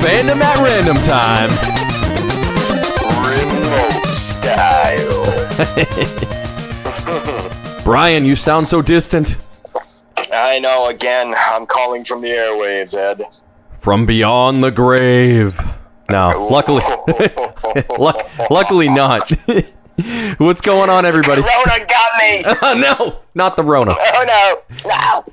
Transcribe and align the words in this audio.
Fandom 0.00 0.40
at 0.40 0.56
random 0.64 0.96
time. 1.04 1.50
Remote 3.28 4.14
style. 4.14 5.26
Brian, 7.84 8.24
you 8.24 8.34
sound 8.34 8.66
so 8.66 8.80
distant. 8.80 9.36
I 10.32 10.58
know, 10.58 10.88
again, 10.88 11.34
I'm 11.36 11.66
calling 11.66 12.04
from 12.04 12.22
the 12.22 12.28
airwaves, 12.28 12.96
Ed. 12.96 13.22
From 13.78 14.06
beyond 14.06 14.64
the 14.64 14.70
grave. 14.70 15.52
No, 16.08 16.48
luckily, 16.50 16.82
luck, 17.98 18.26
luckily 18.48 18.88
not. 18.88 19.30
What's 20.38 20.62
going 20.62 20.88
on, 20.88 21.04
everybody? 21.04 21.42
Rona 21.42 21.84
got 21.86 22.18
me! 22.18 22.42
Oh, 22.62 22.74
no, 22.74 23.20
not 23.34 23.56
the 23.56 23.64
Rona. 23.64 23.94
Oh 23.98 24.24
no! 24.26 24.78
No! 24.88 25.24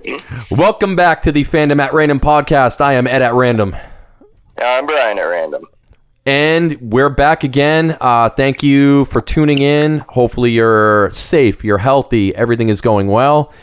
Welcome 0.57 0.97
back 0.97 1.21
to 1.21 1.31
the 1.31 1.45
Fandom 1.45 1.79
at 1.79 1.93
Random 1.93 2.19
podcast. 2.19 2.81
I 2.81 2.93
am 2.93 3.07
Ed 3.07 3.21
at 3.21 3.33
Random. 3.33 3.73
I'm 4.59 4.85
Brian 4.85 5.19
at 5.19 5.23
random. 5.23 5.65
And 6.25 6.77
we're 6.81 7.09
back 7.09 7.43
again. 7.43 7.95
Uh, 8.01 8.29
thank 8.29 8.61
you 8.63 9.05
for 9.05 9.21
tuning 9.21 9.59
in. 9.59 9.99
Hopefully, 10.09 10.51
you're 10.51 11.11
safe, 11.13 11.63
you're 11.63 11.77
healthy, 11.77 12.35
everything 12.35 12.69
is 12.69 12.81
going 12.81 13.07
well. 13.07 13.53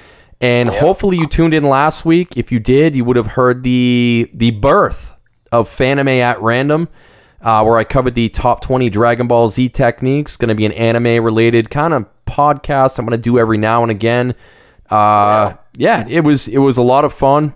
And 0.40 0.68
hopefully, 0.68 1.16
you 1.16 1.26
tuned 1.26 1.52
in 1.54 1.64
last 1.64 2.04
week. 2.04 2.36
If 2.36 2.50
you 2.52 2.60
did, 2.60 2.96
you 2.96 3.04
would 3.04 3.16
have 3.16 3.28
heard 3.28 3.62
the 3.62 4.30
the 4.34 4.52
birth 4.52 5.14
of 5.52 5.68
Fanime 5.68 6.20
at 6.20 6.40
Random, 6.40 6.88
uh, 7.40 7.62
where 7.64 7.76
I 7.76 7.84
covered 7.84 8.14
the 8.14 8.28
top 8.28 8.60
20 8.62 8.88
Dragon 8.90 9.26
Ball 9.26 9.48
Z 9.48 9.68
techniques. 9.70 10.36
Going 10.36 10.48
to 10.48 10.54
be 10.54 10.66
an 10.66 10.72
anime 10.72 11.22
related 11.24 11.70
kind 11.70 11.92
of 11.92 12.06
podcast. 12.26 12.98
I'm 12.98 13.04
going 13.04 13.18
to 13.18 13.22
do 13.22 13.38
every 13.38 13.58
now 13.58 13.82
and 13.82 13.90
again. 13.90 14.34
Uh, 14.88 15.54
yeah, 15.76 16.06
it 16.08 16.20
was 16.20 16.48
it 16.48 16.58
was 16.58 16.78
a 16.78 16.82
lot 16.82 17.04
of 17.04 17.12
fun. 17.12 17.54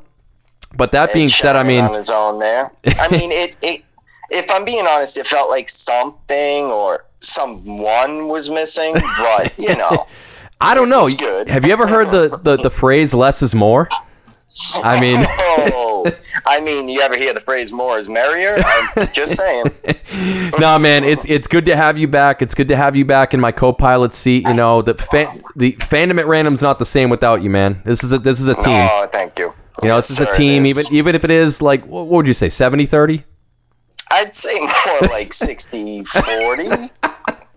But 0.77 0.92
that 0.92 1.12
being 1.12 1.28
said, 1.28 1.56
I 1.56 1.62
mean, 1.62 1.84
on 1.84 1.94
his 1.94 2.11
own 2.11 2.38
there. 2.38 2.70
I 2.86 3.08
mean, 3.11 3.33
it, 3.33 3.56
it. 3.62 3.83
If 4.30 4.50
I'm 4.50 4.64
being 4.64 4.86
honest, 4.86 5.16
it 5.16 5.27
felt 5.27 5.48
like 5.48 5.70
something 5.70 6.66
or 6.66 7.06
someone 7.20 8.28
was 8.28 8.50
missing, 8.50 8.94
but 8.94 9.58
you 9.58 9.75
know, 9.77 10.06
I 10.60 10.75
don't 10.75 10.88
know. 10.88 11.06
Have 11.47 11.64
you 11.64 11.72
ever 11.72 11.86
heard 11.86 12.10
the, 12.10 12.36
the, 12.36 12.56
the 12.56 12.70
phrase 12.70 13.14
"less 13.14 13.42
is 13.42 13.55
more"? 13.55 13.88
I 14.83 14.98
mean, 15.00 15.25
oh, 15.28 16.10
I 16.47 16.60
mean, 16.60 16.88
you 16.88 17.00
ever 17.00 17.16
hear 17.16 17.32
the 17.32 17.41
phrase 17.41 17.72
"more 17.72 17.98
is 17.98 18.08
merrier"? 18.08 18.62
I'm 18.64 19.08
just 19.12 19.36
saying. 19.36 19.64
no, 20.58 20.78
man, 20.78 21.05
it's 21.05 21.25
it's 21.25 21.47
good 21.47 21.64
to 21.66 21.77
have 21.77 21.97
you 21.97 22.08
back. 22.08 22.42
It's 22.42 22.55
good 22.55 22.69
to 22.69 22.77
have 22.77 22.97
you 22.97 23.06
back 23.06 23.32
in 23.32 23.41
my 23.41 23.53
co-pilot 23.53 24.12
seat. 24.12 24.47
You 24.47 24.55
know, 24.55 24.82
the 24.82 24.94
fan, 24.94 25.42
the 25.56 25.72
fandom 25.72 26.19
at 26.19 26.27
random's 26.27 26.62
not 26.62 26.78
the 26.78 26.86
same 26.86 27.08
without 27.08 27.42
you, 27.42 27.48
man. 27.48 27.80
This 27.86 28.05
is 28.05 28.12
a 28.12 28.19
this 28.19 28.38
is 28.38 28.48
a 28.48 28.55
team. 28.55 28.64
Oh, 28.66 29.08
thank 29.10 29.38
you. 29.38 29.55
You 29.83 29.89
know, 29.89 29.97
this 29.97 30.11
is 30.11 30.21
a 30.21 30.31
team. 30.33 30.67
Even 30.67 30.84
even 30.91 31.15
if 31.15 31.25
it 31.25 31.31
is 31.31 31.61
like, 31.62 31.84
what 31.87 32.07
would 32.09 32.27
you 32.27 32.34
say, 32.34 32.48
70-30? 32.48 33.25
I'd 34.11 34.34
say 34.34 34.59
more 34.61 35.01
like 35.11 35.33
60 35.33 36.05
40. 36.05 36.91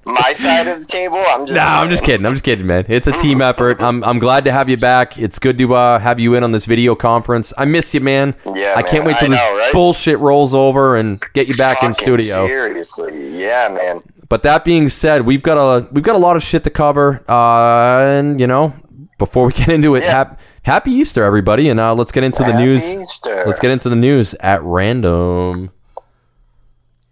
My 0.04 0.34
side 0.34 0.68
of 0.68 0.80
the 0.80 0.86
table, 0.86 1.18
I'm 1.30 1.46
just. 1.46 1.56
No, 1.56 1.62
I'm 1.62 1.90
just 1.92 2.04
kidding. 2.04 2.26
I'm 2.26 2.34
just 2.34 2.44
kidding, 2.44 2.66
man. 2.66 2.86
It's 2.88 3.06
a 3.06 3.12
team 3.12 3.40
effort. 3.40 3.80
I'm 3.80 4.04
I'm 4.04 4.18
glad 4.18 4.46
to 4.46 4.52
have 4.52 4.68
you 4.68 4.76
back. 4.78 5.20
It's 5.20 5.38
good 5.38 5.60
to 5.60 5.76
uh, 5.76 6.00
have 6.00 6.20
you 6.20 6.34
in 6.34 6.44
on 6.44 6.52
this 6.52 6.66
video 6.66 6.96
conference. 6.96 7.54
I 7.56 7.66
miss 7.66 7.94
you, 7.94 8.02
man. 8.02 8.34
Yeah, 8.56 8.74
I 8.76 8.82
can't 8.82 9.06
man. 9.06 9.14
wait 9.14 9.18
till 9.20 9.28
I 9.28 9.30
this 9.30 9.40
right? 9.40 9.70
bullshit 9.74 10.18
rolls 10.18 10.56
over 10.56 10.96
and 10.98 11.20
get 11.34 11.48
you 11.48 11.56
back 11.56 11.84
in 11.84 11.94
studio. 11.94 12.48
Seriously, 12.48 13.40
yeah, 13.40 13.70
man. 13.70 14.02
But 14.28 14.42
that 14.42 14.66
being 14.66 14.90
said, 14.90 15.22
we've 15.22 15.44
got 15.44 15.58
a 15.60 15.88
we've 15.92 16.04
got 16.04 16.16
a 16.16 16.20
lot 16.20 16.36
of 16.36 16.42
shit 16.42 16.64
to 16.64 16.72
cover, 16.72 17.24
uh, 17.30 18.00
and 18.18 18.40
you 18.40 18.48
know, 18.48 18.74
before 19.20 19.46
we 19.46 19.54
get 19.54 19.70
into 19.70 19.94
it, 19.96 20.02
Yeah. 20.04 20.12
hap- 20.12 20.40
happy 20.64 20.92
Easter, 20.92 21.24
everybody, 21.24 21.70
and 21.70 21.80
uh, 21.80 21.94
let's 21.94 22.12
get 22.12 22.24
into 22.24 22.40
the 22.40 22.46
Happy 22.52 22.58
news. 22.64 22.94
Easter. 22.94 23.44
Let's 23.46 23.60
get 23.60 23.72
into 23.72 23.90
the 23.90 23.96
news 23.96 24.34
at 24.36 24.62
random. 24.64 25.72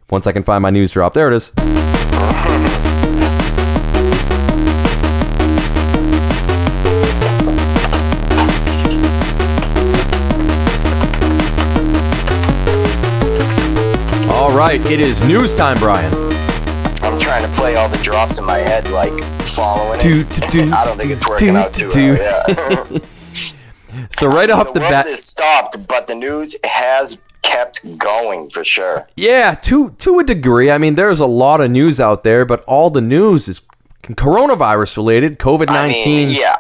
Once 0.10 0.26
I 0.28 0.32
can 0.32 0.44
find 0.44 0.62
my 0.62 0.70
news 0.72 0.92
drop, 0.92 1.14
there 1.14 1.32
it 1.32 1.36
is. 1.36 1.52
All 14.32 14.56
right, 14.56 14.80
it 14.90 15.00
is 15.00 15.24
news 15.26 15.54
time, 15.54 15.78
Brian. 15.80 16.12
I'm 17.02 17.20
trying 17.20 17.44
to 17.50 17.52
play 17.58 17.76
all 17.76 17.90
the 17.90 17.98
drops 17.98 18.40
in 18.40 18.46
my 18.46 18.58
head, 18.58 18.90
like 18.92 19.12
following 19.48 20.00
Do, 20.00 20.22
it. 20.22 20.30
do, 20.30 20.66
do, 20.66 20.72
I 20.74 20.86
don't 20.86 20.98
think 20.98 21.12
it's 21.12 21.28
working 21.28 21.56
out 21.56 21.74
too 21.74 21.90
well. 21.90 22.86
Yeah. 22.90 22.98
So 24.12 24.28
right 24.28 24.50
off 24.50 24.68
the 24.68 24.74
the 24.74 24.80
bat, 24.82 25.08
has 25.08 25.24
stopped, 25.24 25.88
but 25.88 26.08
the 26.08 26.16
news 26.16 26.56
has 26.64 27.20
kept 27.42 27.98
going 27.98 28.50
for 28.50 28.64
sure. 28.64 29.08
Yeah, 29.16 29.56
to 29.64 29.92
to 29.92 30.20
a 30.20 30.24
degree. 30.24 30.70
I 30.70 30.78
mean, 30.78 30.96
there's 30.96 31.20
a 31.20 31.26
lot 31.26 31.62
of 31.62 31.72
news 31.72 32.00
out 32.00 32.24
there, 32.24 32.46
but 32.46 32.64
all 32.66 32.90
the 32.90 33.02
news 33.02 33.48
is 33.48 33.62
coronavirus 34.04 34.98
related, 34.98 35.40
COVID 35.40 35.70
I 35.70 35.88
nineteen, 35.88 36.28
mean, 36.30 36.40
yeah. 36.40 36.56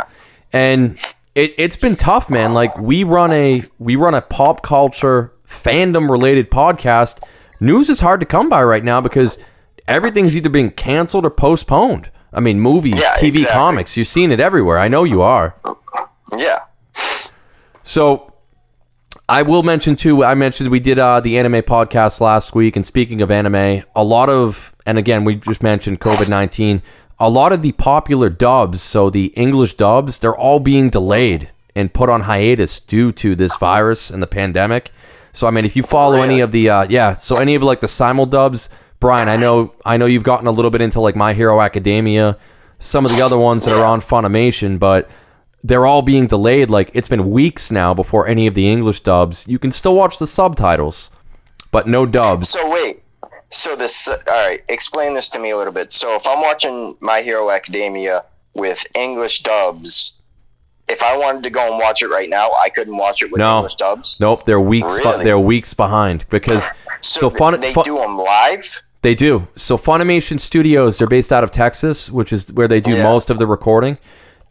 and 0.54 0.98
it, 1.36 1.54
it's 1.58 1.78
been 1.78 1.96
tough, 1.96 2.30
man. 2.30 2.54
Like 2.54 2.78
we 2.80 3.04
run 3.04 3.32
a 3.32 3.64
we 3.78 3.96
run 3.96 4.16
a 4.16 4.22
pop 4.22 4.64
culture 4.64 5.32
fandom 5.48 6.10
related 6.10 6.50
podcast. 6.50 7.22
News 7.60 7.90
is 7.90 8.00
hard 8.00 8.20
to 8.22 8.26
come 8.26 8.50
by 8.50 8.64
right 8.64 8.84
now 8.84 9.02
because 9.02 9.38
everything's 9.88 10.36
either 10.36 10.50
being 10.50 10.72
canceled 10.72 11.26
or 11.26 11.30
postponed. 11.30 12.10
I 12.32 12.40
mean, 12.40 12.60
movies, 12.60 12.96
Yeah, 12.98 13.12
TV, 13.18 13.28
exactly. 13.42 13.46
comics. 13.54 13.98
You've 13.98 14.08
seen 14.08 14.32
it 14.32 14.40
everywhere. 14.40 14.78
I 14.78 14.88
know 14.88 15.04
you 15.04 15.22
are. 15.24 15.56
Yeah. 16.38 16.60
So 17.84 18.34
I 19.28 19.42
will 19.42 19.64
mention 19.64 19.96
too. 19.96 20.24
I 20.24 20.36
mentioned 20.36 20.70
we 20.70 20.80
did 20.80 21.00
uh, 21.00 21.20
the 21.20 21.38
anime 21.38 21.62
podcast 21.62 22.20
last 22.22 22.54
week, 22.54 22.76
and 22.76 22.86
speaking 22.86 23.22
of 23.22 23.32
anime, 23.32 23.84
a 23.96 24.04
lot 24.04 24.30
of 24.30 24.76
and 24.86 24.98
again 24.98 25.24
we 25.24 25.36
just 25.36 25.64
mentioned 25.64 26.00
COVID 26.00 26.30
nineteen. 26.30 26.82
A 27.20 27.30
lot 27.30 27.52
of 27.52 27.62
the 27.62 27.74
popular 27.74 28.30
dubs, 28.30 28.82
so 28.82 29.10
the 29.10 29.26
English 29.36 29.74
dubs, 29.74 30.20
they're 30.20 30.36
all 30.36 30.60
being 30.60 30.90
delayed 30.90 31.50
and 31.76 31.94
put 31.94 32.10
on 32.10 32.22
hiatus 32.22 32.80
due 32.80 33.12
to 33.12 33.36
this 33.36 33.56
virus 33.58 34.10
and 34.10 34.22
the 34.24 34.28
pandemic. 34.28 34.92
So 35.34 35.48
I 35.48 35.52
mean, 35.52 35.66
if 35.66 35.76
you 35.76 35.84
follow 35.84 36.22
any 36.22 36.40
of 36.40 36.52
the 36.52 36.70
uh, 36.70 36.88
yeah, 36.90 37.16
so 37.16 37.40
any 37.40 37.56
of 37.56 37.64
like 37.64 37.82
the 37.82 37.88
simul 37.88 38.26
dubs, 38.26 38.70
Brian, 39.00 39.30
I 39.30 39.38
know 39.38 39.74
I 39.86 39.98
know 39.98 40.06
you've 40.06 40.24
gotten 40.24 40.48
a 40.48 40.52
little 40.52 40.72
bit 40.72 40.82
into 40.82 41.00
like 41.00 41.16
My 41.16 41.34
Hero 41.34 41.62
Academia, 41.62 42.38
some 42.80 43.06
of 43.06 43.12
the 43.12 43.22
other 43.22 43.38
ones 43.38 43.66
that 43.66 43.76
are 43.76 43.86
on 43.86 44.02
Funimation, 44.02 44.80
but 44.80 45.10
they're 45.64 45.86
all 45.86 46.02
being 46.02 46.28
delayed. 46.28 46.70
Like 46.70 46.90
it's 46.94 47.08
been 47.08 47.30
weeks 47.32 47.72
now 47.72 47.94
before 47.94 48.28
any 48.28 48.48
of 48.48 48.56
the 48.56 48.70
English 48.70 49.02
dubs. 49.02 49.48
You 49.48 49.60
can 49.60 49.72
still 49.72 49.96
watch 49.96 50.18
the 50.18 50.28
subtitles, 50.28 51.12
but 51.72 51.88
no 51.88 52.06
dubs. 52.06 52.50
So 52.50 52.70
wait. 52.70 53.04
So 53.52 53.76
this. 53.76 54.08
All 54.08 54.18
right. 54.28 54.64
Explain 54.70 55.14
this 55.16 55.28
to 55.30 55.40
me 55.40 55.50
a 55.52 55.58
little 55.58 55.74
bit. 55.74 55.92
So 55.92 56.16
if 56.16 56.28
I'm 56.28 56.42
watching 56.42 56.96
My 57.00 57.22
Hero 57.22 57.50
Academia 57.50 58.26
with 58.54 58.86
English 58.96 59.42
dubs, 59.44 60.22
if 60.88 61.04
I 61.04 61.18
wanted 61.18 61.44
to 61.44 61.50
go 61.50 61.70
and 61.70 61.80
watch 61.80 62.02
it 62.02 62.08
right 62.10 62.30
now, 62.30 62.52
I 62.54 62.70
couldn't 62.70 62.98
watch 62.98 63.22
it 63.22 63.32
with 63.32 63.40
No. 63.40 63.58
English 63.58 63.76
dubs. 63.76 64.20
Nope, 64.20 64.46
they're 64.46 64.60
weeks. 64.60 64.98
Really? 65.00 65.24
they're 65.24 65.40
weeks 65.40 65.74
behind 65.74 66.26
because 66.30 66.64
So, 67.02 67.22
so, 67.22 67.30
fun. 67.30 67.60
they 67.60 67.74
Fun- 67.74 67.84
do 67.84 67.98
them 67.98 68.18
live. 68.18 68.82
They 69.02 69.16
do. 69.16 69.48
So 69.56 69.78
Funimation 69.78 70.40
Studios, 70.40 70.98
they're 70.98 71.08
based 71.08 71.32
out 71.32 71.44
of 71.44 71.52
Texas, 71.52 72.12
which 72.12 72.34
is 72.34 72.52
where 72.52 72.68
they 72.68 72.82
do 72.82 72.92
Yeah. 72.98 73.04
most 73.04 73.30
of 73.30 73.40
the 73.40 73.48
recording. 73.48 73.98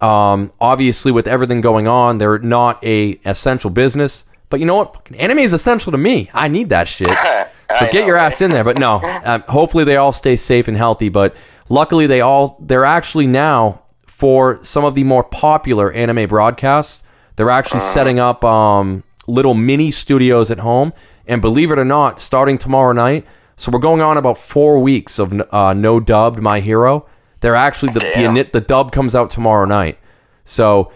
Um, 0.00 0.52
obviously, 0.60 1.10
with 1.12 1.26
everything 1.26 1.60
going 1.60 1.88
on, 1.88 2.18
they're 2.18 2.38
not 2.38 2.82
a 2.84 3.18
essential 3.24 3.70
business. 3.70 4.24
But 4.50 4.60
you 4.60 4.66
know 4.66 4.76
what? 4.76 4.94
Fucking 4.94 5.18
Anime 5.18 5.40
is 5.40 5.52
essential 5.52 5.92
to 5.92 5.98
me. 5.98 6.30
I 6.32 6.48
need 6.48 6.68
that 6.70 6.88
shit. 6.88 7.08
So 7.78 7.84
get 7.84 7.96
know, 8.00 8.06
your 8.06 8.14
right? 8.16 8.32
ass 8.32 8.40
in 8.40 8.50
there. 8.50 8.64
But 8.64 8.78
no, 8.78 8.98
um, 9.26 9.42
hopefully 9.46 9.84
they 9.84 9.96
all 9.96 10.10
stay 10.10 10.36
safe 10.36 10.68
and 10.68 10.76
healthy. 10.76 11.10
But 11.10 11.36
luckily, 11.68 12.06
they 12.06 12.22
all 12.22 12.56
they're 12.60 12.86
actually 12.86 13.26
now 13.26 13.82
for 14.06 14.58
some 14.64 14.86
of 14.86 14.94
the 14.94 15.04
more 15.04 15.22
popular 15.22 15.92
anime 15.92 16.26
broadcasts. 16.30 17.04
They're 17.36 17.50
actually 17.50 17.80
Uh-huh. 17.80 17.92
setting 17.92 18.18
up 18.18 18.42
um, 18.42 19.04
little 19.26 19.52
mini 19.52 19.90
studios 19.90 20.50
at 20.50 20.60
home. 20.60 20.94
And 21.26 21.42
believe 21.42 21.70
it 21.70 21.78
or 21.78 21.84
not, 21.84 22.18
starting 22.18 22.56
tomorrow 22.56 22.92
night, 22.94 23.26
so 23.56 23.70
we're 23.70 23.80
going 23.80 24.00
on 24.00 24.16
about 24.16 24.38
four 24.38 24.78
weeks 24.78 25.18
of 25.18 25.38
uh, 25.52 25.74
no 25.74 26.00
dubbed 26.00 26.40
My 26.40 26.60
Hero. 26.60 27.04
They're 27.40 27.54
actually 27.56 27.92
the, 27.92 28.00
the 28.00 28.48
the 28.52 28.60
dub 28.60 28.92
comes 28.92 29.14
out 29.14 29.30
tomorrow 29.30 29.64
night. 29.64 29.98
So 30.44 30.92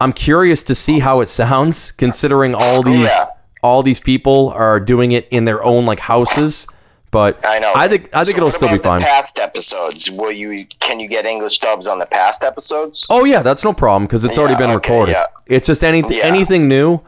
I'm 0.00 0.12
curious 0.12 0.64
to 0.64 0.74
see 0.74 0.98
how 1.00 1.20
it 1.20 1.26
sounds, 1.26 1.92
considering 1.92 2.54
all 2.54 2.82
these 2.82 3.08
Yeah. 3.08 3.24
all 3.62 3.82
these 3.82 4.00
people 4.00 4.50
are 4.56 4.78
doing 4.80 5.12
it 5.12 5.26
in 5.30 5.44
their 5.44 5.62
own 5.64 5.84
like 5.86 6.00
houses. 6.00 6.66
But 7.10 7.46
I 7.46 7.60
know. 7.60 7.72
I 7.76 7.86
think 7.86 8.08
I 8.12 8.24
think 8.24 8.36
So 8.36 8.38
it'll 8.38 8.50
still 8.50 8.70
be 8.70 8.78
fine. 8.78 9.00
Past 9.00 9.38
episodes, 9.38 10.10
will 10.10 10.32
you? 10.32 10.66
Can 10.80 10.98
you 10.98 11.06
get 11.08 11.26
English 11.26 11.58
dubs 11.58 11.86
on 11.86 11.98
the 12.00 12.06
past 12.06 12.42
episodes? 12.42 13.06
Oh 13.08 13.24
yeah, 13.24 13.42
that's 13.42 13.62
no 13.62 13.72
problem 13.72 14.04
because 14.06 14.24
it's 14.24 14.36
already 14.38 14.56
been 14.56 14.70
okay, 14.70 14.90
recorded. 14.92 15.12
yeah. 15.12 15.26
It's 15.46 15.66
just 15.68 15.84
anything 15.84 16.16
Yeah. 16.18 16.24
anything 16.24 16.66
new, 16.66 17.00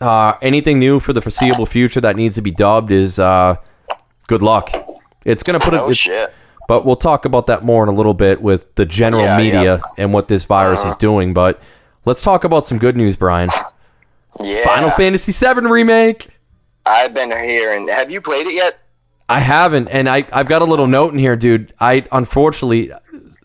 uh, 0.00 0.34
anything 0.42 0.78
new 0.78 1.00
for 1.00 1.12
the 1.12 1.20
foreseeable 1.20 1.66
future 1.66 2.00
that 2.00 2.14
needs 2.14 2.36
to 2.36 2.40
be 2.42 2.52
dubbed 2.52 2.92
is 2.92 3.18
uh, 3.18 3.56
good 4.28 4.42
luck. 4.42 4.70
It's 5.24 5.42
gonna 5.42 5.58
put 5.60 5.74
it. 5.74 5.80
Oh 5.80 5.92
shit! 5.92 6.32
But 6.68 6.84
we'll 6.86 6.94
talk 6.96 7.24
about 7.24 7.48
that 7.48 7.64
more 7.64 7.82
in 7.82 7.88
a 7.88 7.92
little 7.92 8.14
bit 8.14 8.40
with 8.40 8.72
the 8.76 8.84
general 8.86 9.24
Yeah, 9.24 9.30
Uh-huh. 9.34 9.42
media 9.42 9.82
and 9.96 10.12
what 10.12 10.28
this 10.28 10.44
virus 10.44 10.84
is 10.84 10.94
doing. 10.96 11.34
But 11.34 11.60
let's 12.04 12.22
talk 12.22 12.44
about 12.44 12.66
some 12.66 12.78
good 12.78 12.96
news, 12.96 13.16
Brian. 13.16 13.48
Yeah. 14.40 14.64
Final 14.64 14.90
Fantasy 14.90 15.32
VII 15.32 15.62
remake. 15.66 16.28
I've 16.86 17.12
been 17.14 17.30
hearing. 17.30 17.88
Have 17.88 18.10
you 18.10 18.20
played 18.20 18.46
it 18.46 18.54
yet? 18.54 18.78
I 19.30 19.40
haven't, 19.40 19.88
and 19.88 20.08
I 20.08 20.24
I've 20.32 20.48
got 20.48 20.62
a 20.62 20.64
little 20.64 20.86
note 20.86 21.12
in 21.12 21.18
here, 21.18 21.36
dude. 21.36 21.74
I 21.80 22.04
unfortunately, 22.12 22.92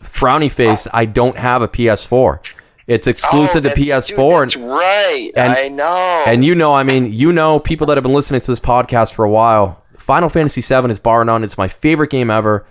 frowny 0.01 0.49
face. 0.51 0.87
I 0.93 1.05
don't 1.05 1.37
have 1.37 1.61
a 1.61 1.67
PS4. 1.67 2.39
It's 2.87 3.07
exclusive 3.07 3.65
Oh, 3.65 3.69
to 3.69 3.75
PS4, 3.75 4.15
Dude, 4.41 4.49
that's 4.49 4.55
and, 4.57 4.69
right. 4.69 5.31
and- 5.37 5.53
I 5.53 5.67
know. 5.69 6.23
and 6.27 6.43
you 6.45 6.55
know, 6.55 6.73
I 6.73 6.83
mean, 6.83 7.11
you 7.11 7.31
know, 7.31 7.59
people 7.59 7.87
that 7.87 7.95
have 7.97 8.03
been 8.03 8.13
listening 8.13 8.41
to 8.41 8.47
this 8.47 8.59
podcast 8.59 9.13
for 9.13 9.23
a 9.25 9.29
while. 9.29 9.81
Final 9.97 10.27
Fantasy 10.29 10.59
VII 10.61 10.89
is 10.91 10.99
bar 10.99 11.23
none. 11.23 11.43
It's 11.45 11.57
my 11.57 11.69
favorite 11.69 12.09
game 12.09 12.29
ever. 12.29 12.65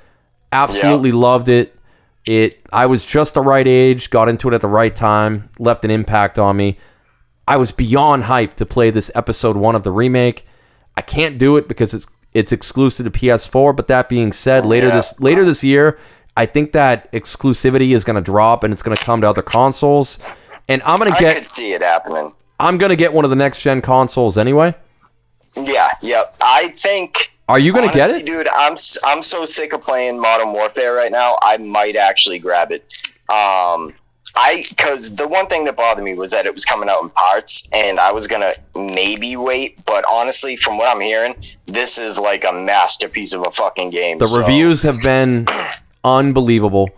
Absolutely 0.53 1.13
loved 1.13 1.49
it. 1.49 1.77
It. 2.25 2.63
I 2.73 2.87
was 2.87 3.05
just 3.05 3.35
the 3.35 3.41
right 3.43 3.67
age. 3.67 4.11
Got 4.11 4.29
into 4.29 4.49
it 4.49 4.55
at 4.55 4.61
the 4.61 4.69
right 4.69 4.95
time. 4.95 5.51
Left 5.59 5.85
an 5.85 5.91
impact 5.91 6.39
on 6.39 6.57
me. 6.57 6.79
I 7.49 7.57
was 7.57 7.73
beyond 7.73 8.25
hyped 8.25 8.55
to 8.55 8.67
play 8.67 8.91
this 8.91 9.11
episode 9.15 9.57
one 9.57 9.75
of 9.75 9.83
the 9.83 9.91
remake. 9.91 10.47
I 10.97 11.01
can't 11.03 11.39
do 11.39 11.57
it 11.57 11.67
because 11.69 11.95
it's 11.95 12.07
it's 12.33 12.53
exclusive 12.53 13.05
to 13.05 13.11
PS4. 13.11 13.75
But 13.75 13.89
that 13.89 14.09
being 14.09 14.33
said, 14.33 14.65
later 14.65 14.89
Yeah. 14.89 14.97
this 14.97 15.19
later 15.21 15.45
this 15.45 15.65
year, 15.65 15.99
I 16.37 16.47
think 16.47 16.73
that 16.73 17.11
exclusivity 17.13 17.95
is 17.95 18.05
going 18.05 18.17
to 18.17 18.23
drop 18.23 18.63
and 18.63 18.73
it's 18.73 18.83
going 18.83 18.97
to 18.97 19.03
come 19.03 19.21
to 19.23 19.29
other 19.29 19.43
consoles. 19.43 20.19
And 20.69 20.81
I'm 20.85 20.99
going 20.99 21.11
to 21.11 21.17
I 21.17 21.21
get 21.21 21.35
could 21.35 21.49
see 21.49 21.73
it 21.73 21.83
happening. 21.83 22.33
I'm 22.61 22.79
going 22.79 22.91
to 22.91 22.97
get 22.97 23.13
one 23.13 23.25
of 23.25 23.31
the 23.31 23.37
next 23.37 23.61
gen 23.63 23.83
consoles 23.83 24.39
anyway. 24.39 24.75
Yeah, 25.57 25.91
yep. 26.01 26.37
I 26.41 26.69
think. 26.69 27.32
Are 27.49 27.59
you 27.59 27.73
going 27.73 27.89
to 27.89 27.95
get 27.95 28.11
it? 28.11 28.25
dude? 28.25 28.49
I'm 28.49 28.77
I'm 29.05 29.23
so 29.23 29.45
sick 29.45 29.73
of 29.73 29.83
playing 29.83 30.19
Modern 30.19 30.53
Warfare 30.53 30.95
right 30.95 31.13
now. 31.13 31.37
I 31.43 31.57
might 31.59 31.97
actually 31.97 32.39
grab 32.39 32.71
it. 32.73 32.83
Um, 33.29 33.95
I 34.35 34.65
because 34.69 35.17
the 35.17 35.29
one 35.29 35.47
thing 35.47 35.65
that 35.65 35.77
bothered 35.77 36.05
me 36.05 36.15
was 36.15 36.31
that 36.31 36.47
it 36.47 36.55
was 36.55 36.65
coming 36.65 36.89
out 36.89 37.03
in 37.03 37.11
parts, 37.11 37.69
and 37.73 38.01
I 38.01 38.13
was 38.13 38.27
gonna 38.27 38.55
maybe 38.75 39.37
wait. 39.37 39.85
But 39.85 40.05
honestly, 40.11 40.57
from 40.57 40.79
what 40.79 40.89
I'm 40.95 41.03
hearing, 41.03 41.35
this 41.67 41.99
is 41.99 42.19
like 42.19 42.45
a 42.45 42.53
masterpiece 42.53 43.35
of 43.35 43.43
a 43.47 43.51
fucking 43.51 43.91
game. 43.91 44.19
The 44.19 44.27
so- 44.27 44.39
reviews 44.39 44.83
have 44.83 44.97
been 45.03 45.47
unbelievable. 46.05 46.89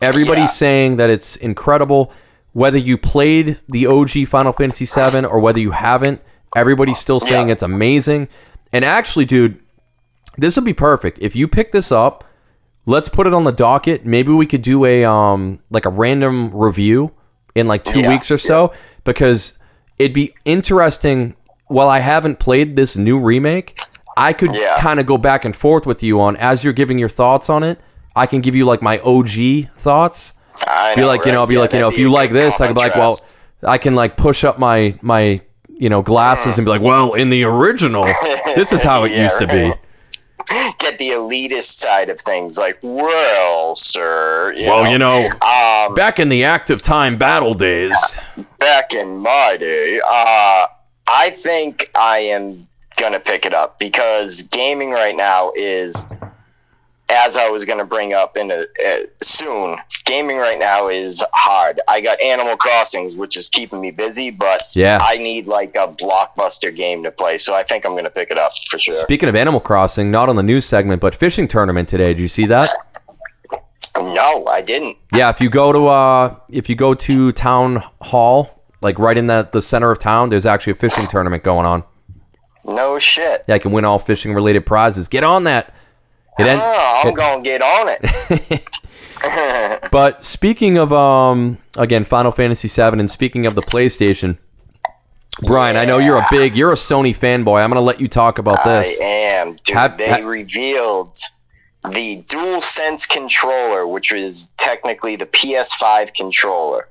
Everybody's 0.00 0.42
Yeah. 0.44 0.46
saying 0.46 0.96
that 0.98 1.10
it's 1.10 1.36
incredible. 1.36 2.12
Whether 2.52 2.78
you 2.78 2.96
played 2.96 3.58
the 3.68 3.86
OG 3.86 4.24
Final 4.26 4.52
Fantasy 4.52 4.86
VII 4.86 5.26
or 5.26 5.38
whether 5.40 5.60
you 5.60 5.72
haven't, 5.72 6.22
everybody's 6.56 6.98
still 6.98 7.20
saying 7.20 7.48
Yeah. 7.48 7.52
it's 7.54 7.62
amazing. 7.62 8.28
And 8.72 8.84
actually, 8.84 9.24
dude, 9.26 9.60
this 10.38 10.56
would 10.56 10.64
be 10.64 10.72
perfect 10.72 11.18
if 11.20 11.36
you 11.36 11.46
pick 11.48 11.72
this 11.72 11.92
up. 11.92 12.24
Let's 12.86 13.08
put 13.10 13.26
it 13.26 13.34
on 13.34 13.44
the 13.44 13.52
docket. 13.52 14.06
Maybe 14.06 14.32
we 14.32 14.46
could 14.46 14.62
do 14.62 14.84
a 14.86 15.04
um 15.04 15.60
like 15.70 15.84
a 15.84 15.90
random 15.90 16.50
review 16.56 17.12
in 17.54 17.66
like 17.66 17.84
two 17.84 18.00
Yeah, 18.00 18.08
weeks 18.08 18.30
or 18.30 18.38
so 18.38 18.72
because 19.04 19.58
it'd 19.98 20.14
be 20.14 20.34
interesting. 20.44 21.34
While 21.66 21.88
I 21.88 21.98
haven't 21.98 22.38
played 22.38 22.76
this 22.76 22.96
new 22.96 23.18
remake, 23.18 23.78
I 24.16 24.32
could 24.32 24.54
Yeah. 24.54 24.78
kind 24.80 24.98
of 25.00 25.04
go 25.06 25.18
back 25.18 25.44
and 25.44 25.54
forth 25.54 25.84
with 25.86 26.02
you 26.02 26.18
on 26.20 26.34
as 26.36 26.64
you're 26.64 26.72
giving 26.72 26.98
your 26.98 27.10
thoughts 27.10 27.50
on 27.50 27.62
it. 27.62 27.78
I 28.16 28.24
can 28.26 28.40
give 28.40 28.54
you 28.54 28.64
like 28.64 28.80
my 28.80 28.98
OG 29.00 29.68
thoughts. 29.76 30.32
I 30.66 30.94
Be 30.94 31.04
like, 31.04 31.26
you 31.26 31.32
know, 31.32 31.40
I'll 31.40 31.46
be 31.46 31.54
Yeah, 31.54 31.60
like, 31.60 31.72
you 31.74 31.78
know, 31.80 31.88
if 31.88 31.98
you 31.98 32.10
like 32.10 32.32
this, 32.32 32.60
I 32.60 32.66
can 32.68 32.74
be 32.74 32.80
like, 32.80 32.94
well. 32.96 33.14
I 33.66 33.76
can 33.76 33.94
like 33.96 34.16
push 34.16 34.44
up 34.44 34.58
my 34.58 34.94
my 35.02 35.40
you 35.68 35.88
know 35.90 36.00
glasses 36.00 36.58
and 36.58 36.64
be 36.64 36.70
like, 36.70 36.80
well, 36.80 37.14
in 37.14 37.28
the 37.28 37.44
original, 37.44 38.04
this 38.56 38.72
is 38.72 38.82
how 38.82 39.04
it 39.04 39.12
Yeah, 39.12 39.24
used 39.24 39.38
to 39.40 39.46
be. 39.46 39.74
get 40.78 40.98
the 40.98 41.10
elitist 41.10 41.72
side 41.78 42.08
of 42.08 42.20
things. 42.20 42.58
Like, 42.58 42.78
well, 42.82 43.76
sir, 43.76 44.52
you 44.56 44.66
Well, 44.68 44.84
know, 44.84 44.90
you 44.90 44.98
know, 44.98 45.28
um, 45.40 45.94
back 45.94 46.18
in 46.18 46.28
the 46.28 46.44
active 46.44 46.82
time 46.82 47.16
battle 47.16 47.54
days. 47.54 47.96
back 48.58 48.94
in 48.94 49.18
my 49.18 49.56
day, 49.58 50.00
uh, 50.00 50.66
I 51.06 51.30
think 51.30 51.90
I 51.94 52.18
am 52.18 52.68
gonna 52.98 53.20
pick 53.20 53.46
it 53.46 53.54
up 53.54 53.78
because 53.78 54.42
gaming 54.42 54.90
right 54.90 55.16
now 55.16 55.52
is, 55.56 56.06
as 57.10 57.36
I 57.38 57.48
was 57.48 57.64
gonna 57.64 57.84
bring 57.84 58.12
up 58.12 58.36
in 58.36 58.50
a, 58.50 58.60
uh, 58.86 58.98
soon. 59.22 59.78
Gaming 60.04 60.36
right 60.38 60.58
now 60.58 60.88
is 60.88 61.22
hard. 61.32 61.80
I 61.88 62.00
got 62.00 62.20
Animal 62.22 62.56
Crossings, 62.56 63.16
which 63.16 63.36
is 63.36 63.48
keeping 63.50 63.80
me 63.80 63.90
busy, 63.90 64.30
but 64.30 64.62
Yeah. 64.74 64.98
I 65.02 65.16
need 65.16 65.46
like 65.46 65.74
a 65.74 65.88
blockbuster 65.88 66.74
game 66.74 67.02
to 67.04 67.10
play. 67.10 67.38
So 67.38 67.54
I 67.54 67.62
think 67.62 67.84
I'm 67.84 67.94
gonna 67.94 68.10
pick 68.10 68.30
it 68.30 68.38
up 68.38 68.52
for 68.70 68.78
sure. 68.78 68.94
Speaking 68.94 69.28
of 69.28 69.36
Animal 69.36 69.60
Crossing, 69.60 70.10
not 70.10 70.28
on 70.28 70.36
the 70.36 70.42
news 70.42 70.64
segment, 70.66 71.00
but 71.00 71.14
fishing 71.14 71.48
tournament 71.48 71.88
today. 71.88 72.08
Did 72.14 72.20
you 72.20 72.28
see 72.28 72.46
that? 72.46 72.68
No, 73.96 74.46
I 74.46 74.60
didn't. 74.60 74.96
Yeah, 75.12 75.30
if 75.30 75.40
you 75.40 75.48
go 75.50 75.72
to 75.72 75.86
uh 75.88 76.36
if 76.50 76.68
you 76.68 76.76
go 76.76 76.94
to 76.94 77.32
town 77.32 77.82
hall, 78.02 78.64
like 78.80 78.98
right 78.98 79.16
in 79.16 79.26
the 79.26 79.48
the 79.50 79.62
center 79.62 79.90
of 79.90 79.98
town, 79.98 80.28
there's 80.30 80.46
actually 80.46 80.72
a 80.72 80.76
fishing 80.76 81.04
tournament 81.10 81.42
going 81.42 81.66
on. 81.66 81.84
No 82.64 82.98
shit. 82.98 83.44
Yeah, 83.48 83.54
I 83.56 83.58
can 83.58 83.72
win 83.72 83.84
all 83.84 83.98
fishing 83.98 84.34
related 84.34 84.66
prizes. 84.66 85.08
Get 85.08 85.24
on 85.24 85.44
that. 85.44 85.74
It 86.38 86.46
Oh, 86.60 87.00
I'm 87.04 87.08
it- 87.12 87.16
gonna 87.16 87.42
get 87.42 87.62
on 87.62 87.88
it. 87.90 88.64
But 89.90 90.22
speaking 90.24 90.78
of 90.78 90.92
um 90.92 91.58
again 91.76 92.04
Final 92.04 92.30
Fantasy 92.32 92.68
VII 92.68 93.00
and 93.00 93.10
speaking 93.10 93.46
of 93.46 93.54
the 93.56 93.62
PlayStation, 93.62 94.38
Brian, 95.44 95.76
I 95.76 95.84
know 95.84 95.98
you're 95.98 96.18
a 96.18 96.26
big 96.30 96.56
you're 96.56 96.72
a 96.72 96.76
Sony 96.76 97.16
fanboy. 97.16 97.62
I'm 97.62 97.70
gonna 97.70 97.80
let 97.80 98.00
you 98.00 98.06
talk 98.08 98.38
about 98.38 98.64
this. 98.64 99.00
I 99.00 99.04
am, 99.04 99.56
dude. 99.64 99.74
Have- 99.76 99.98
they 99.98 100.08
ha- 100.08 100.16
revealed 100.26 101.16
the 101.90 102.16
Dual 102.28 102.60
Sense 102.60 103.06
controller, 103.06 103.86
which 103.86 104.12
was 104.12 104.48
technically 104.56 105.16
the 105.16 105.26
PS5 105.26 106.12
controller. 106.14 106.88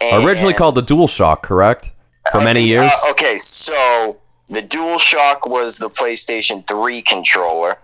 And- 0.00 0.24
Originally 0.24 0.54
called 0.54 0.74
the 0.76 0.82
DualShock, 0.82 1.42
correct? 1.42 1.90
For 2.30 2.40
many 2.40 2.62
years. 2.62 2.90
Uh, 3.06 3.10
okay, 3.10 3.38
so 3.38 4.18
the 4.48 4.60
DualShock 4.62 5.48
was 5.48 5.78
the 5.78 5.88
PlayStation 5.88 6.64
3 6.68 7.00
controller, 7.02 7.78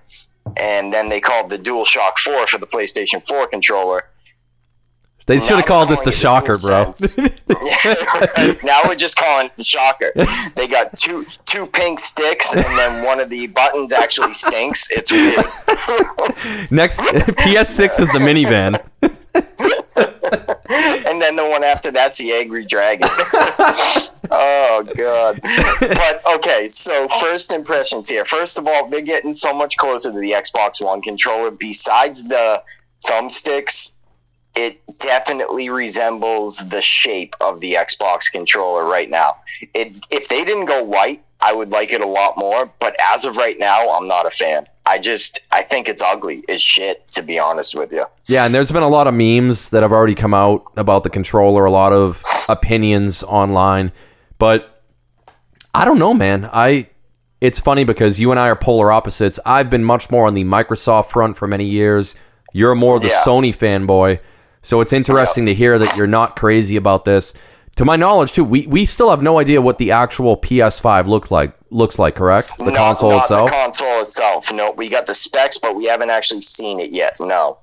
and 0.57 0.93
then 0.93 1.09
they 1.09 1.21
called 1.21 1.51
the 1.51 1.59
DualShock 1.59 2.19
4 2.19 2.47
for 2.47 2.59
the 2.59 2.67
PlayStation 2.67 3.27
4 3.27 3.47
controller. 3.49 4.05
they 5.27 5.41
should 5.41 5.57
have 5.57 5.67
called 5.67 5.89
this 5.89 6.01
the 6.03 6.13
Shocker, 6.13 6.57
bro. 6.59 6.93
Now 8.65 8.81
we're 8.87 8.95
just 8.95 9.17
calling 9.17 9.47
it 9.47 9.53
the 9.57 9.65
shocker. 9.65 10.13
They 10.55 10.67
got 10.67 10.97
two 10.97 11.25
two 11.45 11.67
pink 11.67 12.01
sticks, 12.01 12.55
and 12.55 12.65
then 12.65 13.05
one 13.05 13.21
of 13.21 13.31
the 13.31 13.47
buttons 13.49 13.93
actually 13.93 14.33
stinks. 14.33 14.91
It's 14.91 15.11
weird. 15.13 15.37
Next 16.71 17.01
PS6 17.01 18.01
is 18.01 18.13
the 18.13 18.19
minivan. 18.21 18.83
and 19.35 21.21
then 21.21 21.37
the 21.37 21.47
one 21.49 21.65
after 21.65 21.91
that's 21.91 22.19
the 22.19 22.33
angry 22.33 22.65
dragon. 22.65 23.09
oh 24.31 24.87
god. 24.97 25.41
But 25.81 26.23
okay, 26.35 26.69
so 26.69 27.09
first 27.09 27.53
impressions 27.53 28.09
here. 28.09 28.25
First 28.25 28.59
of 28.59 28.67
all, 28.67 28.89
they're 28.89 29.01
getting 29.01 29.33
so 29.33 29.53
much 29.53 29.77
closer 29.77 30.13
to 30.13 30.19
the 30.19 30.33
Xbox 30.33 30.85
One 30.85 31.03
controller. 31.03 31.51
Besides 31.51 32.29
the 32.29 32.63
thumbsticks, 33.05 33.97
it 34.55 34.81
definitely 35.01 35.69
resembles 35.69 36.69
the 36.69 36.81
shape 36.81 37.35
of 37.41 37.61
the 37.61 37.75
Xbox 37.75 38.31
controller 38.31 38.85
right 38.85 39.11
now. 39.11 39.37
It 39.75 39.97
if 40.11 40.29
they 40.29 40.45
didn't 40.45 40.67
go 40.67 40.83
white, 40.83 41.25
I 41.41 41.53
would 41.55 41.71
like 41.71 41.93
it 41.93 42.01
a 42.01 42.07
lot 42.07 42.37
more, 42.37 42.73
but 42.79 42.97
as 43.01 43.25
of 43.25 43.37
right 43.37 43.59
now, 43.59 43.91
I'm 43.91 44.07
not 44.07 44.27
a 44.27 44.31
fan. 44.31 44.67
I 44.87 44.99
just 44.99 45.41
I 45.51 45.63
think 45.63 45.89
it's 45.89 46.03
ugly 46.03 46.45
as 46.49 46.61
shit 46.61 47.07
to 47.09 47.23
be 47.23 47.39
honest 47.39 47.75
with 47.75 47.91
you. 47.93 48.05
Yeah, 48.29 48.45
and 48.45 48.55
there's 48.55 48.71
been 48.71 48.83
a 48.83 48.89
lot 48.89 49.07
of 49.07 49.15
memes 49.15 49.71
that 49.71 49.83
have 49.83 49.93
already 49.93 50.15
come 50.15 50.35
out 50.35 50.65
about 50.77 51.05
the 51.05 51.11
controller, 51.11 51.65
a 51.65 51.71
lot 51.71 51.93
of 51.93 52.23
opinions 52.49 53.23
online. 53.23 53.93
But 54.39 54.83
I 55.75 55.85
don't 55.85 55.99
know, 55.99 56.13
man. 56.15 56.49
I 56.53 56.89
it's 57.41 57.61
funny 57.61 57.85
because 57.85 58.19
you 58.21 58.31
and 58.31 58.39
I 58.41 58.49
are 58.49 58.57
polar 58.57 58.93
opposites. 58.93 59.39
I've 59.45 59.71
been 59.71 59.85
much 59.85 60.11
more 60.11 60.27
on 60.27 60.35
the 60.35 60.45
Microsoft 60.45 61.07
front 61.11 61.37
for 61.37 61.47
many 61.47 61.65
years. 61.67 62.17
You're 62.53 62.75
more 62.75 63.01
the 63.01 63.09
Yeah. 63.09 63.23
Sony 63.25 63.55
fanboy. 63.55 64.21
So 64.63 64.81
it's 64.81 64.93
interesting 64.95 65.45
to 65.47 65.55
hear 65.55 65.79
that 65.79 65.95
you're 65.97 66.07
not 66.07 66.37
crazy 66.37 66.77
about 66.77 67.05
this. 67.05 67.35
To 67.77 67.85
my 67.85 67.97
knowledge, 67.97 68.33
too, 68.33 68.45
we, 68.45 68.67
we 68.69 68.87
still 68.87 69.11
have 69.11 69.21
no 69.21 69.39
idea 69.41 69.61
what 69.61 69.79
the 69.79 69.91
actual 69.91 70.37
PS5 70.37 71.07
look 71.09 71.31
like 71.31 71.57
looks 71.71 71.99
like, 71.99 72.15
correct? 72.15 72.57
The 72.59 72.67
Not- 72.67 72.77
console 72.77 73.11
not 73.11 73.23
itself? 73.23 73.51
The 73.51 73.57
console 73.57 74.01
itself. 74.03 74.53
No, 74.53 74.71
we 74.73 74.89
got 74.89 75.07
the 75.07 75.15
specs, 75.15 75.59
but 75.59 75.75
we 75.75 75.87
haven't 75.87 76.11
actually 76.11 76.43
seen 76.43 76.79
it 76.79 76.93
yet. 76.93 77.17
No. 77.19 77.59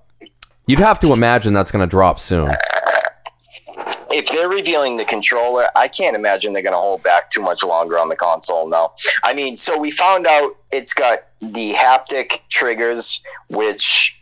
You'd 0.68 0.80
have 0.80 1.00
to 1.00 1.14
imagine 1.14 1.54
that's 1.54 1.72
going 1.72 1.88
to 1.88 1.90
drop 1.90 2.20
soon. 2.20 2.52
If 4.14 4.30
they're 4.30 4.50
revealing 4.50 4.98
the 4.98 5.06
controller, 5.06 5.68
I 5.76 5.88
can't 5.88 6.16
imagine 6.18 6.52
they're 6.52 6.62
going 6.62 6.74
to 6.74 6.80
hold 6.80 7.04
back 7.04 7.30
too 7.30 7.42
much 7.42 7.64
longer 7.64 7.98
on 7.98 8.10
the 8.10 8.16
console. 8.18 8.68
No. 8.68 8.92
I 9.24 9.34
mean, 9.34 9.56
so 9.56 9.80
we 9.80 9.92
found 9.92 10.28
out 10.28 10.58
it's 10.72 10.94
got 10.94 11.24
the 11.42 11.72
haptic 11.72 12.42
triggers, 12.50 13.22
which 13.50 14.22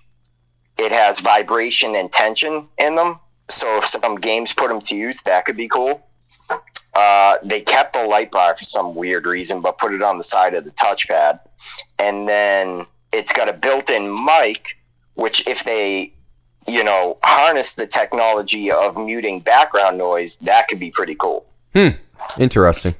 it 0.77 0.91
has 0.91 1.19
vibration 1.19 1.95
and 1.95 2.11
tension 2.11 2.67
in 2.77 2.95
them. 2.95 3.19
So 3.49 3.77
if 3.77 3.85
some 3.85 4.15
games 4.15 4.53
put 4.53 4.69
them 4.69 4.81
to 4.81 4.95
use, 4.95 5.21
that 5.23 5.45
could 5.45 5.57
be 5.57 5.67
cool. 5.67 6.05
Uh, 6.93 7.37
they 7.43 7.61
kept 7.61 7.93
the 7.93 8.05
light 8.05 8.31
bar 8.31 8.55
for 8.55 8.65
some 8.65 8.95
weird 8.95 9.25
reason, 9.25 9.61
but 9.61 9.77
put 9.77 9.93
it 9.93 10.01
on 10.01 10.17
the 10.17 10.23
side 10.23 10.53
of 10.53 10.63
the 10.63 10.71
touchpad. 10.71 11.39
And 11.97 12.27
then 12.27 12.85
it's 13.11 13.31
got 13.31 13.47
a 13.47 13.53
built 13.53 13.89
in 13.89 14.13
mic, 14.25 14.77
which, 15.13 15.47
if 15.47 15.63
they, 15.63 16.13
you 16.67 16.83
know, 16.83 17.17
harness 17.23 17.73
the 17.73 17.87
technology 17.87 18.71
of 18.71 18.97
muting 18.97 19.39
background 19.39 19.97
noise, 19.97 20.37
that 20.37 20.67
could 20.67 20.79
be 20.79 20.91
pretty 20.91 21.15
cool. 21.15 21.45
Hmm. 21.73 21.89
Interesting. 22.37 22.95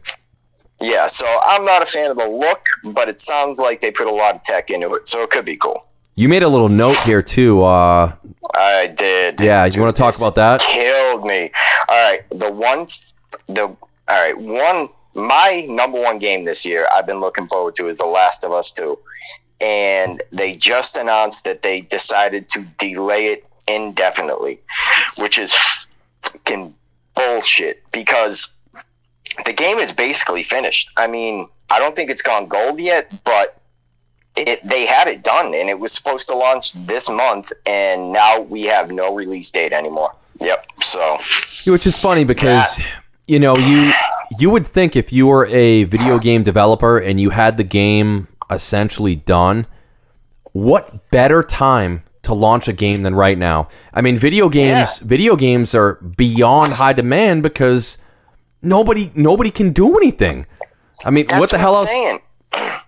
Yeah, 0.82 1.08
so 1.08 1.25
I'm 1.44 1.65
not 1.65 1.84
a 1.84 1.86
fan 1.86 2.10
of 2.10 2.18
the 2.18 2.27
look, 2.27 2.65
but 2.84 3.10
it 3.10 3.20
sounds 3.20 3.60
like 3.60 3.82
they 3.82 3.91
put 3.91 4.08
a 4.08 4.12
lot 4.12 4.36
of 4.36 4.44
tech 4.44 4.70
into 4.70 4.94
it, 4.94 5.08
so 5.08 5.24
it 5.24 5.29
could 5.29 5.46
be 5.46 5.58
cool. 5.58 5.86
You 6.20 6.28
made 6.28 6.44
a 6.44 6.50
little 6.50 6.68
note 6.68 6.98
here 7.06 7.22
too. 7.22 7.64
Uh, 7.64 8.14
I 8.54 8.88
did. 8.88 9.40
yeah, 9.40 9.64
you 9.64 9.80
want 9.80 9.96
to 9.96 10.02
talk 10.02 10.18
about 10.18 10.36
that? 10.36 10.60
Killed 10.60 11.24
me. 11.24 11.50
All 11.88 12.12
right, 12.12 12.30
the 12.30 12.52
one, 12.52 12.88
the 13.48 13.64
all 13.64 13.78
right 14.10 14.38
one. 14.38 14.90
My 15.14 15.66
number 15.70 15.98
one 15.98 16.20
game 16.20 16.44
this 16.44 16.66
year, 16.66 16.90
I've 16.94 17.08
been 17.08 17.22
looking 17.22 17.48
forward 17.48 17.76
to, 17.76 17.88
is 17.88 18.00
The 18.00 18.06
Last 18.06 18.44
of 18.44 18.52
Us 18.52 18.74
Two, 18.74 19.00
and 19.62 20.22
they 20.30 20.58
just 20.58 20.98
announced 20.98 21.46
that 21.46 21.62
they 21.62 21.80
decided 21.80 22.50
to 22.50 22.66
delay 22.78 23.28
it 23.28 23.46
indefinitely, 23.66 24.60
which 25.16 25.38
is 25.38 25.56
fucking 26.22 26.76
bullshit 27.16 27.82
because 27.94 28.58
the 29.46 29.54
game 29.54 29.78
is 29.78 29.94
basically 29.94 30.44
finished. 30.44 30.92
I 30.98 31.08
mean, 31.08 31.48
I 31.70 31.80
don't 31.80 31.96
think 31.96 32.12
it's 32.12 32.22
gone 32.22 32.48
gold 32.50 32.82
yet, 32.82 33.10
but 33.24 33.59
it 34.48 34.67
they 34.67 34.86
had 34.86 35.08
it 35.08 35.24
done 35.24 35.53
and 35.53 35.69
it 35.69 35.79
was 35.79 35.91
supposed 35.91 36.27
to 36.29 36.36
launch 36.36 36.74
this 36.74 37.10
month 37.10 37.51
and 37.65 38.12
now 38.12 38.39
we 38.39 38.63
have 38.63 38.91
no 38.91 39.13
release 39.13 39.50
date 39.51 39.74
anymore. 39.74 40.15
Yep. 40.39 40.65
So 40.81 41.17
Which 41.67 41.86
is 41.86 42.00
funny 42.00 42.24
because 42.24 42.81
you 43.27 43.39
know 43.39 43.58
you 43.58 43.91
you 44.39 44.50
would 44.50 44.65
think 44.67 44.96
if 44.96 45.12
you 45.12 45.27
were 45.27 45.46
a 45.48 45.84
video 45.86 46.19
game 46.19 46.43
developer 46.43 46.98
and 46.98 47.19
you 47.19 47.31
had 47.31 47.58
the 47.58 47.63
game 47.63 48.27
essentially 48.50 49.15
done, 49.15 49.65
what 50.53 51.10
better 51.12 51.43
time 51.43 52.03
to 52.24 52.34
launch 52.34 52.67
a 52.67 52.74
game 52.74 53.03
than 53.03 53.15
right 53.15 53.38
now? 53.38 53.67
I 53.93 54.01
mean, 54.01 54.17
video 54.17 54.50
games 54.50 55.00
Yeah. 55.01 55.08
video 55.08 55.36
games 55.36 55.74
are 55.75 55.93
beyond 55.96 56.74
high 56.74 56.93
demand 56.93 57.43
because 57.43 57.98
nobody 58.62 59.12
nobody 59.15 59.51
can 59.51 59.72
do 59.74 59.98
anything. 59.98 60.46
I 61.05 61.12
mean, 61.12 61.25
that's 61.27 61.39
what 61.39 61.50
the 61.50 61.58
hell 61.58 61.75
I'm 61.75 61.88
else? 61.88 62.79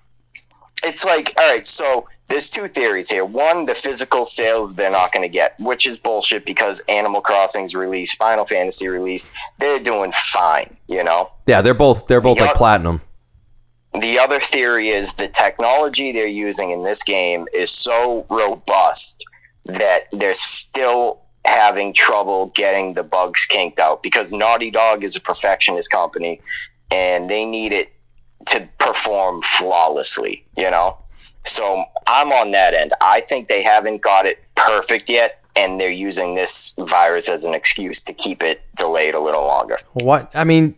It's 0.84 1.06
like, 1.06 1.34
all 1.38 1.50
right, 1.52 1.66
so 1.66 2.08
there's 2.28 2.50
two 2.50 2.68
theories 2.68 3.10
here. 3.10 3.26
One, 3.26 3.66
the 3.66 3.76
physical 3.76 4.26
sales 4.26 4.76
they're 4.76 4.90
not 4.90 5.12
going 5.12 5.24
to 5.24 5.30
get, 5.30 5.60
which 5.60 5.86
is 5.86 5.98
bullshit 5.98 6.46
because 6.46 6.82
Animal 6.88 7.22
Crossing's 7.22 7.76
released, 7.76 8.18
Final 8.18 8.46
Fantasy 8.46 8.88
released, 8.88 9.32
they're 9.60 9.80
doing 9.80 10.12
fine, 10.12 10.78
you 10.88 11.04
know? 11.04 11.32
Yeah, 11.46 11.62
they're 11.62 11.74
both 11.74 12.08
they're 12.08 12.22
both 12.22 12.40
like 12.40 12.50
Yup. 12.50 12.58
platinum. 12.58 13.02
the 14.00 14.18
other 14.18 14.40
theory 14.40 14.90
is 14.90 15.14
the 15.16 15.28
technology 15.28 16.12
they're 16.14 16.26
using 16.26 16.72
in 16.72 16.84
this 16.84 17.04
game 17.04 17.48
is 17.54 17.70
so 17.70 18.26
robust 18.30 19.26
that 19.66 20.06
they're 20.14 20.34
still 20.34 21.20
having 21.46 21.92
trouble 21.94 22.48
getting 22.56 22.94
the 22.94 23.04
bugs 23.04 23.46
kinked 23.46 23.80
out 23.80 24.02
because 24.02 24.32
Naughty 24.32 24.72
Dog 24.72 25.04
is 25.04 25.16
a 25.16 25.20
perfectionist 25.22 25.92
company 25.92 26.40
and 26.90 27.30
they 27.30 27.46
need 27.46 27.74
it 27.74 27.92
to 28.48 28.68
perform 28.78 29.42
flawlessly, 29.42 30.46
you 30.58 30.70
know? 30.72 30.98
So 31.46 31.84
I'm 32.08 32.32
on 32.32 32.52
that 32.52 32.74
end. 32.74 32.94
I 33.02 33.22
think 33.22 33.48
they 33.48 33.64
haven't 33.64 34.02
got 34.02 34.26
it 34.26 34.44
perfect 34.56 35.10
yet 35.10 35.44
and 35.56 35.80
they're 35.80 35.90
using 35.92 36.36
this 36.36 36.74
virus 36.78 37.28
as 37.28 37.44
an 37.44 37.54
excuse 37.54 38.04
to 38.04 38.14
keep 38.14 38.42
it 38.44 38.62
delayed 38.76 39.16
a 39.16 39.20
little 39.20 39.42
longer. 39.42 39.80
What 39.94 40.32
I 40.34 40.44
mean, 40.46 40.76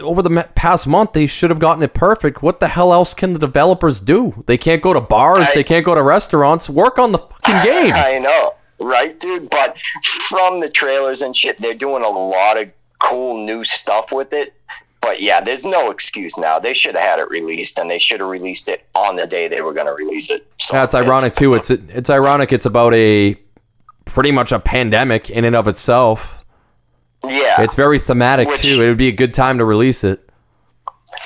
over 0.00 0.22
the 0.22 0.48
past 0.54 0.86
month, 0.86 1.12
they 1.12 1.26
should 1.26 1.50
have 1.50 1.58
gotten 1.58 1.82
it 1.82 1.94
perfect. 1.94 2.42
What 2.42 2.58
the 2.60 2.68
hell 2.68 2.92
else 2.92 3.12
can 3.12 3.32
the 3.32 3.38
developers 3.38 4.00
do? 4.00 4.42
They 4.46 4.56
can't 4.56 4.80
go 4.82 4.92
to 4.94 5.00
bars. 5.00 5.46
I- 5.48 5.54
they 5.54 5.64
can't 5.64 5.84
go 5.84 5.94
to 5.94 6.02
restaurants. 6.02 6.70
Work 6.70 6.98
on 6.98 7.12
the 7.12 7.18
fucking 7.18 7.62
game. 7.64 7.92
I 7.94 8.18
know, 8.18 8.54
right, 8.80 9.18
dude? 9.18 9.50
But 9.50 9.78
from 10.02 10.60
the 10.60 10.70
trailers 10.70 11.20
and 11.22 11.36
shit, 11.36 11.60
they're 11.60 11.74
doing 11.74 12.02
a 12.02 12.08
lot 12.08 12.56
of 12.60 12.70
cool 12.98 13.44
new 13.44 13.62
stuff 13.62 14.10
with 14.12 14.32
it. 14.32 14.54
But 15.04 15.20
yeah, 15.20 15.42
there's 15.42 15.66
no 15.66 15.90
excuse 15.90 16.38
now. 16.38 16.58
They 16.58 16.72
should 16.72 16.94
have 16.94 17.04
had 17.04 17.18
it 17.20 17.28
released, 17.28 17.78
and 17.78 17.90
they 17.90 17.98
should 17.98 18.20
have 18.20 18.28
released 18.30 18.70
it 18.70 18.86
on 18.94 19.16
the 19.16 19.26
day 19.26 19.48
they 19.48 19.60
were 19.60 19.74
going 19.74 19.86
to 19.86 19.92
release 19.92 20.30
it. 20.30 20.46
So 20.58 20.72
That's 20.72 20.94
ironic 20.94 21.34
too. 21.34 21.52
It's 21.52 21.68
it's 21.70 22.08
ironic. 22.08 22.52
It's 22.54 22.64
about 22.64 22.94
a 22.94 23.36
pretty 24.06 24.30
much 24.32 24.50
a 24.50 24.58
pandemic 24.58 25.28
in 25.28 25.44
and 25.44 25.54
of 25.54 25.68
itself. 25.68 26.38
Yeah, 27.22 27.60
It's 27.62 27.74
very 27.74 27.98
thematic 27.98 28.48
Which- 28.48 28.62
too. 28.62 28.82
It 28.82 28.88
would 28.88 28.96
be 28.98 29.08
a 29.08 29.12
good 29.12 29.32
time 29.34 29.58
to 29.58 29.64
release 29.64 30.04
it. 30.04 30.20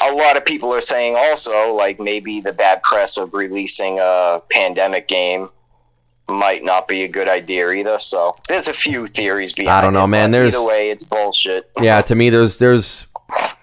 a 0.02 0.12
lot 0.12 0.36
of 0.36 0.44
people 0.44 0.72
are 0.74 0.80
saying 0.80 1.16
also, 1.16 1.72
like 1.74 1.98
maybe 2.00 2.40
the 2.40 2.52
bad 2.52 2.82
press 2.82 3.16
of 3.16 3.32
releasing 3.34 3.98
a 4.00 4.40
pandemic 4.50 5.08
game 5.08 5.50
might 6.28 6.62
not 6.62 6.86
be 6.86 7.02
a 7.02 7.08
good 7.08 7.28
idea 7.28 7.70
either. 7.70 7.98
So 7.98 8.36
there's 8.48 8.68
a 8.68 8.72
few 8.72 9.06
theories 9.08 9.52
behind. 9.52 9.78
I 9.78 9.80
don't 9.80 9.92
know, 9.94 10.04
it, 10.04 10.08
man. 10.08 10.30
There's- 10.30 10.54
either 10.54 10.64
way, 10.66 10.90
it's 10.90 11.02
bullshit. 11.04 11.68
Yeah, 11.80 12.00
to 12.02 12.14
me, 12.14 12.30
there's 12.30 12.58
there's 12.58 13.07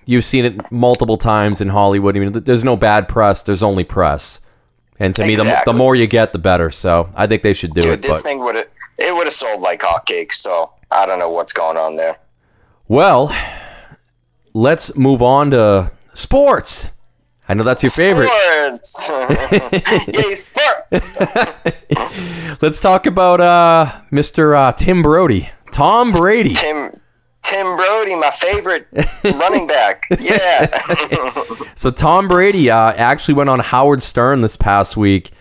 you've 0.05 0.25
seen 0.25 0.45
it 0.45 0.71
multiple 0.71 1.17
times 1.17 1.61
in 1.61 1.69
Hollywood. 1.69 2.15
I 2.15 2.19
mean, 2.19 2.31
there's 2.31 2.63
no 2.63 2.75
bad 2.77 3.07
press. 3.07 3.41
There's 3.41 3.63
only 3.63 3.83
press. 3.83 4.41
And 4.99 5.15
to 5.15 5.25
me, 5.25 5.35
the, 5.35 5.61
the 5.65 5.73
more 5.73 5.95
you 5.95 6.07
get, 6.07 6.31
the 6.31 6.39
better. 6.39 6.71
So 6.71 7.09
I 7.15 7.27
think 7.27 7.43
they 7.43 7.53
should 7.53 7.73
do 7.73 7.81
Dude, 7.81 7.93
it. 7.93 8.01
this 8.01 8.17
But 8.17 8.23
thing 8.23 8.39
would 8.39 8.55
have 8.55 8.67
it 8.97 9.13
would 9.13 9.27
have 9.27 9.33
sold 9.33 9.61
like 9.61 9.81
hotcakes. 9.81 10.33
So 10.33 10.71
I 10.91 11.05
don't 11.05 11.19
know 11.19 11.29
what's 11.29 11.51
going 11.51 11.77
on 11.77 11.97
there. 11.97 12.17
Well, 12.87 13.35
let's 14.53 14.95
move 14.95 15.21
on 15.21 15.51
to 15.51 15.91
sports. 16.13 16.89
I 17.47 17.53
know 17.53 17.63
that's 17.63 17.83
your 17.83 17.91
favorite. 17.91 18.27
Sports, 18.83 20.07
yay 20.07 20.33
sports! 20.33 21.19
Let's 22.61 22.79
talk 22.79 23.05
about 23.05 23.39
uh, 23.39 23.91
Mr. 24.11 24.57
Uh, 24.57 24.71
Tim 24.71 25.03
Brody, 25.03 25.51
Tom 25.71 26.11
Brady. 26.11 26.55
Tim 26.55 26.99
Tim 27.49 27.75
Brody, 27.77 28.15
my 28.15 28.31
favorite 28.31 28.87
running 29.23 29.67
back. 29.67 30.07
Yeah, 30.19 30.65
So 31.75 31.91
Tom 31.91 32.27
Brady 32.27 32.69
uh, 32.69 32.93
actually 32.93 33.35
went 33.35 33.49
on 33.49 33.59
Howard 33.59 34.01
Stern 34.01 34.41
this 34.41 34.55
past 34.55 34.97
week, 34.97 35.31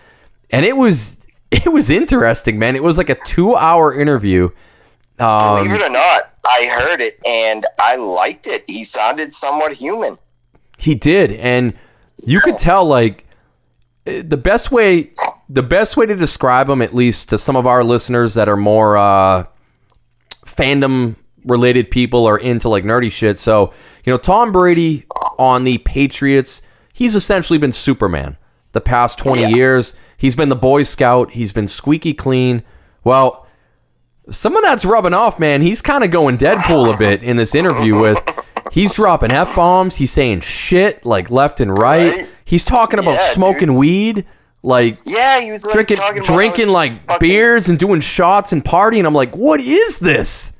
and 0.50 0.64
it 0.66 0.76
was 0.76 1.16
it 1.50 1.72
was 1.72 1.90
interesting, 1.90 2.58
man. 2.58 2.76
It 2.76 2.82
was 2.82 2.98
like 2.98 3.08
a 3.08 3.14
two 3.14 3.54
hour 3.56 3.94
interview. 3.94 4.50
Um, 5.18 5.64
believe 5.64 5.80
it 5.80 5.82
or 5.82 5.90
not, 5.90 6.32
I 6.44 6.66
heard 6.66 7.00
it 7.00 7.20
and 7.24 7.64
I 7.78 7.96
liked 7.96 8.48
it. 8.48 8.64
He 8.66 8.82
sounded 8.82 9.32
somewhat 9.32 9.74
human. 9.74 10.18
He 10.76 10.94
did, 10.94 11.30
and 11.32 11.74
you 12.22 12.40
could 12.40 12.58
tell 12.58 12.84
like 12.84 13.24
eh, 14.06 14.22
the 14.26 14.36
best 14.36 14.72
way 14.72 15.12
the 15.48 15.62
best 15.62 15.96
way 15.96 16.06
to 16.06 16.16
describe 16.16 16.68
him, 16.68 16.82
at 16.82 16.92
least 16.92 17.28
to 17.30 17.38
some 17.38 17.56
of 17.56 17.66
our 17.66 17.84
listeners 17.84 18.34
that 18.34 18.48
are 18.48 18.56
more 18.56 18.96
uh, 18.96 19.44
fandom 20.44 21.14
related 21.44 21.90
people 21.90 22.26
are 22.26 22.38
into 22.38 22.68
like 22.68 22.84
nerdy 22.84 23.10
shit. 23.12 23.38
So 23.38 23.72
you 24.04 24.12
know, 24.12 24.18
Tom 24.18 24.52
Brady 24.52 25.04
on 25.38 25.64
the 25.64 25.78
Patriots, 25.78 26.62
he's 26.92 27.14
essentially 27.14 27.58
been 27.58 27.72
Superman 27.72 28.36
the 28.72 28.80
past 28.80 29.18
twenty 29.18 29.42
Yeah. 29.42 29.48
years. 29.48 29.96
He's 30.16 30.36
been 30.36 30.48
the 30.48 30.56
Boy 30.56 30.82
Scout. 30.84 31.32
He's 31.32 31.52
been 31.52 31.68
squeaky 31.68 32.14
clean. 32.14 32.62
Well, 33.02 33.46
some 34.30 34.56
of 34.56 34.62
that's 34.62 34.84
rubbing 34.84 35.12
off, 35.12 35.38
man. 35.38 35.60
He's 35.60 35.82
kind 35.82 36.02
of 36.02 36.10
going 36.10 36.38
Deadpool 36.38 36.94
a 36.94 36.96
bit 36.96 37.22
in 37.22 37.36
this 37.36 37.54
interview 37.54 37.98
with. 37.98 38.18
He's 38.72 38.94
dropping 38.94 39.30
f 39.30 39.54
bombs. 39.54 39.96
He's 39.96 40.10
saying 40.10 40.40
shit 40.40 41.04
like 41.04 41.30
left 41.30 41.60
and 41.60 41.76
right. 41.76 42.16
Right? 42.16 42.34
He's 42.46 42.64
talking 42.64 42.98
about 42.98 43.18
Yeah, 43.20 43.28
smoking 43.32 43.74
weed, 43.74 44.24
like 44.62 44.96
Yeah, 45.04 45.40
he 45.40 45.52
was 45.52 45.66
like 45.66 45.74
drinking 45.74 45.98
drinking 46.24 46.68
like 46.68 47.06
fucking- 47.06 47.28
beers 47.28 47.68
and 47.68 47.78
doing 47.78 48.00
shots 48.00 48.52
and 48.52 48.64
partying. 48.64 49.04
I'm 49.06 49.14
like, 49.14 49.36
what 49.36 49.60
is 49.60 49.98
this? 49.98 50.56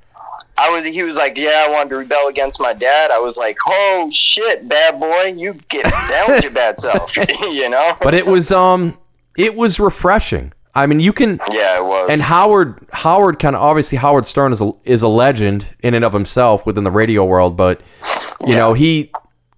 I 0.57 0.71
was. 0.71 0.87
He 0.87 1.03
was 1.03 1.17
like, 1.17 1.37
"Yeah, 1.37 1.67
I 1.67 1.71
wanted 1.71 1.91
to 1.91 1.97
rebel 1.97 2.29
against 2.29 2.61
my 2.61 2.73
dad." 2.73 3.11
I 3.11 3.19
was 3.19 3.37
like, 3.37 3.59
"Oh 3.67 4.09
shit, 4.13 4.69
bad 4.69 5.01
boy, 5.01 5.35
you 5.37 5.55
get 5.69 5.85
down 6.09 6.31
with 6.31 6.45
your 6.45 6.53
bad 6.53 6.79
self," 6.79 7.17
you 7.41 7.69
know. 7.69 7.97
But 8.01 8.15
it 8.15 8.27
was 8.27 8.53
um, 8.53 8.99
it 9.37 9.55
was 9.55 9.81
refreshing. 9.81 10.53
I 10.77 10.87
mean, 10.87 11.01
you 11.01 11.13
can 11.13 11.41
yeah, 11.53 11.79
it 11.79 11.85
was. 11.85 12.11
and 12.11 12.21
Howard 12.21 12.87
Howard 12.93 13.39
kind 13.39 13.55
of 13.55 13.63
obviously 13.63 13.99
Howard 13.99 14.27
Stern 14.27 14.53
is 14.53 14.61
a 14.61 14.73
is 14.85 15.03
a 15.03 15.09
legend 15.09 15.69
in 15.81 15.95
and 15.95 16.05
of 16.05 16.13
himself 16.13 16.67
within 16.67 16.85
the 16.85 16.91
radio 16.91 17.25
world, 17.25 17.57
but 17.57 17.81
you 18.47 18.55
know 18.55 18.75
he 18.75 19.13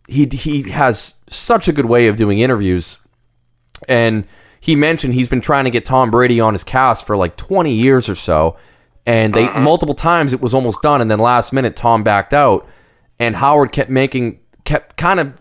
he 0.08 0.26
he 0.26 0.70
has 0.70 1.18
such 1.28 1.68
a 1.68 1.72
good 1.72 1.86
way 1.86 2.08
of 2.08 2.16
doing 2.16 2.38
interviews, 2.38 2.98
and 3.88 4.26
he 4.60 4.76
mentioned 4.76 5.14
he's 5.14 5.28
been 5.28 5.40
trying 5.40 5.64
to 5.64 5.70
get 5.70 5.84
Tom 5.84 6.10
Brady 6.10 6.38
on 6.38 6.52
his 6.52 6.64
cast 6.64 7.06
for 7.06 7.16
like 7.16 7.36
twenty 7.36 7.72
years 7.72 8.10
or 8.10 8.14
so, 8.14 8.56
and 9.06 9.32
they 9.32 9.48
multiple 9.60 9.94
times 9.94 10.32
it 10.32 10.40
was 10.40 10.52
almost 10.52 10.82
done, 10.82 11.00
and 11.00 11.10
then 11.10 11.18
last 11.18 11.52
minute 11.52 11.76
Tom 11.76 12.02
backed 12.02 12.34
out, 12.34 12.68
and 13.18 13.36
Howard 13.36 13.72
kept 13.72 13.88
making 13.88 14.40
kept 14.64 14.96
kind 14.96 15.20
of 15.20 15.34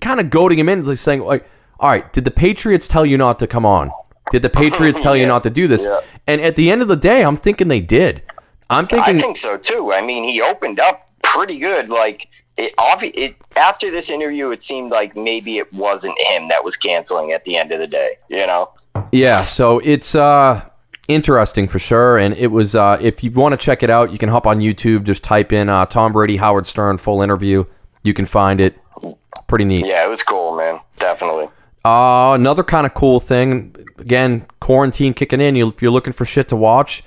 kind 0.00 0.20
of 0.20 0.30
goading 0.30 0.58
him 0.58 0.68
in, 0.68 0.84
like 0.84 0.98
saying 0.98 1.20
like, 1.20 1.48
all 1.80 1.90
right, 1.90 2.10
did 2.12 2.24
the 2.24 2.30
Patriots 2.30 2.88
tell 2.88 3.04
you 3.04 3.18
not 3.18 3.38
to 3.40 3.46
come 3.46 3.66
on? 3.66 3.90
Did 4.30 4.42
the 4.42 4.50
Patriots 4.50 5.00
tell 5.02 5.16
you 5.16 5.26
not 5.26 5.42
to 5.42 5.50
do 5.50 5.66
this? 5.66 5.84
Yeah. 5.84 6.00
And 6.26 6.40
at 6.40 6.56
the 6.56 6.70
end 6.70 6.80
of 6.80 6.88
the 6.88 6.96
day, 6.96 7.24
I'm 7.24 7.36
thinking 7.36 7.68
they 7.68 7.80
did. 7.80 8.22
I'm 8.70 8.86
thinking. 8.86 9.16
I 9.16 9.18
think 9.18 9.36
so 9.36 9.56
too. 9.56 9.92
I 9.92 10.00
mean, 10.00 10.24
he 10.24 10.40
opened 10.40 10.78
up 10.78 11.08
pretty 11.22 11.58
good. 11.58 11.88
Like 11.88 12.28
it, 12.56 12.76
obvi- 12.76 13.12
it 13.14 13.36
after 13.56 13.90
this 13.90 14.10
interview, 14.10 14.50
it 14.50 14.62
seemed 14.62 14.90
like 14.90 15.16
maybe 15.16 15.58
it 15.58 15.72
wasn't 15.72 16.18
him 16.20 16.48
that 16.48 16.62
was 16.64 16.76
canceling 16.76 17.32
at 17.32 17.44
the 17.44 17.56
end 17.56 17.72
of 17.72 17.80
the 17.80 17.86
day. 17.86 18.18
You 18.28 18.46
know. 18.46 18.70
Yeah, 19.10 19.42
so 19.42 19.78
it's 19.78 20.14
uh 20.14 20.67
interesting 21.08 21.66
for 21.68 21.78
sure 21.78 22.18
and 22.18 22.34
it 22.36 22.48
was 22.48 22.74
uh 22.74 22.98
if 23.00 23.24
you 23.24 23.30
want 23.30 23.52
to 23.52 23.56
check 23.56 23.82
it 23.82 23.90
out, 23.90 24.12
you 24.12 24.18
can 24.18 24.28
hop 24.28 24.46
on 24.46 24.60
YouTube, 24.60 25.04
just 25.04 25.24
type 25.24 25.52
in 25.52 25.68
uh 25.68 25.86
Tom 25.86 26.12
Brady 26.12 26.36
Howard 26.36 26.66
Stern 26.66 26.98
full 26.98 27.22
interview. 27.22 27.64
You 28.02 28.14
can 28.14 28.26
find 28.26 28.60
it. 28.60 28.78
pretty 29.48 29.64
neat. 29.64 29.86
Yeah, 29.86 30.04
it 30.06 30.08
was 30.08 30.22
cool, 30.22 30.56
man. 30.56 30.80
Definitely. 30.98 31.48
Uh, 31.84 32.32
another 32.34 32.62
kind 32.62 32.86
of 32.86 32.92
cool 32.94 33.18
thing, 33.20 33.74
again, 33.98 34.46
quarantine 34.60 35.14
kicking 35.14 35.40
in. 35.40 35.56
You, 35.56 35.68
if 35.68 35.80
you're 35.80 35.90
looking 35.90 36.12
for 36.12 36.24
shit 36.24 36.48
to 36.48 36.56
watch, 36.56 37.02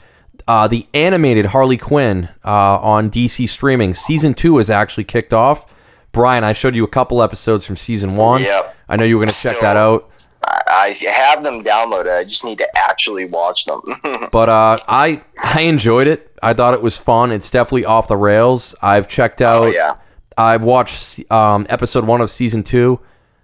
uh, 0.47 0.67
the 0.67 0.87
animated 0.93 1.47
Harley 1.47 1.77
Quinn 1.77 2.29
uh, 2.43 2.79
on 2.79 3.11
DC 3.11 3.47
streaming 3.47 3.93
season 3.93 4.33
two 4.33 4.57
is 4.59 4.69
actually 4.69 5.03
kicked 5.03 5.33
off. 5.33 5.71
Brian, 6.11 6.43
I 6.43 6.53
showed 6.53 6.75
you 6.75 6.83
a 6.83 6.89
couple 6.89 7.21
episodes 7.21 7.65
from 7.65 7.75
season 7.75 8.15
one. 8.15 8.41
Yep. 8.41 8.75
I 8.91 8.97
know 8.97 9.05
you 9.05 9.17
were 9.17 9.21
going 9.23 9.33
to 9.33 9.41
check 9.41 9.53
Still- 9.53 9.61
that 9.61 9.77
out. 9.77 10.09
I, 10.43 10.93
I 11.07 11.09
have 11.09 11.43
them 11.43 11.63
downloaded. 11.63 12.15
I 12.17 12.23
just 12.23 12.43
need 12.45 12.57
to 12.59 12.67
actually 12.77 13.25
watch 13.25 13.65
them. 13.65 13.81
But 14.31 14.49
uh, 14.49 14.77
I 14.87 15.23
I 15.53 15.61
enjoyed 15.61 16.07
it. 16.07 16.35
I 16.43 16.53
thought 16.53 16.73
it 16.73 16.81
was 16.81 16.97
fun. 16.97 17.31
It's 17.31 17.49
definitely 17.49 17.85
off 17.85 18.07
the 18.07 18.17
rails. 18.17 18.75
I've 18.81 19.07
checked 19.07 19.41
out. 19.41 19.63
oh 19.63 19.67
yeah. 19.67 19.95
I've 20.37 20.63
watched 20.63 21.29
um, 21.31 21.65
episode 21.69 22.05
one 22.05 22.21
of 22.21 22.29
season 22.29 22.63
two. 22.63 22.99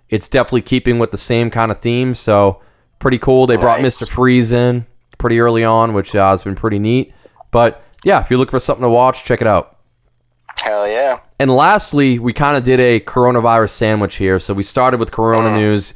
It's 0.09 0.27
definitely 0.29 0.61
keeping 0.63 0.97
with 0.99 1.11
the 1.11 1.17
same 1.17 1.49
kind 1.49 1.71
of 1.71 1.79
theme. 1.79 2.13
So 2.15 2.61
pretty 2.99 3.17
cool. 3.19 3.45
They 3.47 3.57
brought 3.57 3.81
Nice. 3.81 3.99
Mister 4.01 4.13
Freeze 4.13 4.51
in 4.51 4.85
pretty 5.17 5.39
early 5.39 5.63
on, 5.63 5.93
which 5.93 6.15
uh, 6.15 6.29
has 6.31 6.43
been 6.43 6.55
pretty 6.55 6.79
neat. 6.79 7.13
But 7.51 7.83
yeah, 8.03 8.19
if 8.21 8.29
you're 8.29 8.39
looking 8.39 8.51
for 8.51 8.59
something 8.59 8.83
to 8.83 8.89
watch, 8.89 9.23
check 9.25 9.41
it 9.41 9.47
out. 9.47 9.77
Hell 10.59 10.87
yeah. 10.87 11.19
And 11.39 11.55
lastly, 11.55 12.17
we 12.19 12.33
kind 12.33 12.57
of 12.57 12.63
did 12.63 12.79
a 12.79 12.99
coronavirus 12.99 13.69
sandwich 13.69 14.15
here. 14.15 14.39
So 14.39 14.53
we 14.53 14.63
started 14.63 14.99
with 14.99 15.11
Corona 15.11 15.55
news, 15.55 15.93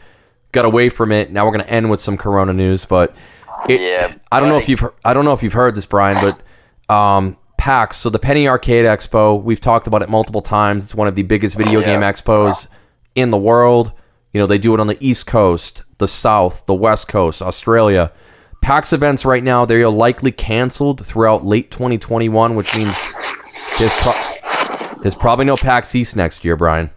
got 0.51 0.65
away 0.65 0.89
from 0.89 1.11
it. 1.11 1.31
Now 1.31 1.45
we're 1.45 1.53
going 1.53 1.65
to 1.65 1.71
end 1.71 1.89
with 1.89 1.99
some 1.99 2.15
Corona 2.17 2.53
news. 2.53 2.85
But 2.85 3.15
it, 3.67 3.81
Yeah, 3.81 4.15
I 4.31 4.39
don't 4.39 4.49
know 4.49 4.57
if 4.57 4.69
you've 4.69 4.83
I 5.03 5.13
don't 5.13 5.25
know 5.25 5.33
if 5.33 5.41
you've 5.43 5.53
heard 5.53 5.73
this, 5.75 5.85
Brian, 5.87 6.15
but 6.87 6.93
um, 6.93 7.37
PAX, 7.57 7.97
so 7.97 8.09
the 8.09 8.19
Penny 8.19 8.47
Arcade 8.47 8.85
Expo, 8.85 9.41
we've 9.41 9.61
talked 9.61 9.87
about 9.87 10.01
it 10.03 10.09
multiple 10.09 10.41
times. 10.41 10.85
It's 10.85 10.95
one 10.95 11.07
of 11.07 11.15
the 11.15 11.23
biggest 11.23 11.55
video 11.57 11.79
Yeah. 11.79 11.85
game 11.87 12.01
expos 12.01 12.67
in 13.15 13.31
the 13.31 13.37
world. 13.37 13.91
You 14.33 14.39
know, 14.41 14.47
they 14.47 14.57
do 14.59 14.73
it 14.73 14.79
on 14.79 14.87
the 14.87 14.97
East 14.99 15.25
Coast, 15.27 15.83
the 15.97 16.07
South, 16.07 16.65
the 16.65 16.73
West 16.73 17.07
Coast, 17.07 17.41
Australia. 17.41 18.11
PAX 18.61 18.93
events 18.93 19.25
right 19.25 19.43
now, 19.43 19.65
they 19.65 19.81
are 19.81 19.89
likely 19.89 20.31
canceled 20.31 21.05
throughout 21.05 21.43
late 21.43 21.71
2021, 21.71 22.55
which 22.55 22.75
means 22.75 22.93
there's, 23.79 23.91
pro- 24.03 24.40
there's 25.01 25.15
probably 25.15 25.45
no 25.45 25.55
PAX 25.55 25.95
East 25.95 26.15
next 26.15 26.43
year, 26.43 26.55
Brian. 26.55 26.91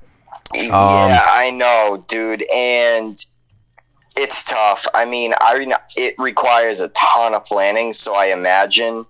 Um, 0.55 1.11
yeah, 1.11 1.27
I 1.29 1.51
know, 1.51 2.05
dude, 2.07 2.45
and 2.55 3.19
it's 4.17 4.45
tough. 4.45 4.87
I 4.95 5.05
mean, 5.05 5.35
I 5.41 5.57
re- 5.57 5.75
it 5.97 6.15
requires 6.19 6.81
a 6.81 6.89
ton 6.89 7.35
of 7.35 7.45
planning, 7.45 7.95
so 7.95 8.15
I 8.15 8.27
imagine 8.27 9.07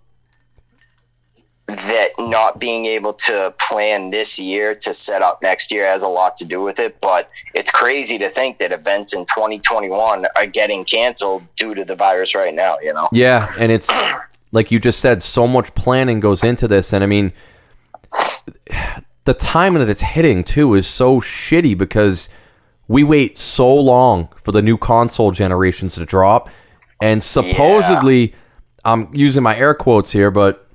that 1.66 2.10
not 2.18 2.58
being 2.58 2.84
able 2.84 3.14
to 3.14 3.54
plan 3.58 4.10
this 4.10 4.38
year 4.38 4.74
to 4.74 4.92
set 4.92 5.22
up 5.22 5.40
next 5.42 5.72
year 5.72 5.86
has 5.86 6.02
a 6.02 6.08
lot 6.08 6.36
to 6.36 6.44
do 6.44 6.62
with 6.62 6.78
it. 6.78 7.00
But 7.00 7.30
it's 7.54 7.70
crazy 7.70 8.18
to 8.18 8.28
think 8.28 8.58
that 8.58 8.70
events 8.70 9.14
in 9.14 9.24
2021 9.24 10.26
are 10.36 10.46
getting 10.46 10.84
canceled 10.84 11.44
due 11.56 11.74
to 11.74 11.84
the 11.84 11.96
virus 11.96 12.34
right 12.34 12.54
now. 12.54 12.78
You 12.82 12.92
know? 12.92 13.08
Yeah, 13.12 13.52
and 13.58 13.72
it's 13.72 13.90
like 14.52 14.70
you 14.70 14.78
just 14.78 15.00
said, 15.00 15.22
so 15.22 15.46
much 15.46 15.74
planning 15.74 16.20
goes 16.20 16.44
into 16.44 16.68
this, 16.68 16.92
and 16.92 17.02
I 17.02 17.06
mean, 17.06 17.32
the 19.25 19.34
time 19.34 19.75
that 19.75 19.88
it's 19.88 20.02
hitting 20.02 20.44
too 20.44 20.75
is 20.75 20.87
so 20.87 21.20
shitty 21.20 21.76
because 21.76 22.28
we 22.88 23.02
wait 23.02 23.38
so 23.38 23.75
long 23.75 24.28
for 24.42 24.52
the 24.52 24.61
new 24.62 24.76
console 24.76 25.30
generations 25.30 25.94
to 25.94 26.04
drop, 26.04 26.50
and 27.00 27.23
supposedly, 27.23 28.34
I'm 28.84 29.08
using 29.14 29.42
my 29.42 29.56
air 29.56 29.75
quotes 29.75 30.12
here, 30.12 30.30
but 30.30 30.68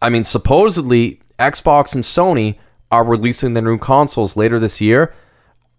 I 0.00 0.08
mean, 0.10 0.24
supposedly 0.24 1.20
Xbox 1.38 1.94
and 1.94 2.04
Sony 2.04 2.58
are 2.90 3.04
releasing 3.04 3.54
their 3.54 3.62
new 3.62 3.78
consoles 3.78 4.36
later 4.36 4.58
this 4.58 4.80
year. 4.80 5.14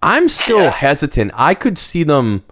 I'm 0.01 0.27
still 0.27 0.63
Yeah. 0.63 0.71
hesitant. 0.71 1.31
I 1.35 1.53
could 1.53 1.77
see 1.77 2.03
them 2.03 2.43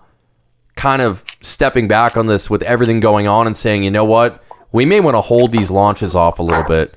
kind 0.75 1.01
of 1.01 1.23
stepping 1.41 1.87
back 1.87 2.15
on 2.15 2.27
this 2.27 2.49
with 2.49 2.61
everything 2.63 2.99
going 2.99 3.27
on 3.27 3.47
and 3.47 3.57
saying, 3.57 3.83
you 3.83 3.91
know 3.91 4.05
what, 4.05 4.41
we 4.71 4.85
may 4.85 4.99
want 4.99 5.15
to 5.15 5.21
hold 5.21 5.51
these 5.51 5.69
launches 5.71 6.15
off 6.15 6.39
a 6.39 6.43
little 6.43 6.63
bit. 6.63 6.95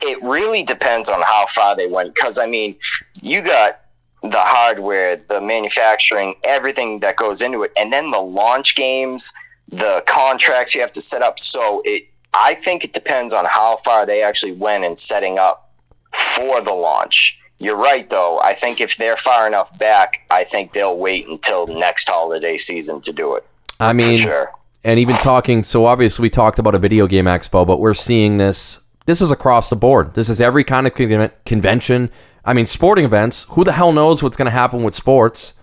It 0.00 0.22
really 0.22 0.62
depends 0.62 1.08
on 1.08 1.20
how 1.22 1.44
far 1.48 1.76
they 1.76 1.86
went 1.86 2.14
because 2.14 2.38
i 2.38 2.46
mean 2.46 2.76
you 3.20 3.42
got 3.42 3.80
the 4.22 4.30
hardware 4.36 5.16
the 5.16 5.40
manufacturing 5.40 6.34
everything 6.44 7.00
that 7.00 7.16
goes 7.16 7.42
into 7.42 7.62
it 7.62 7.72
and 7.78 7.92
then 7.92 8.10
the 8.10 8.18
launch 8.18 8.74
games 8.74 9.32
the 9.70 10.02
contracts 10.06 10.74
you 10.74 10.80
have 10.80 10.92
to 10.92 11.00
set 11.00 11.22
up. 11.22 11.38
So 11.38 11.82
it 11.84 12.08
i 12.34 12.54
think 12.54 12.84
it 12.84 12.92
depends 12.92 13.32
on 13.32 13.46
how 13.46 13.76
far 13.76 14.06
they 14.06 14.22
actually 14.22 14.52
went 14.52 14.84
in 14.84 14.96
setting 14.96 15.38
up 15.38 15.72
for 16.12 16.60
the 16.60 16.72
launch. 16.72 17.40
You're 17.58 17.76
right 17.76 18.08
though. 18.08 18.40
I 18.42 18.54
think 18.54 18.80
if 18.80 18.96
they're 18.96 19.16
far 19.16 19.46
enough 19.46 19.76
back 19.78 20.26
i 20.30 20.44
think 20.44 20.72
they'll 20.72 20.96
wait 20.96 21.26
until 21.28 21.66
next 21.66 22.08
holiday 22.08 22.58
season 22.58 23.00
to 23.02 23.12
do 23.12 23.34
it. 23.36 23.46
I 23.80 23.92
mean, 23.92 24.16
sure. 24.16 24.52
and 24.82 24.98
even 24.98 25.14
talking, 25.16 25.62
so 25.62 25.86
obviously 25.86 26.22
we 26.22 26.30
talked 26.30 26.58
about 26.58 26.74
a 26.74 26.80
video 26.80 27.06
game 27.06 27.26
expo, 27.26 27.64
but 27.64 27.78
we're 27.78 27.94
seeing 27.94 28.38
this. 28.38 28.80
This 29.08 29.22
is 29.22 29.30
across 29.30 29.70
the 29.70 29.76
board. 29.76 30.12
This 30.12 30.28
is 30.28 30.38
every 30.38 30.64
kind 30.64 30.86
of 30.86 30.94
con- 30.94 31.30
convention. 31.46 32.10
I 32.44 32.52
mean, 32.52 32.66
sporting 32.66 33.06
events. 33.06 33.46
Who 33.48 33.64
the 33.64 33.72
hell 33.72 33.90
knows 33.90 34.22
what's 34.22 34.36
going 34.36 34.44
to 34.44 34.50
happen 34.52 34.82
with 34.82 34.94
sports 34.94 35.54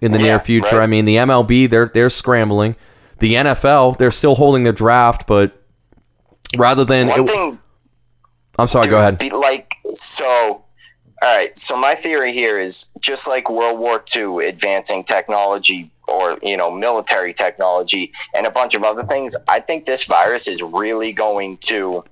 in 0.00 0.12
the 0.12 0.18
near 0.18 0.38
future? 0.38 0.78
right. 0.78 0.84
I 0.84 0.86
mean, 0.86 1.04
the 1.04 1.16
MLB, 1.16 1.68
they're 1.68 1.90
they're 1.92 2.08
scrambling. 2.08 2.74
The 3.18 3.34
NFL, 3.34 3.98
they're 3.98 4.10
still 4.10 4.36
holding 4.36 4.64
their 4.64 4.72
draft, 4.72 5.26
but 5.26 5.62
rather 6.56 6.86
than, 6.86 7.08
one 7.08 7.20
it- 7.20 7.28
thing 7.28 7.58
I'm 8.58 8.66
sorry, 8.66 8.88
go 8.88 8.98
ahead. 8.98 9.18
Be 9.18 9.28
like 9.28 9.70
so. 9.92 10.64
All 11.20 11.36
right. 11.36 11.54
So 11.54 11.76
my 11.76 11.94
theory 11.94 12.32
here 12.32 12.58
is 12.58 12.96
just 13.02 13.28
like 13.28 13.50
World 13.50 13.78
War 13.78 14.02
II 14.16 14.46
advancing 14.46 15.04
technology 15.04 15.90
or 16.08 16.38
you 16.42 16.56
know 16.56 16.70
military 16.70 17.34
technology 17.34 18.10
and 18.34 18.46
a 18.46 18.50
bunch 18.50 18.74
of 18.74 18.84
other 18.84 19.02
things. 19.02 19.36
I 19.48 19.60
think 19.60 19.84
this 19.84 20.06
virus 20.06 20.48
is 20.48 20.62
really 20.62 21.12
going 21.12 21.58
to 21.58 22.02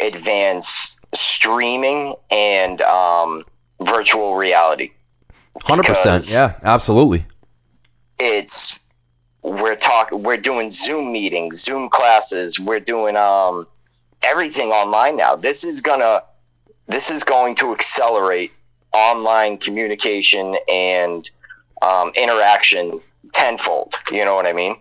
advance 0.00 1.00
streaming 1.12 2.14
and 2.30 2.80
um, 2.82 3.44
virtual 3.80 4.36
reality. 4.36 4.92
Hundred 5.62 5.86
percent. 5.86 6.28
Yeah, 6.30 6.58
absolutely. 6.62 7.26
It's 8.18 8.92
we're 9.42 9.76
talking. 9.76 10.22
We're 10.22 10.36
doing 10.36 10.70
Zoom 10.70 11.12
meetings, 11.12 11.62
Zoom 11.62 11.88
classes. 11.88 12.58
We're 12.58 12.80
doing 12.80 13.16
um, 13.16 13.66
everything 14.22 14.70
online 14.70 15.16
now. 15.16 15.36
This 15.36 15.64
is 15.64 15.80
gonna. 15.80 16.22
This 16.86 17.10
is 17.10 17.24
going 17.24 17.54
to 17.56 17.72
accelerate 17.72 18.52
online 18.92 19.58
communication 19.58 20.56
and 20.70 21.30
um, 21.82 22.12
interaction 22.14 23.00
tenfold. 23.32 23.94
You 24.10 24.24
know 24.24 24.34
what 24.34 24.46
I 24.46 24.52
mean? 24.52 24.76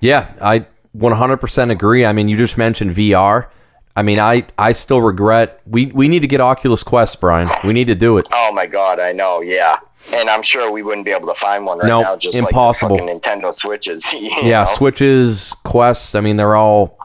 Yeah, 0.00 0.32
I 0.40 0.66
100% 0.96 1.70
agree. 1.70 2.04
I 2.04 2.12
mean, 2.12 2.28
you 2.28 2.36
just 2.36 2.58
mentioned 2.58 2.92
VR. 2.92 3.48
I 3.96 4.02
mean, 4.02 4.18
I 4.18 4.44
I 4.58 4.72
still 4.72 5.00
regret 5.00 5.60
we 5.66 5.86
we 5.86 6.08
need 6.08 6.20
to 6.20 6.26
get 6.26 6.40
Oculus 6.40 6.82
Quest, 6.82 7.20
Brian. 7.20 7.46
We 7.62 7.72
need 7.72 7.86
to 7.86 7.94
do 7.94 8.18
it. 8.18 8.28
Oh 8.32 8.52
my 8.52 8.66
god, 8.66 8.98
I 8.98 9.12
know. 9.12 9.40
Yeah, 9.40 9.76
and 10.12 10.28
I'm 10.28 10.42
sure 10.42 10.70
we 10.70 10.82
wouldn't 10.82 11.04
be 11.04 11.12
able 11.12 11.28
to 11.28 11.34
find 11.34 11.64
one 11.64 11.78
right 11.78 11.86
Nope, 11.86 12.02
now. 12.02 12.16
Just 12.16 12.36
impossible. 12.36 12.96
like 12.96 13.22
Nintendo 13.22 13.52
Switches. 13.52 14.12
Yeah, 14.42 14.64
know? 14.64 14.66
Switches, 14.66 15.54
Quests. 15.64 16.14
I 16.14 16.20
mean, 16.20 16.36
they're 16.36 16.56
all 16.56 16.98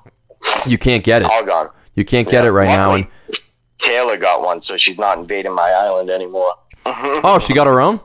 you 0.65 0.77
can't 0.77 1.03
get 1.03 1.21
it. 1.21 1.29
all 1.29 1.45
gone. 1.45 1.69
You 1.93 2.05
can't 2.05 2.27
get 2.27 2.45
it 2.45 2.51
right 2.51 2.67
now. 2.67 2.95
And, 2.95 3.07
Taylor 3.77 4.17
got 4.17 4.41
one, 4.41 4.59
so 4.59 4.75
she's 4.75 4.97
not 4.99 5.17
invading 5.17 5.53
my 5.53 5.69
island 5.71 6.09
anymore. 6.09 6.53
oh, 6.85 7.39
she 7.39 7.53
got 7.53 7.67
her 7.67 7.79
own. 7.79 7.99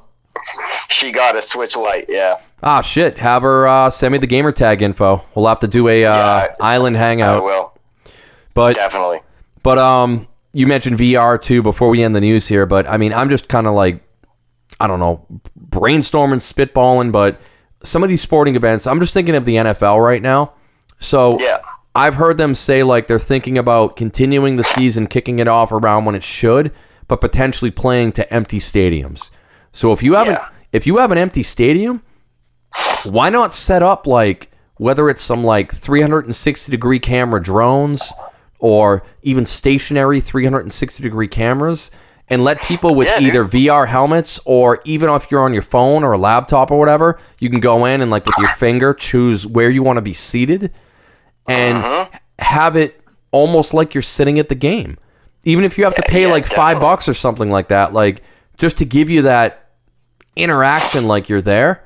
She 0.89 1.11
got 1.11 1.37
a 1.37 1.43
Switch 1.43 1.77
Lite. 1.77 2.07
Yeah. 2.09 2.37
Ah, 2.63 2.81
shit. 2.81 3.19
Have 3.19 3.43
her 3.43 3.67
uh, 3.67 3.91
send 3.91 4.13
me 4.13 4.19
the 4.19 4.27
gamer 4.27 4.53
tag 4.53 4.83
info. 4.83 5.25
We'll 5.35 5.47
have 5.49 5.61
to 5.61 5.69
do 5.69 5.89
a 5.89 6.05
uh, 6.05 6.15
Yeah, 6.17 6.55
island 6.61 6.97
I 6.97 7.01
hangout. 7.01 7.43
will 7.43 7.74
But 8.55 8.75
definitely. 8.77 9.21
But 9.63 9.79
um, 9.79 10.29
you 10.53 10.67
mentioned 10.67 10.99
VR 10.99 11.41
too 11.41 11.63
before 11.63 11.89
we 11.89 12.03
end 12.03 12.15
the 12.15 12.21
news 12.21 12.49
here. 12.49 12.67
But 12.67 12.89
I 12.89 12.97
mean, 12.97 13.13
I'm 13.13 13.29
just 13.31 13.49
kind 13.49 13.67
of 13.67 13.75
like, 13.75 14.03
I 14.81 14.87
don't 14.87 15.01
know, 15.01 15.27
brainstorming, 15.69 16.37
spitballing. 16.41 17.13
But 17.13 17.41
some 17.83 18.03
of 18.03 18.09
these 18.09 18.23
sporting 18.23 18.57
events, 18.57 18.87
I'm 18.87 19.01
just 19.01 19.13
thinking 19.15 19.35
of 19.35 19.45
the 19.45 19.57
NFL 19.57 20.03
right 20.05 20.23
now. 20.23 20.53
So 20.99 21.39
Yeah. 21.41 21.59
I've 21.97 22.17
heard 22.17 22.39
them 22.39 22.57
say 22.57 22.83
like 22.83 23.07
they're 23.07 23.19
thinking 23.21 23.57
about 23.57 23.95
continuing 23.97 24.57
the 24.57 24.65
season, 24.65 25.07
kicking 25.07 25.39
it 25.39 25.47
off 25.47 25.71
around 25.71 26.05
when 26.07 26.15
it 26.17 26.25
should, 26.25 26.73
but 27.07 27.21
potentially 27.21 27.71
playing 27.71 28.13
to 28.13 28.35
empty 28.35 28.59
stadiums. 28.59 29.31
So 29.71 29.93
if 29.93 30.03
you 30.03 30.15
have 30.15 30.27
Yeah. 30.27 30.33
an 30.47 30.53
if 30.73 30.87
you 30.89 30.97
have 30.99 31.13
an 31.13 31.19
empty 31.19 31.45
stadium, 31.45 32.03
why 33.09 33.31
not 33.31 33.55
set 33.55 33.83
up 33.83 34.07
like 34.09 34.51
whether 34.77 35.09
it's 35.09 35.23
some 35.23 35.45
like 35.45 35.73
360 35.73 36.69
degree 36.71 36.99
camera 36.99 37.41
drones 37.41 38.13
or 38.61 39.03
even 39.23 39.45
stationary 39.47 40.21
360 40.21 41.03
degree 41.03 41.29
cameras 41.29 41.91
and 42.29 42.43
let 42.43 42.63
people 42.63 42.95
with 42.95 43.07
Yeah, 43.09 43.19
dude. 43.21 43.29
either 43.29 43.45
VR 43.45 43.87
helmets 43.87 44.41
or 44.47 44.81
even 44.85 45.11
if 45.11 45.31
you're 45.31 45.43
on 45.43 45.53
your 45.53 45.63
phone 45.63 46.03
or 46.05 46.13
a 46.13 46.19
laptop 46.19 46.71
or 46.71 46.79
whatever, 46.79 47.19
you 47.39 47.51
can 47.51 47.61
go 47.61 47.85
in 47.85 48.01
and 48.01 48.11
like 48.11 48.25
with 48.25 48.37
your 48.39 48.49
finger 48.49 48.95
choose 48.95 49.47
where 49.47 49.69
you 49.69 49.83
want 49.83 49.99
to 49.99 50.03
be 50.03 50.15
seated 50.15 50.73
and 51.47 51.77
Uh-huh. 51.79 52.09
have 52.39 52.77
it 52.77 53.01
almost 53.31 53.75
like 53.75 53.93
you're 53.95 54.01
sitting 54.03 54.39
at 54.39 54.49
the 54.49 54.55
game. 54.55 54.97
Even 55.45 55.65
if 55.65 55.77
you 55.77 55.85
have 55.85 55.95
to 55.97 56.03
pay 56.09 56.23
yeah, 56.23 56.33
like 56.33 56.47
5 56.47 56.81
bucks 56.81 57.07
or 57.09 57.13
something 57.15 57.51
like 57.51 57.69
that, 57.69 57.93
like 57.93 58.23
just 58.57 58.79
to 58.79 58.87
give 58.87 59.11
you 59.11 59.23
that 59.23 59.69
interaction 60.37 61.07
like 61.07 61.29
you're 61.29 61.43
there. 61.43 61.84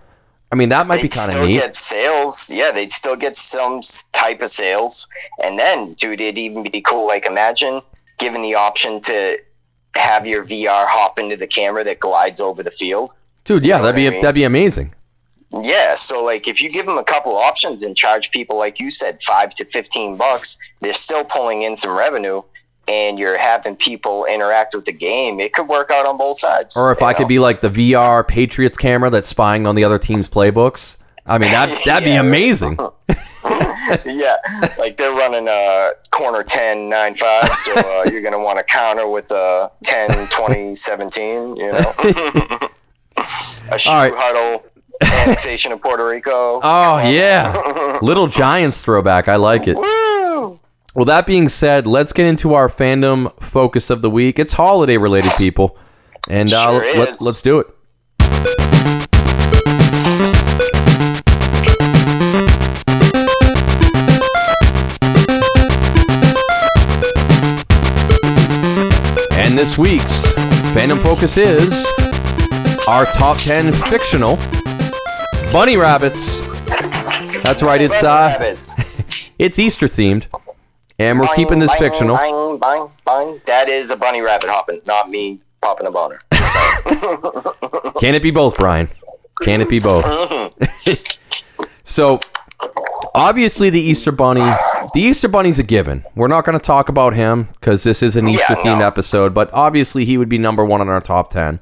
I 0.51 0.55
mean, 0.55 0.71
that 0.71 0.87
might 0.87 0.97
be 0.97 1.03
they'd 1.03 1.13
kind 1.13 1.27
of 1.27 1.31
still 1.31 1.47
neat. 1.47 1.55
get 1.55 1.77
sales. 1.77 2.51
Yeah, 2.51 2.73
they'd 2.73 2.93
still 2.93 3.17
get 3.17 3.37
some 3.37 3.83
type 4.13 4.41
of 4.41 4.49
sales. 4.49 5.07
And 5.43 5.59
then, 5.59 5.93
dude, 5.93 6.21
it'd 6.21 6.39
even 6.39 6.63
be 6.63 6.81
cool. 6.81 7.07
Like, 7.07 7.27
imagine 7.27 7.83
given 8.19 8.43
the 8.43 8.55
option 8.55 9.01
to 9.03 9.39
have 9.97 10.27
your 10.27 10.45
VR 10.45 10.87
hop 10.87 11.19
into 11.19 11.37
the 11.37 11.47
camera 11.47 11.85
that 11.85 12.01
glides 12.01 12.41
over 12.41 12.63
the 12.63 12.71
field. 12.71 13.13
Dude, 13.45 13.65
yeah, 13.65 13.79
know 13.79 13.85
that'd 13.85 13.97
be 13.97 14.07
I 14.07 14.11
mean? 14.11 14.23
that'd 14.23 14.35
be 14.35 14.45
amazing. 14.45 14.95
Yeah, 15.51 15.95
so 15.95 16.23
like 16.23 16.47
if 16.47 16.63
you 16.63 16.71
give 16.71 16.85
them 16.85 16.99
a 16.99 17.05
couple 17.05 17.35
options 17.37 17.83
and 17.83 17.97
charge 17.97 18.31
people, 18.31 18.59
like 18.59 18.79
you 18.79 18.91
said, 18.91 19.23
five 19.23 19.55
to 19.55 19.65
fifteen 19.65 20.17
bucks, 20.17 20.59
they're 20.81 20.93
still 20.93 21.25
pulling 21.25 21.63
in 21.63 21.75
some 21.75 21.97
revenue, 21.97 22.43
and 22.89 23.19
you're 23.19 23.39
having 23.39 23.77
people 23.77 24.25
interact 24.25 24.75
with 24.75 24.87
the 24.87 24.93
game. 24.93 25.41
It 25.41 25.53
could 25.53 25.69
work 25.69 25.91
out 25.91 26.07
on 26.07 26.17
both 26.17 26.39
sides. 26.39 26.77
Or 26.77 26.91
if 26.93 27.03
I 27.03 27.13
could 27.13 27.29
be 27.29 27.39
like 27.39 27.61
the 27.61 27.69
VR 27.69 28.27
Patriots 28.27 28.77
camera 28.77 29.11
that's 29.11 29.29
spying 29.29 29.67
on 29.67 29.75
the 29.75 29.85
other 29.85 29.99
team's 29.99 30.29
playbooks. 30.29 30.99
I 31.27 31.37
mean, 31.39 31.51
that 31.51 31.83
that'd 31.87 32.07
be 32.07 32.15
amazing. 32.15 32.79
yeah, 34.07 34.37
like 34.79 34.97
they're 34.97 35.13
running 35.13 35.47
a 35.49 35.93
corner 36.11 36.43
10 36.43 36.89
9 36.89 37.15
5, 37.15 37.55
so 37.55 37.75
uh, 37.75 38.05
you're 38.11 38.23
going 38.23 38.33
to 38.33 38.39
want 38.39 38.59
to 38.59 38.65
counter 38.65 39.07
with 39.07 39.29
the 39.29 39.71
10 39.85 40.29
20 40.29 40.75
17, 40.75 41.57
you 41.57 41.73
know. 41.73 41.95
a 43.71 43.79
shoe 43.79 43.91
All 43.91 43.97
right. 43.97 44.13
huddle, 44.17 44.65
annexation 45.03 45.73
of 45.73 45.83
Puerto 45.83 46.07
Rico. 46.09 46.61
Oh 46.63 46.99
yeah, 46.99 47.99
Little 48.01 48.27
Giants 48.27 48.83
throwback. 48.83 49.29
I 49.29 49.37
like 49.37 49.69
it. 49.69 49.77
Woo! 49.77 50.08
Well, 50.99 51.05
that 51.05 51.29
being 51.29 51.49
said, 51.49 51.87
let's 51.87 52.13
get 52.13 52.27
into 52.27 52.55
our 52.55 52.69
fandom 52.69 53.33
focus 53.41 53.89
of 53.89 54.03
the 54.03 54.11
week. 54.11 54.37
It's 54.41 54.55
holiday 54.55 54.97
related, 54.97 55.31
people, 55.39 55.79
and 56.29 56.53
uh, 56.53 56.73
Sure 56.73 56.99
let, 56.99 57.11
is. 57.11 57.23
let's 57.23 57.41
do 57.41 57.61
it. 57.61 57.69
And 69.31 69.57
this 69.57 69.79
week's 69.79 70.33
fandom 70.75 71.01
focus 71.01 71.37
is 71.37 71.87
our 72.89 73.05
top 73.05 73.37
10 73.39 73.73
fictional 73.73 74.35
bunny 75.53 75.77
rabbits. 75.77 76.41
That's 77.45 77.63
right, 77.63 77.81
it's 77.81 78.03
uh 78.03 78.37
Rabbits. 78.37 78.75
it's 79.39 79.61
Easter 79.61 79.87
themed. 79.87 80.27
And 80.99 81.21
we're 81.21 81.29
keeping 81.37 81.59
this 81.61 81.75
fictional. 81.77 82.17
That 82.17 83.67
is 83.69 83.91
a 83.91 83.97
bunny 83.97 84.21
rabbit 84.21 84.51
hopping, 84.51 84.81
not 84.87 85.09
me 85.11 85.41
popping 85.61 85.87
a 85.87 85.91
boner. 85.93 86.19
Can 88.01 88.15
it 88.15 88.23
be 88.23 88.31
both, 88.31 88.57
Brian? 88.57 88.89
Can 89.43 89.61
it 89.61 89.69
be 89.69 89.79
both? 89.79 90.05
so, 91.85 92.19
obviously, 93.15 93.71
the 93.71 93.81
Easter 93.81 94.11
Bunny. 94.11 94.41
The 94.95 95.01
Easter 95.01 95.29
Bunny's 95.29 95.59
a 95.61 95.63
given. 95.63 96.05
We're 96.17 96.29
not 96.29 96.45
going 96.45 96.59
to 96.59 96.65
talk 96.65 96.89
about 96.89 97.15
him 97.15 97.45
because 97.61 97.85
this 97.85 98.03
is 98.03 98.17
an 98.17 98.27
Yeah, 98.27 98.35
Easter 98.35 98.55
themed 98.57 98.81
no. 98.81 98.87
episode, 98.87 99.35
but 99.35 99.53
obviously, 99.53 100.05
he 100.05 100.19
would 100.19 100.29
be 100.29 100.39
number 100.39 100.65
one 100.65 100.81
on 100.81 100.89
our 100.89 101.01
top 101.01 101.31
10. 101.31 101.61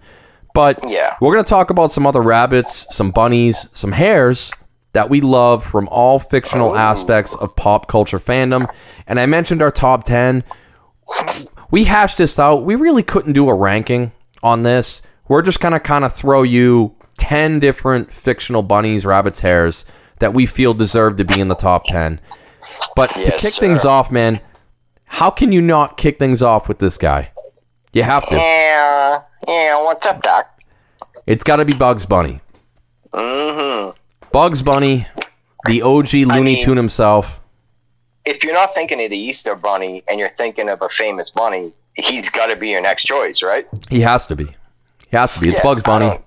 But 0.54 0.80
Yeah. 0.88 1.14
we're 1.20 1.34
going 1.34 1.44
to 1.44 1.48
talk 1.48 1.68
about 1.68 1.92
some 1.92 2.06
other 2.06 2.22
rabbits, 2.22 2.86
some 2.94 3.10
bunnies, 3.10 3.68
some 3.74 3.92
hares 3.92 4.52
that 4.96 5.10
we 5.10 5.20
love 5.20 5.62
from 5.62 5.86
all 5.88 6.18
fictional 6.18 6.74
aspects 6.74 7.34
of 7.36 7.54
pop 7.54 7.86
culture 7.86 8.18
fandom. 8.18 8.66
And 9.06 9.20
I 9.20 9.26
mentioned 9.26 9.62
our 9.62 9.70
top 9.70 10.04
10 10.04 10.42
we 11.70 11.84
hashed 11.84 12.18
this 12.18 12.38
out. 12.38 12.64
We 12.64 12.74
really 12.74 13.02
couldn't 13.02 13.32
do 13.32 13.48
a 13.48 13.54
ranking 13.54 14.12
on 14.42 14.62
this. 14.62 15.02
We're 15.28 15.42
just 15.42 15.60
gonna 15.60 15.80
kind 15.80 16.04
of 16.04 16.14
throw 16.14 16.42
you 16.42 16.94
ten 17.18 17.58
different 17.58 18.12
fictional 18.12 18.62
bunnies, 18.62 19.04
rabbits, 19.04 19.40
hares 19.40 19.84
that 20.18 20.32
we 20.32 20.46
feel 20.46 20.74
deserve 20.74 21.16
to 21.16 21.24
be 21.24 21.40
in 21.40 21.48
the 21.48 21.54
top 21.54 21.84
ten. 21.84 22.20
But 22.94 23.08
to 23.08 23.22
kick 23.22 23.40
sir. 23.40 23.60
things 23.60 23.84
off, 23.84 24.10
man, 24.10 24.40
how 25.04 25.30
can 25.30 25.52
you 25.52 25.60
not 25.60 25.96
kick 25.96 26.18
things 26.18 26.42
off 26.42 26.68
with 26.68 26.78
this 26.78 26.98
guy? 26.98 27.30
You 27.92 28.02
have 28.02 28.26
to. 28.28 28.36
Yeah, 28.36 29.22
yeah. 29.46 29.82
What's 29.82 30.06
up, 30.06 30.22
Doc? 30.22 30.52
It's 31.26 31.42
got 31.42 31.56
to 31.56 31.64
be 31.64 31.72
Bugs 31.72 32.06
Bunny. 32.06 32.40
Mm-hmm. 33.12 33.96
Bugs 34.36 34.60
Bunny, 34.60 35.06
the 35.64 35.80
OG 35.80 36.12
Looney 36.26 36.56
mean- 36.56 36.62
Tune 36.66 36.76
himself. 36.76 37.40
If 38.26 38.44
you're 38.44 38.52
not 38.52 38.70
thinking 38.74 39.02
of 39.02 39.08
the 39.08 39.16
Easter 39.16 39.54
Bunny 39.56 40.02
and 40.10 40.20
you're 40.20 40.28
thinking 40.28 40.68
of 40.68 40.82
a 40.82 40.90
famous 40.90 41.30
bunny, 41.30 41.72
he's 41.94 42.28
got 42.28 42.48
to 42.48 42.56
be 42.56 42.68
your 42.68 42.82
next 42.82 43.04
choice, 43.04 43.42
right? 43.42 43.66
He 43.88 44.02
has 44.02 44.26
to 44.26 44.36
be. 44.36 44.44
He 45.10 45.16
has 45.16 45.32
to 45.32 45.40
be. 45.40 45.48
It's 45.48 45.56
Yeah, 45.60 45.62
Bugs 45.62 45.82
Bunny. 45.82 46.18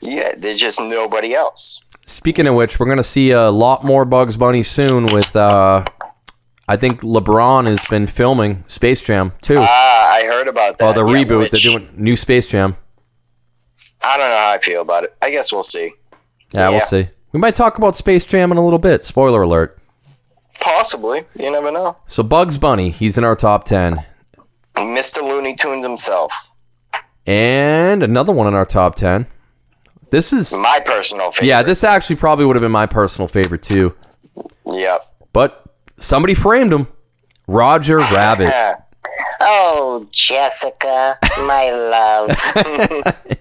Yeah, 0.00 0.34
there's 0.38 0.60
just 0.60 0.80
nobody 0.80 1.34
else. 1.34 1.82
Speaking 2.06 2.46
of 2.46 2.54
which, 2.54 2.78
we're 2.78 2.86
gonna 2.86 3.02
see 3.02 3.32
a 3.32 3.50
lot 3.50 3.82
more 3.82 4.04
Bugs 4.04 4.36
Bunny 4.36 4.62
soon. 4.62 5.06
With 5.06 5.34
uh, 5.34 5.84
I 6.68 6.76
think 6.76 7.00
LeBron 7.00 7.66
has 7.66 7.84
been 7.88 8.06
filming 8.06 8.62
Space 8.68 9.02
Jam 9.02 9.32
too. 9.42 9.56
Ah, 9.58 10.12
I 10.12 10.22
heard 10.26 10.46
about 10.46 10.78
that. 10.78 10.96
oh, 10.96 11.04
the 11.04 11.04
Yeah, 11.12 11.24
reboot. 11.24 11.38
which- 11.40 11.50
They're 11.50 11.72
doing 11.72 11.88
new 11.96 12.14
Space 12.16 12.46
Jam. 12.46 12.76
I 14.00 14.16
don't 14.16 14.30
know 14.30 14.36
how 14.36 14.52
I 14.52 14.58
feel 14.58 14.82
about 14.82 15.02
it. 15.02 15.16
I 15.20 15.30
guess 15.30 15.52
we'll 15.52 15.64
see. 15.64 15.92
Yeah, 16.54 16.68
we'll 16.68 16.78
Yeah. 16.78 16.84
see. 16.84 17.08
We 17.32 17.40
might 17.40 17.56
talk 17.56 17.78
about 17.78 17.96
Space 17.96 18.26
Jam 18.26 18.52
in 18.52 18.58
a 18.58 18.64
little 18.64 18.78
bit. 18.78 19.04
Spoiler 19.04 19.42
alert. 19.42 19.78
Possibly. 20.60 21.24
You 21.38 21.50
never 21.50 21.72
know. 21.72 21.96
So 22.06 22.22
Bugs 22.22 22.58
Bunny, 22.58 22.90
he's 22.90 23.16
in 23.18 23.24
our 23.24 23.34
top 23.36 23.64
ten, 23.64 24.04
Mr. 24.76 25.22
Looney 25.22 25.54
Tunes 25.54 25.84
himself. 25.84 26.54
and 27.26 28.02
another 28.02 28.32
one 28.32 28.46
in 28.46 28.54
our 28.54 28.66
top 28.66 28.94
ten. 28.94 29.26
This 30.10 30.32
is 30.32 30.52
My 30.52 30.80
personal 30.84 31.32
favorite. 31.32 31.46
yeah. 31.48 31.62
This 31.62 31.82
actually 31.82 32.16
probably 32.16 32.44
would 32.44 32.54
have 32.56 32.60
been 32.60 32.70
my 32.70 32.86
personal 32.86 33.28
favorite 33.28 33.62
too, 33.62 33.94
Yep. 34.66 35.06
but 35.32 35.64
somebody 35.96 36.34
framed 36.34 36.72
him. 36.72 36.86
Roger 37.48 37.96
Rabbit. 37.98 38.52
oh, 39.40 40.06
Jessica, 40.12 41.14
my 41.38 41.70
love. 41.70 43.16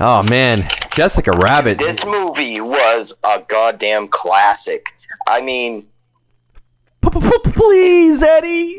Oh 0.00 0.24
man, 0.28 0.66
Jessica 0.92 1.30
Rabbit. 1.30 1.78
this 1.78 2.04
movie 2.04 2.60
was 2.60 3.20
a 3.22 3.40
goddamn 3.46 4.08
classic. 4.08 4.86
I 5.28 5.40
mean, 5.40 5.86
Please, 7.00 8.22
Eddie. 8.22 8.78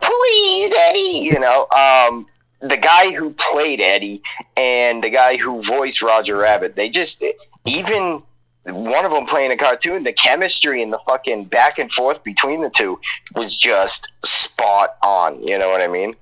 please, 0.00 0.74
Eddie. 0.88 1.18
You 1.22 1.38
know, 1.38 1.66
um, 1.70 2.26
the 2.60 2.76
guy 2.76 3.12
who 3.12 3.34
played 3.34 3.80
Eddie 3.80 4.22
and 4.56 5.04
the 5.04 5.10
guy 5.10 5.36
who 5.36 5.62
voiced 5.62 6.02
Roger 6.02 6.36
Rabbit, 6.38 6.74
they 6.74 6.88
just 6.88 7.24
even 7.66 8.22
one 8.66 9.04
of 9.04 9.10
them 9.12 9.26
playing 9.26 9.52
a 9.52 9.56
cartoon, 9.56 10.02
the 10.04 10.12
chemistry 10.12 10.82
and 10.82 10.92
the 10.92 10.98
fucking 10.98 11.44
back 11.44 11.78
and 11.78 11.90
forth 11.90 12.22
between 12.24 12.60
the 12.62 12.70
two 12.70 13.00
was 13.34 13.56
just 13.56 14.12
spot 14.24 14.96
on. 15.02 15.42
You 15.42 15.58
know 15.58 15.68
what 15.70 15.80
I 15.80 15.88
mean? 15.88 16.14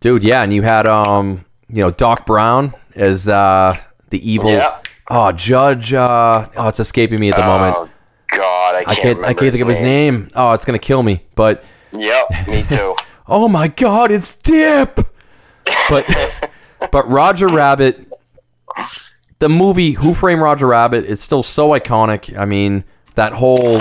Dude, 0.00 0.22
yeah, 0.22 0.42
and 0.42 0.52
you 0.54 0.62
had 0.62 0.86
um, 0.86 1.44
you 1.68 1.82
know, 1.82 1.90
Doc 1.90 2.26
Brown 2.26 2.74
as 2.94 3.28
uh 3.28 3.76
the 4.10 4.30
evil 4.30 4.50
Yeah. 4.50 4.80
Oh, 5.10 5.32
Judge 5.32 5.92
uh 5.94 6.48
oh, 6.56 6.68
it's 6.68 6.80
escaping 6.80 7.18
me 7.20 7.30
at 7.30 7.36
the 7.36 7.42
moment. 7.42 7.76
Oh 7.76 7.88
God, 8.28 8.74
I 8.74 8.78
I 8.80 8.84
can't. 8.84 8.96
can't 8.96 9.18
I 9.24 9.34
can't 9.34 9.52
think 9.52 9.62
of 9.62 9.68
his 9.68 9.80
name. 9.80 10.30
Oh, 10.34 10.52
it's 10.52 10.64
going 10.64 10.78
to 10.78 10.84
kill 10.86 11.02
me. 11.02 11.22
But 11.34 11.64
Yep, 11.92 12.48
me 12.48 12.62
too. 12.68 12.94
oh 13.26 13.48
my 13.48 13.68
god, 13.68 14.10
it's 14.10 14.34
Dip. 14.36 15.00
But 15.88 16.06
but 16.92 17.08
Roger 17.08 17.48
Rabbit 17.48 18.06
the 19.38 19.48
movie 19.48 19.92
Who 19.92 20.14
Framed 20.14 20.40
Roger 20.42 20.66
Rabbit, 20.66 21.04
it's 21.06 21.22
still 21.22 21.42
so 21.42 21.70
iconic. 21.70 22.36
I 22.36 22.44
mean, 22.44 22.84
that 23.14 23.32
whole 23.34 23.80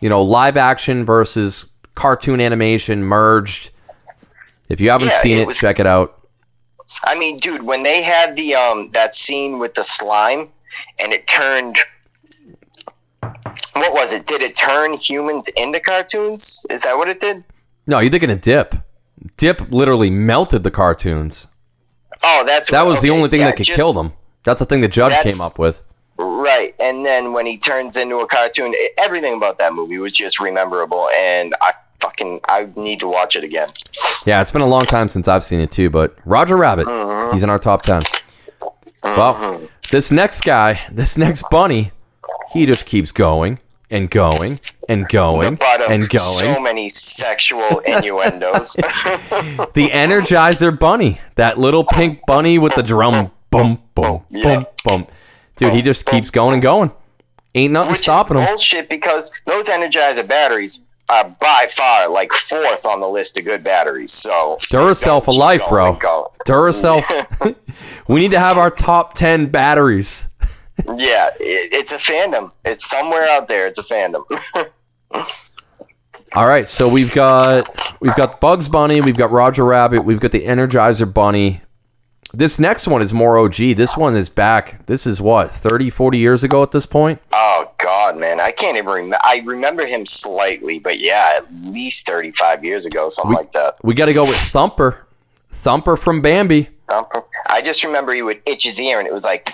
you 0.00 0.08
know, 0.08 0.22
live 0.22 0.56
action 0.56 1.04
versus 1.04 1.70
cartoon 1.94 2.40
animation 2.40 3.02
merged. 3.04 3.70
If 4.68 4.80
you 4.80 4.90
haven't 4.90 5.08
Yeah, 5.08 5.18
seen 5.20 5.38
it 5.38 5.42
it, 5.42 5.46
was- 5.46 5.58
check 5.58 5.78
it 5.80 5.86
out. 5.86 6.20
I 7.04 7.18
mean, 7.18 7.38
dude, 7.38 7.62
when 7.62 7.82
they 7.82 8.02
had 8.02 8.36
the 8.36 8.54
um 8.54 8.90
that 8.92 9.14
scene 9.14 9.58
with 9.58 9.74
the 9.74 9.84
slime 9.84 10.48
and 11.02 11.12
it 11.12 11.26
turned 11.26 11.78
what 13.72 13.92
was 13.92 14.12
it? 14.12 14.26
Did 14.26 14.42
it 14.42 14.56
turn 14.56 14.92
humans 14.94 15.48
into 15.56 15.80
cartoons? 15.80 16.66
Is 16.70 16.82
that 16.82 16.96
what 16.96 17.08
it 17.08 17.18
did? 17.18 17.44
No, 17.86 17.98
you're 18.00 18.10
thinking 18.10 18.30
of 18.30 18.40
Dip. 18.40 18.74
Dip 19.36 19.70
literally 19.72 20.10
melted 20.10 20.62
the 20.62 20.70
cartoons. 20.70 21.48
Oh, 22.22 22.44
that's 22.46 22.70
That 22.70 22.86
was 22.86 23.00
the 23.02 23.10
only 23.10 23.28
thing 23.28 23.40
yeah, 23.40 23.46
that 23.46 23.56
could 23.56 23.66
just- 23.66 23.76
kill 23.76 23.92
them. 23.92 24.12
That's 24.44 24.58
the 24.60 24.66
thing 24.66 24.80
the 24.80 24.88
judge 24.88 25.12
came 25.22 25.40
up 25.40 25.58
with. 25.58 25.80
Right, 26.16 26.74
and 26.78 27.04
then 27.04 27.32
when 27.32 27.46
he 27.46 27.58
turns 27.58 27.96
into 27.96 28.18
a 28.20 28.26
cartoon, 28.26 28.74
everything 28.98 29.34
about 29.34 29.58
that 29.58 29.72
movie 29.74 29.98
was 29.98 30.12
just 30.12 30.38
rememberable, 30.38 31.08
and 31.16 31.54
I 31.60 31.72
fucking 32.00 32.40
I 32.48 32.68
need 32.76 33.00
to 33.00 33.08
watch 33.08 33.34
it 33.34 33.42
again. 33.42 33.70
Yeah, 34.26 34.40
it's 34.40 34.52
been 34.52 34.62
a 34.62 34.66
long 34.66 34.84
time 34.86 35.08
since 35.08 35.26
I've 35.26 35.42
seen 35.42 35.60
it 35.60 35.72
too, 35.72 35.90
but 35.90 36.16
Roger 36.24 36.56
Rabbit, 36.56 36.86
Uh-huh. 36.86 37.32
he's 37.32 37.42
in 37.42 37.50
our 37.50 37.58
top 37.58 37.82
10. 37.82 38.02
Well, 39.02 39.60
this 39.90 40.10
next 40.10 40.42
guy, 40.42 40.80
this 40.90 41.16
next 41.18 41.44
bunny, 41.50 41.92
he 42.52 42.66
just 42.66 42.86
keeps 42.86 43.12
going 43.12 43.58
and 43.90 44.10
going 44.10 44.60
and 44.88 45.08
going 45.08 45.58
and 45.88 46.08
going. 46.08 46.10
so 46.10 46.60
many 46.60 46.88
sexual 46.88 47.80
innuendos. 47.80 48.72
the 48.76 49.90
Energizer 49.92 50.76
bunny, 50.78 51.20
that 51.34 51.58
little 51.58 51.84
pink 51.84 52.20
bunny 52.26 52.58
with 52.58 52.74
the 52.74 52.82
drum 52.82 53.30
boom, 53.56 53.78
boom, 53.94 54.22
Yeah. 54.30 54.56
boom, 54.56 54.66
boom. 54.84 55.06
Dude, 55.56 55.72
he 55.72 55.82
just 55.82 56.04
keeps 56.06 56.30
going 56.30 56.54
and 56.54 56.62
going. 56.62 56.90
Ain't 57.54 57.72
nothing 57.72 57.92
Which 57.92 58.00
stopping 58.00 58.36
is 58.38 58.42
him. 58.42 58.48
bullshit 58.48 58.88
because 58.88 59.30
those 59.46 59.68
Energizer 59.68 60.26
batteries 60.26 60.88
are 61.08 61.24
by 61.38 61.66
far 61.70 62.08
like 62.08 62.32
fourth 62.32 62.84
on 62.86 63.00
the 63.00 63.08
list 63.08 63.38
of 63.38 63.44
good 63.44 63.62
batteries. 63.62 64.12
So 64.12 64.56
Duracell 64.62 65.24
for 65.24 65.32
life, 65.32 65.62
bro. 65.68 65.94
Duracell. 66.46 67.02
we 68.08 68.20
need 68.22 68.30
to 68.32 68.40
have 68.40 68.58
our 68.58 68.70
top 68.70 69.14
10 69.14 69.46
batteries. 69.46 70.30
Yeah, 70.96 71.28
it, 71.38 71.72
it's 71.72 71.92
a 71.92 71.98
fandom. 71.98 72.50
It's 72.64 72.84
somewhere 72.84 73.28
out 73.28 73.46
there. 73.46 73.68
It's 73.68 73.78
a 73.78 73.84
fandom. 73.84 74.24
All 76.32 76.46
right, 76.48 76.68
so 76.68 76.88
we've 76.88 77.14
got 77.14 77.68
we've 78.00 78.16
got 78.16 78.40
Bugs 78.40 78.68
Bunny, 78.68 79.00
we've 79.00 79.16
got 79.16 79.30
Roger 79.30 79.64
Rabbit, 79.64 80.04
we've 80.04 80.18
got 80.18 80.32
the 80.32 80.44
Energizer 80.44 81.12
Bunny. 81.14 81.60
This 82.36 82.58
next 82.58 82.88
one 82.88 83.00
is 83.00 83.12
more 83.12 83.38
OG. 83.38 83.54
This 83.76 83.96
one 83.96 84.16
is 84.16 84.28
back. 84.28 84.84
This 84.86 85.06
is 85.06 85.20
what, 85.20 85.52
30, 85.52 85.90
40 85.90 86.18
years 86.18 86.42
ago 86.42 86.62
at 86.62 86.72
this 86.72 86.86
point? 86.86 87.20
oh 87.32 87.70
God, 87.78 88.16
man, 88.16 88.40
I 88.40 88.50
can't 88.50 88.76
even 88.76 88.88
remember. 88.90 89.18
I 89.22 89.42
remember 89.44 89.84
him 89.86 90.06
slightly, 90.06 90.78
but 90.78 90.98
yeah, 90.98 91.34
at 91.36 91.52
least 91.64 92.06
thirty-five 92.06 92.64
years 92.64 92.86
ago, 92.86 93.08
something 93.10 93.34
like 93.34 93.52
that. 93.52 93.76
We 93.82 93.94
got 93.94 94.06
to 94.06 94.14
go 94.14 94.22
with 94.24 94.36
Thumper. 94.36 95.06
Thumper 95.50 95.96
from 95.96 96.22
Bambi. 96.22 96.70
Thumper. 96.88 97.24
I 97.48 97.60
just 97.60 97.84
remember 97.84 98.14
he 98.14 98.22
would 98.22 98.40
itch 98.46 98.64
his 98.64 98.80
ear, 98.80 98.98
and 98.98 99.06
it 99.06 99.12
was 99.12 99.24
like 99.24 99.52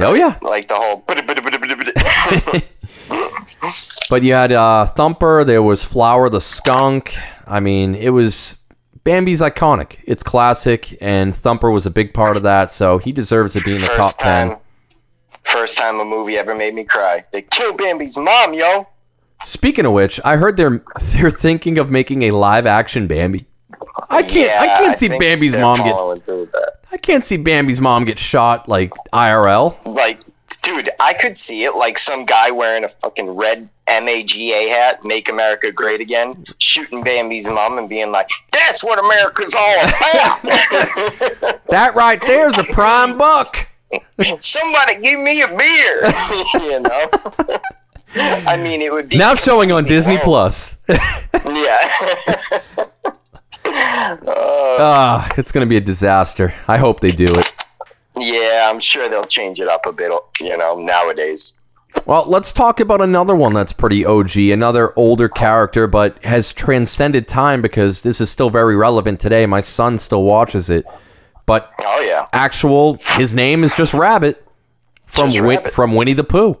Oh 0.00 0.14
yeah. 0.14 0.38
like 0.42 0.68
the 0.68 0.74
whole. 0.76 1.04
But 4.10 4.22
you 4.22 4.32
had 4.34 4.52
uh, 4.52 4.86
Thumper, 4.86 5.44
there 5.44 5.62
was 5.62 5.84
Flower 5.84 6.28
the 6.30 6.40
Skunk. 6.40 7.14
I 7.46 7.60
mean, 7.60 7.94
it 7.94 8.10
was 8.10 8.57
Bambi's 9.08 9.40
iconic. 9.40 9.96
It's 10.04 10.22
classic, 10.22 10.94
and 11.00 11.34
Thumper 11.34 11.70
was 11.70 11.86
a 11.86 11.90
big 11.90 12.12
part 12.12 12.36
of 12.36 12.42
that, 12.42 12.70
so 12.70 12.98
he 12.98 13.10
deserves 13.10 13.54
to 13.54 13.62
be 13.62 13.74
in 13.74 13.80
the 13.80 13.86
top 13.86 13.96
First 13.96 14.18
10. 14.18 14.48
time, 14.48 14.58
first 15.44 15.78
time 15.78 15.98
a 15.98 16.04
movie 16.04 16.36
ever 16.36 16.54
made 16.54 16.74
me 16.74 16.84
cry. 16.84 17.24
They 17.32 17.40
killed 17.40 17.78
Bambi's 17.78 18.18
mom, 18.18 18.52
yo. 18.52 18.86
Speaking 19.44 19.86
of 19.86 19.92
which, 19.92 20.20
I 20.26 20.36
heard 20.36 20.58
they're 20.58 20.84
they're 21.00 21.30
thinking 21.30 21.78
of 21.78 21.90
making 21.90 22.24
a 22.24 22.32
live 22.32 22.66
action 22.66 23.06
Bambi. 23.06 23.46
I 24.10 24.22
can't 24.22 24.60
I 24.60 24.66
can't 24.78 24.98
see 24.98 25.08
think 25.08 25.22
Bambi's 25.22 25.56
mom 25.56 25.78
get. 25.78 26.54
I 26.92 26.98
can't 26.98 27.24
see 27.24 27.38
Bambi's 27.38 27.80
mom 27.80 28.04
get 28.04 28.18
shot 28.18 28.68
like 28.68 28.92
IRL. 29.10 29.86
Like, 29.86 30.20
dude, 30.68 30.90
I 31.00 31.14
could 31.14 31.36
see 31.36 31.64
it 31.64 31.74
like 31.74 31.98
some 31.98 32.24
guy 32.24 32.50
wearing 32.50 32.84
a 32.84 32.88
fucking 32.88 33.30
red 33.30 33.68
MAGA 33.88 34.68
hat, 34.68 35.04
"Make 35.04 35.28
America 35.28 35.72
Great 35.72 36.00
Again," 36.00 36.44
shooting 36.58 37.02
Bambi's 37.02 37.48
mom 37.48 37.78
and 37.78 37.88
being 37.88 38.12
like, 38.12 38.28
"That's 38.52 38.84
what 38.84 38.98
America's 38.98 39.54
all 39.54 39.76
about." 39.80 40.42
That 41.68 41.94
right 41.94 42.18
there's 42.20 42.56
a 42.56 42.64
prime 42.64 43.18
buck. 43.18 43.68
Somebody 44.38 45.02
give 45.02 45.20
me 45.20 45.42
a 45.42 45.48
beer. 45.48 46.06
you 46.54 46.80
know. 46.80 47.10
I 48.16 48.56
mean, 48.56 48.80
it 48.80 48.90
would 48.90 49.10
be 49.10 49.18
Now 49.18 49.34
showing 49.34 49.70
on 49.70 49.84
Disney 49.84 50.16
Whoa. 50.16 50.24
Plus. 50.24 50.82
Yeah. 50.88 51.92
Ah, 53.70 55.30
it's 55.36 55.52
gonna 55.52 55.66
be 55.66 55.76
a 55.76 55.80
disaster. 55.80 56.54
I 56.66 56.78
hope 56.78 57.00
they 57.00 57.12
do 57.12 57.26
it. 57.26 57.57
Yeah, 58.22 58.68
I'm 58.70 58.80
sure 58.80 59.08
they'll 59.08 59.24
change 59.24 59.60
it 59.60 59.68
up 59.68 59.86
a 59.86 59.92
bit. 59.92 60.12
You 60.40 60.56
know, 60.56 60.76
nowadays. 60.78 61.60
Well, 62.04 62.24
let's 62.26 62.52
talk 62.52 62.80
about 62.80 63.00
another 63.00 63.34
one 63.34 63.54
that's 63.54 63.72
pretty 63.72 64.04
OG, 64.04 64.36
another 64.36 64.92
older 64.96 65.28
character, 65.28 65.86
but 65.88 66.22
has 66.22 66.52
transcended 66.52 67.26
time 67.26 67.62
because 67.62 68.02
this 68.02 68.20
is 68.20 68.30
still 68.30 68.50
very 68.50 68.76
relevant 68.76 69.20
today. 69.20 69.46
My 69.46 69.60
son 69.60 69.98
still 69.98 70.22
watches 70.22 70.68
it. 70.70 70.84
But 71.46 71.72
Oh 71.84 72.00
yeah. 72.00 72.26
actual, 72.32 72.98
his 73.16 73.32
name 73.32 73.64
is 73.64 73.74
just 73.74 73.94
Rabbit 73.94 74.46
from 75.06 75.30
Just 75.30 75.40
Win- 75.40 75.56
Rabbit. 75.58 75.72
from 75.72 75.94
Winnie 75.94 76.12
the 76.12 76.24
Pooh. 76.24 76.58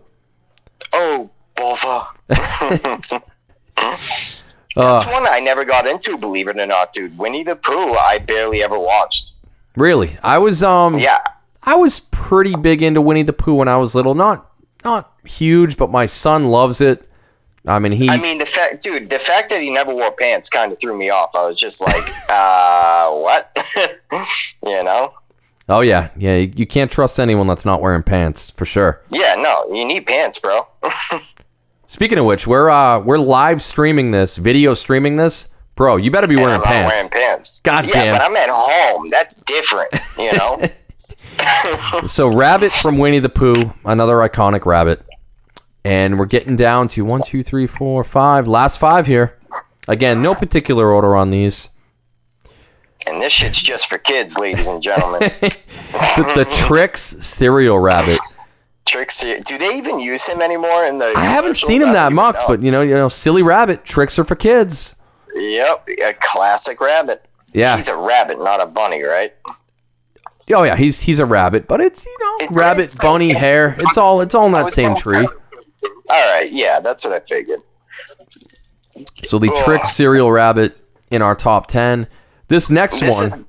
Oh, 0.92 1.30
bother. 1.56 2.06
Uh, 4.76 4.98
That's 5.02 5.10
one 5.10 5.26
I 5.26 5.40
never 5.40 5.64
got 5.64 5.86
into, 5.88 6.16
believe 6.16 6.46
it 6.46 6.56
or 6.56 6.66
not, 6.66 6.92
dude. 6.92 7.18
Winnie 7.18 7.42
the 7.42 7.56
Pooh, 7.56 7.94
I 7.94 8.18
barely 8.18 8.62
ever 8.62 8.78
watched. 8.78 9.32
really, 9.76 10.16
I 10.22 10.38
was 10.38 10.62
um, 10.62 10.98
Yeah. 10.98 11.18
I 11.62 11.74
was 11.76 12.00
pretty 12.00 12.54
big 12.56 12.82
into 12.82 13.00
Winnie 13.00 13.22
the 13.22 13.32
Pooh 13.32 13.54
when 13.54 13.68
I 13.68 13.76
was 13.76 13.94
little. 13.94 14.14
Not 14.14 14.50
not 14.84 15.12
huge, 15.24 15.76
but 15.76 15.90
my 15.90 16.06
son 16.06 16.48
loves 16.48 16.80
it. 16.80 17.08
I 17.66 17.78
mean, 17.78 17.92
he 17.92 18.08
I 18.08 18.16
mean, 18.16 18.38
the 18.38 18.46
fact, 18.46 18.82
dude, 18.82 19.10
the 19.10 19.18
fact 19.18 19.50
that 19.50 19.60
he 19.60 19.70
never 19.70 19.94
wore 19.94 20.12
pants 20.12 20.48
kind 20.48 20.72
of 20.72 20.80
threw 20.80 20.96
me 20.96 21.10
off. 21.10 21.34
I 21.34 21.46
was 21.46 21.58
just 21.58 21.80
like, 21.80 22.02
uh, 22.30 23.10
what? 23.12 23.56
you 24.64 24.82
know? 24.84 25.14
Oh 25.68 25.80
yeah, 25.80 26.08
yeah. 26.16 26.36
You 26.36 26.66
can't 26.66 26.90
trust 26.90 27.20
anyone 27.20 27.46
that's 27.46 27.64
not 27.64 27.82
wearing 27.82 28.02
pants 28.02 28.50
for 28.50 28.64
sure. 28.64 29.02
Yeah, 29.10 29.34
no, 29.34 29.66
you 29.74 29.84
need 29.84 30.06
pants, 30.06 30.38
bro. 30.38 30.66
Speaking 31.86 32.18
of 32.18 32.24
which, 32.24 32.46
we're 32.46 32.70
uh 32.70 33.00
we're 33.00 33.18
live 33.18 33.60
streaming 33.60 34.12
this, 34.12 34.38
video 34.38 34.72
streaming 34.72 35.16
this, 35.16 35.50
bro. 35.74 35.96
You 35.96 36.10
better 36.10 36.26
be 36.26 36.36
wearing 36.36 36.60
I'm 36.60 36.62
pants. 36.62 36.94
wearing 36.94 37.10
pants. 37.10 37.60
God 37.60 37.86
yeah, 37.86 37.92
damn. 37.92 38.14
but 38.14 38.22
I'm 38.22 38.36
at 38.36 38.48
home. 38.50 39.10
That's 39.10 39.36
different, 39.36 39.92
you 40.16 40.32
know? 40.32 40.62
So 42.06 42.28
Rabbit 42.28 42.72
from 42.72 42.98
Winnie 42.98 43.18
the 43.18 43.28
Pooh, 43.28 43.74
another 43.84 44.16
iconic 44.16 44.64
rabbit, 44.66 45.04
and 45.84 46.18
we're 46.18 46.26
getting 46.26 46.56
down 46.56 46.88
to 46.88 47.04
one, 47.04 47.22
two, 47.22 47.42
three, 47.42 47.66
four, 47.66 48.04
five. 48.04 48.46
Last 48.48 48.78
five 48.78 49.06
here. 49.06 49.38
Again, 49.86 50.22
no 50.22 50.34
particular 50.34 50.90
order 50.92 51.16
on 51.16 51.30
these. 51.30 51.70
and 53.06 53.20
this 53.22 53.32
shit's 53.32 53.60
just 53.62 53.86
for 53.88 53.98
kids, 53.98 54.36
ladies 54.38 54.66
and 54.66 54.82
gentlemen. 54.82 55.30
The, 56.16 56.44
the 56.44 56.44
Trix 56.66 57.00
cereal 57.00 57.78
rabbit. 57.78 58.18
Trix, 58.86 59.20
do 59.42 59.56
they 59.56 59.76
even 59.76 59.98
use 59.98 60.26
him 60.26 60.42
anymore 60.42 60.84
in 60.84 60.98
the? 60.98 61.12
I 61.16 61.24
haven't 61.24 61.56
seen 61.56 61.80
him 61.82 61.92
that 61.92 62.12
much, 62.12 62.36
but 62.46 62.60
you 62.60 62.70
know, 62.70 62.82
you 62.82 62.94
know, 62.94 63.08
silly 63.08 63.42
rabbit 63.42 63.84
tricks 63.84 64.18
are 64.18 64.24
for 64.24 64.36
kids. 64.36 64.96
Yep, 65.34 65.88
a 66.04 66.14
classic 66.20 66.80
rabbit. 66.80 67.24
Yeah. 67.52 67.76
He's 67.76 67.88
a 67.88 67.96
rabbit, 67.96 68.38
not 68.38 68.60
a 68.60 68.66
bunny, 68.66 69.02
right? 69.02 69.34
Oh 70.52 70.62
yeah, 70.62 70.76
he's 70.76 71.00
he's 71.00 71.18
a 71.20 71.26
rabbit, 71.26 71.66
but 71.68 71.80
it's 71.80 72.04
you 72.06 72.16
know 72.20 72.36
It's- 72.44 72.56
rabbit, 72.56 72.82
it's- 72.84 72.98
bunny, 72.98 73.32
hare. 73.32 73.76
It's 73.78 73.98
all 73.98 74.20
it's 74.20 74.34
all 74.34 74.46
in 74.46 74.52
that 74.52 74.72
same 74.72 74.94
tree. 74.96 75.26
All 76.10 76.32
right, 76.32 76.50
yeah, 76.50 76.80
that's 76.80 77.04
what 77.04 77.12
I 77.12 77.20
figured. 77.20 77.60
So 79.24 79.38
the 79.38 79.48
trick 79.64 79.84
cereal 79.84 80.30
rabbit 80.32 80.76
in 81.10 81.22
our 81.22 81.34
top 81.34 81.66
ten. 81.66 82.06
This 82.48 82.70
next 82.70 83.00
This 83.00 83.16
one. 83.16 83.24
is 83.24 83.44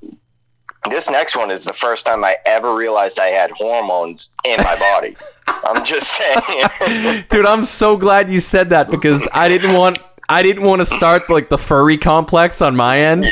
this 0.89 1.09
next 1.09 1.35
one 1.35 1.51
is 1.51 1.65
the 1.65 1.73
first 1.73 2.05
time 2.05 2.23
I 2.23 2.37
ever 2.45 2.73
realized 2.75 3.19
I 3.19 3.27
had 3.27 3.51
hormones 3.51 4.33
in 4.45 4.57
my 4.57 4.77
body. 4.79 5.15
I'm 5.47 5.83
just 5.85 6.07
saying. 6.07 7.25
Dude, 7.29 7.45
I'm 7.45 7.65
so 7.65 7.97
glad 7.97 8.29
you 8.29 8.39
said 8.39 8.69
that 8.71 8.89
because 8.89 9.27
I 9.33 9.47
didn't 9.49 9.75
want 9.75 9.99
I 10.29 10.43
didn't 10.43 10.63
want 10.63 10.81
to 10.81 10.85
start 10.85 11.23
like 11.29 11.49
the 11.49 11.57
furry 11.57 11.97
complex 11.97 12.61
on 12.61 12.75
my 12.75 12.99
end. 12.99 13.23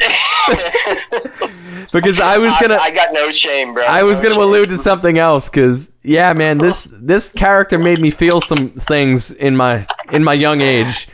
because 1.92 2.20
I 2.20 2.38
was 2.38 2.56
gonna 2.60 2.76
I, 2.76 2.86
I 2.86 2.92
got 2.92 3.14
no 3.14 3.32
shame, 3.32 3.74
bro. 3.74 3.84
I 3.84 4.04
was 4.04 4.20
No 4.20 4.24
gonna 4.24 4.36
shame. 4.36 4.44
allude 4.44 4.70
to 4.70 4.78
something 4.78 5.18
else 5.18 5.50
because 5.50 5.92
yeah, 6.04 6.34
man, 6.34 6.58
this 6.58 6.86
this 7.00 7.32
character 7.32 7.78
made 7.78 8.00
me 8.00 8.12
feel 8.12 8.42
some 8.42 8.70
things 8.70 9.32
in 9.32 9.56
my 9.56 9.86
in 10.12 10.24
my 10.24 10.34
young 10.34 10.62
age. 10.62 11.08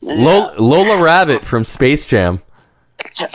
Lola, 0.00 0.54
Lola 0.58 1.02
Rabbit 1.02 1.44
from 1.44 1.64
Space 1.64 2.06
Jam. 2.06 2.40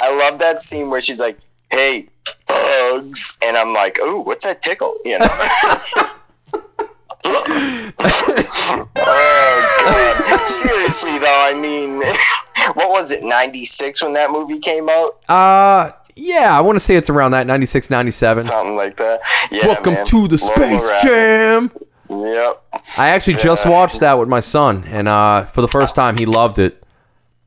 I 0.01 0.15
love 0.17 0.39
that 0.39 0.61
scene 0.61 0.89
where 0.89 1.01
she's 1.01 1.19
like, 1.19 1.37
"Hey, 1.69 2.07
bugs," 2.47 3.37
and 3.43 3.57
I'm 3.57 3.73
like, 3.73 3.97
"Oh, 4.01 4.21
what's 4.21 4.45
that 4.45 4.61
tickle?" 4.61 4.97
You 5.05 5.19
know. 5.19 5.27
oh 7.25 7.93
god! 10.27 10.47
Seriously 10.47 11.19
though, 11.19 11.25
I 11.49 11.53
mean, 11.59 11.97
what 12.73 12.89
was 12.89 13.11
it? 13.11 13.23
'96 13.23 14.03
when 14.03 14.13
that 14.13 14.31
movie 14.31 14.59
came 14.59 14.89
out, 14.89 15.19
Uh 15.29 15.91
yeah, 16.15 16.55
I 16.57 16.61
want 16.61 16.75
to 16.75 16.79
say 16.81 16.95
it's 16.95 17.09
around 17.09 17.31
that 17.31 17.47
96 17.47 17.89
97. 17.89 18.43
something 18.43 18.75
like 18.75 18.97
that. 18.97 19.21
Yeah, 19.49 19.67
Welcome 19.67 19.93
man. 19.93 20.05
to 20.07 20.27
the 20.27 20.35
Lola 20.37 20.55
Space 20.55 20.89
Rabbit. 20.89 21.07
Jam. 21.07 21.71
Yep. 22.09 22.63
I 22.99 23.09
actually 23.09 23.35
just 23.35 23.65
watched 23.67 24.01
that 24.01 24.17
with 24.19 24.27
my 24.27 24.41
son 24.41 24.83
and 24.85 25.07
uh 25.07 25.45
for 25.45 25.61
the 25.61 25.67
first 25.69 25.95
time 25.95 26.17
he 26.17 26.25
loved 26.25 26.59
it. 26.59 26.83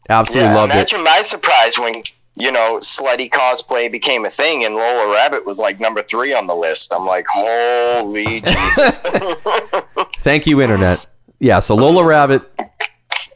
Absolutely 0.08 0.54
loved 0.54 0.72
it. 0.72 0.76
Imagine 0.76 1.04
my 1.04 1.20
surprise 1.22 1.78
when 1.78 1.94
you 2.36 2.50
know 2.50 2.78
slutty 2.80 3.30
cosplay 3.30 3.90
became 3.90 4.24
a 4.24 4.30
thing 4.30 4.64
and 4.64 4.74
Lola 4.74 5.12
Rabbit 5.12 5.46
was 5.46 5.58
like 5.58 5.78
number 5.78 6.02
three 6.02 6.34
on 6.34 6.46
the 6.46 6.54
list. 6.54 6.92
I'm 6.92 7.06
like, 7.06 7.26
holy 7.32 8.40
Jesus. 8.46 9.00
Thank 10.18 10.46
you, 10.46 10.60
internet. 10.60 11.06
Yeah, 11.38 11.60
so 11.60 11.74
Lola 11.74 12.04
Rabbit 12.04 12.42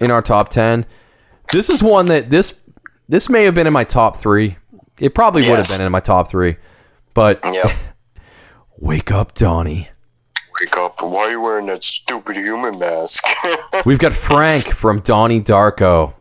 in 0.00 0.10
our 0.10 0.22
top 0.22 0.48
ten. 0.48 0.86
This 1.52 1.68
is 1.70 1.82
one 1.82 2.06
that 2.06 2.30
this 2.30 2.60
this 3.08 3.28
may 3.28 3.44
have 3.44 3.54
been 3.54 3.66
in 3.66 3.72
my 3.72 3.84
top 3.84 4.16
three. 4.16 4.56
It 5.00 5.14
probably 5.14 5.48
would 5.48 5.58
have 5.58 5.68
been 5.68 5.86
in 5.86 5.92
my 5.92 6.00
top 6.00 6.28
three. 6.30 6.56
But 7.14 7.40
yep. 7.52 7.70
wake 8.78 9.10
up, 9.10 9.34
Donnie. 9.34 9.88
Wake 10.60 10.76
up! 10.76 11.02
Why 11.02 11.22
are 11.22 11.30
you 11.30 11.40
wearing 11.40 11.66
that 11.66 11.84
stupid 11.84 12.36
human 12.36 12.78
mask? 12.78 13.24
We've 13.84 13.98
got 13.98 14.12
Frank 14.12 14.64
from 14.66 15.00
Donnie 15.00 15.40
Darko. 15.40 16.14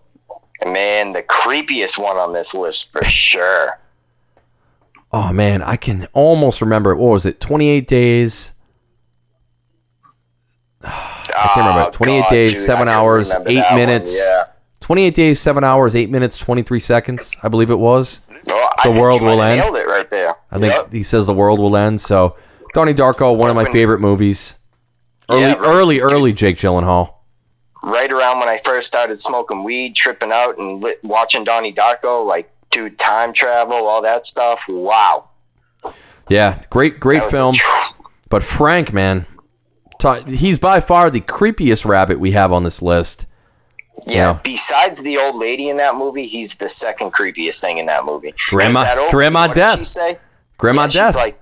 Man, 0.65 1.13
the 1.13 1.23
creepiest 1.23 1.97
one 1.97 2.17
on 2.17 2.33
this 2.33 2.53
list 2.53 2.91
for 2.91 3.03
sure. 3.05 3.79
Oh 5.11 5.31
man, 5.31 5.61
I 5.61 5.75
can 5.77 6.07
almost 6.13 6.61
remember. 6.61 6.95
What 6.95 7.11
was 7.11 7.25
it? 7.25 7.39
28 7.39 7.87
days. 7.87 8.53
I 10.83 11.51
can't 11.53 11.67
remember. 11.67 11.87
Oh, 11.87 11.91
28 11.91 12.23
days, 12.29 12.53
dude, 12.53 12.61
7 12.63 12.87
hours, 12.87 13.33
8 13.33 13.45
minutes. 13.75 14.15
Yeah. 14.17 14.45
28 14.81 15.13
days, 15.15 15.39
7 15.39 15.63
hours, 15.63 15.95
8 15.95 16.09
minutes, 16.09 16.37
23 16.37 16.79
seconds, 16.79 17.35
I 17.43 17.47
believe 17.49 17.69
it 17.69 17.79
was. 17.79 18.21
Oh, 18.29 18.35
well, 18.47 18.69
The 18.77 18.83
think 18.83 19.01
world 19.01 19.21
will 19.21 19.41
end. 19.41 19.59
Nailed 19.61 19.75
it 19.75 19.87
right 19.87 20.09
there. 20.09 20.35
I 20.51 20.59
think 20.59 20.91
he 20.93 21.03
says 21.03 21.25
the 21.25 21.33
world 21.33 21.59
will 21.59 21.75
end. 21.75 21.99
So, 21.99 22.37
Donnie 22.73 22.93
Darko, 22.93 23.37
one 23.37 23.49
of 23.49 23.55
my 23.55 23.65
favorite 23.65 23.99
movies. 23.99 24.55
Early, 25.29 25.41
Yeah, 25.41 25.53
right. 25.55 25.59
early, 25.61 25.99
early 25.99 26.31
Jake 26.31 26.57
Gyllenhaal. 26.57 27.15
Right 27.87 28.11
around 28.11 28.39
when 28.39 28.49
I 28.49 28.57
first 28.57 28.87
started 28.87 29.19
smoking 29.19 29.63
weed, 29.63 29.95
tripping 29.95 30.31
out, 30.31 30.57
and 30.57 30.81
lit, 30.81 31.03
watching 31.03 31.43
Donnie 31.43 31.73
Darko, 31.73 32.25
like 32.25 32.51
dude, 32.71 32.97
time 32.99 33.33
travel, 33.33 33.75
all 33.77 34.01
that 34.01 34.25
stuff. 34.25 34.65
Wow, 34.67 35.29
Yeah, 36.29 36.63
great, 36.69 36.99
great 36.99 37.23
film. 37.25 37.55
But 38.29 38.43
Frank, 38.43 38.91
man, 38.93 39.25
ta- 39.99 40.23
he's 40.23 40.57
by 40.59 40.81
far 40.81 41.09
the 41.09 41.21
creepiest 41.21 41.85
rabbit 41.85 42.19
we 42.19 42.31
have 42.31 42.51
on 42.51 42.63
this 42.63 42.81
list. 42.81 43.25
Yeah. 44.05 44.13
Yeah. 44.33 44.39
Besides 44.43 45.01
the 45.01 45.17
old 45.17 45.37
lady 45.37 45.69
in 45.69 45.77
that 45.77 45.95
movie, 45.95 46.27
he's 46.27 46.55
the 46.55 46.69
second 46.69 47.13
creepiest 47.13 47.59
thing 47.61 47.77
in 47.79 47.85
that 47.87 48.05
movie. 48.05 48.33
Grandma- 48.49 48.83
that 48.83 48.97
old- 48.97 49.11
Grandma 49.11 49.47
Death. 49.47 49.77
She 49.79 49.83
say 49.85 50.19
Grandma 50.57 50.83
Yeah, 50.83 50.87
Death. 50.89 51.07
She's 51.11 51.15
like 51.15 51.39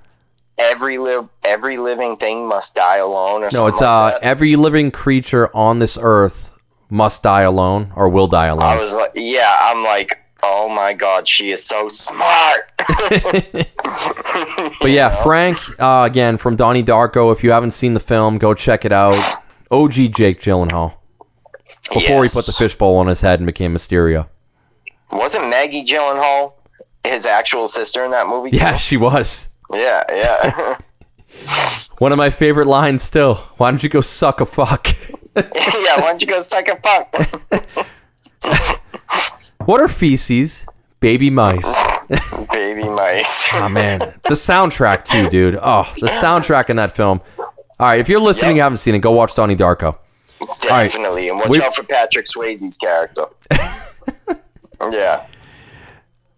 every 0.58 0.98
live 0.98 1.30
every 1.44 1.78
living 1.78 2.18
thing 2.18 2.48
must 2.48 2.76
die 2.76 2.98
alone, 2.98 3.42
or 3.42 3.46
no, 3.46 3.50
something 3.50 3.70
it's 3.70 3.82
like 3.82 3.90
uh, 3.90 4.10
that. 4.12 4.24
every 4.24 4.56
living 4.56 4.92
creature 4.92 5.56
on 5.56 5.80
this 5.80 5.98
earth 6.02 6.54
must 6.90 7.24
die 7.24 7.42
alone 7.42 7.92
or 7.96 8.10
will 8.10 8.28
die 8.28 8.48
alone. 8.48 8.64
I 8.64 8.80
was 8.82 8.96
like, 8.96 9.12
yeah, 9.16 9.58
I'm 9.62 9.84
like, 9.84 10.22
oh 10.44 10.70
my 10.70 10.94
god, 10.94 11.28
she 11.28 11.52
is 11.52 11.66
so 11.66 11.90
smart. 11.90 12.72
But 14.82 14.92
yeah, 14.92 15.10
Frank, 15.24 15.58
uh, 15.80 16.04
again 16.06 16.38
from 16.38 16.56
Donnie 16.56 16.84
Darko. 16.84 17.32
If 17.32 17.44
you 17.44 17.52
haven't 17.52 17.72
seen 17.72 17.94
the 17.94 18.00
film, 18.00 18.38
go 18.38 18.54
check 18.54 18.86
it 18.86 18.92
out. 18.92 19.18
OG 19.72 19.94
Jake 20.14 20.40
Gyllenhaal. 20.40 20.98
Before 21.94 22.24
he 22.24 22.30
put 22.30 22.46
the 22.46 22.52
fishbowl 22.52 22.96
on 22.98 23.08
his 23.08 23.22
head 23.22 23.40
and 23.40 23.46
became 23.48 23.74
Mysterio. 23.74 24.28
Wasn't 25.12 25.50
Maggie 25.50 25.84
Gyllenhaal 25.84 26.54
his 27.04 27.26
actual 27.26 27.68
sister 27.68 28.04
in 28.04 28.12
that 28.12 28.28
movie? 28.28 28.50
Yeah, 28.52 28.78
she 28.78 28.98
was. 28.98 29.50
Yeah, 29.74 30.04
yeah. 30.10 30.78
One 32.00 32.12
of 32.12 32.18
my 32.18 32.30
favorite 32.30 32.68
lines 32.68 33.04
still. 33.04 33.36
Why 33.58 33.72
don't 33.72 33.82
you 33.84 33.90
go 33.90 34.02
suck 34.02 34.42
a 34.42 34.46
fuck? 34.46 34.88
yeah, 35.36 36.00
why 36.00 36.08
don't 36.08 36.22
you 36.22 36.28
go 36.28 36.40
suck 36.42 36.68
a 36.68 36.78
fuck? 36.78 37.16
what 39.66 39.82
are 39.82 39.88
feces? 39.88 40.66
Baby 41.00 41.30
mice. 41.30 41.84
Baby 42.52 42.84
mice. 42.90 43.50
Oh 43.54 43.70
man, 43.70 44.00
the 44.00 44.32
soundtrack 44.36 45.06
too, 45.06 45.30
dude. 45.30 45.58
Oh, 45.62 45.84
the 46.00 46.08
soundtrack 46.08 46.70
in 46.70 46.78
that 46.78 46.96
film. 46.96 47.22
All 47.38 47.48
right, 47.80 48.00
if 48.00 48.08
you're 48.10 48.20
listening, 48.22 48.52
Yep. 48.52 48.56
you 48.58 48.62
haven't 48.64 48.78
seen 48.78 48.96
it, 48.96 49.00
go 49.00 49.12
watch 49.12 49.36
Donnie 49.36 49.56
Darko. 49.56 49.98
right. 50.70 50.86
Definitely. 50.86 51.28
And 51.30 51.38
watch 51.40 51.50
We- 51.50 51.62
out 51.62 51.76
for 51.76 51.84
Patrick 51.84 52.26
Swayze's 52.28 52.78
character. 52.78 53.26
yeah. 54.92 55.26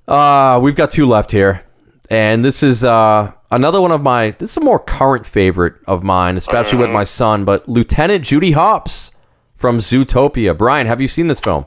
Uh, 0.08 0.60
we've 0.62 0.76
got 0.76 0.90
two 0.92 1.06
left 1.06 1.32
here, 1.32 1.64
and 2.10 2.44
this 2.44 2.64
is 2.64 2.84
uh 2.84 3.34
another 3.52 3.82
one 3.82 3.92
of 3.92 4.02
my. 4.02 4.32
This 4.32 4.52
is 4.52 4.58
a 4.58 4.62
more 4.62 4.80
current 4.80 5.26
favorite 5.26 5.76
of 5.86 6.04
mine, 6.04 6.38
especially 6.38 6.80
with 6.80 6.90
my 6.92 7.04
son. 7.04 7.46
But 7.46 7.68
Lieutenant 7.68 8.24
Judy 8.24 8.52
Hopps 8.52 9.12
from 9.56 9.80
Zootopia. 9.80 10.58
Brian, 10.58 10.88
have 10.88 11.02
you 11.02 11.08
seen 11.08 11.28
this 11.28 11.40
film? 11.40 11.66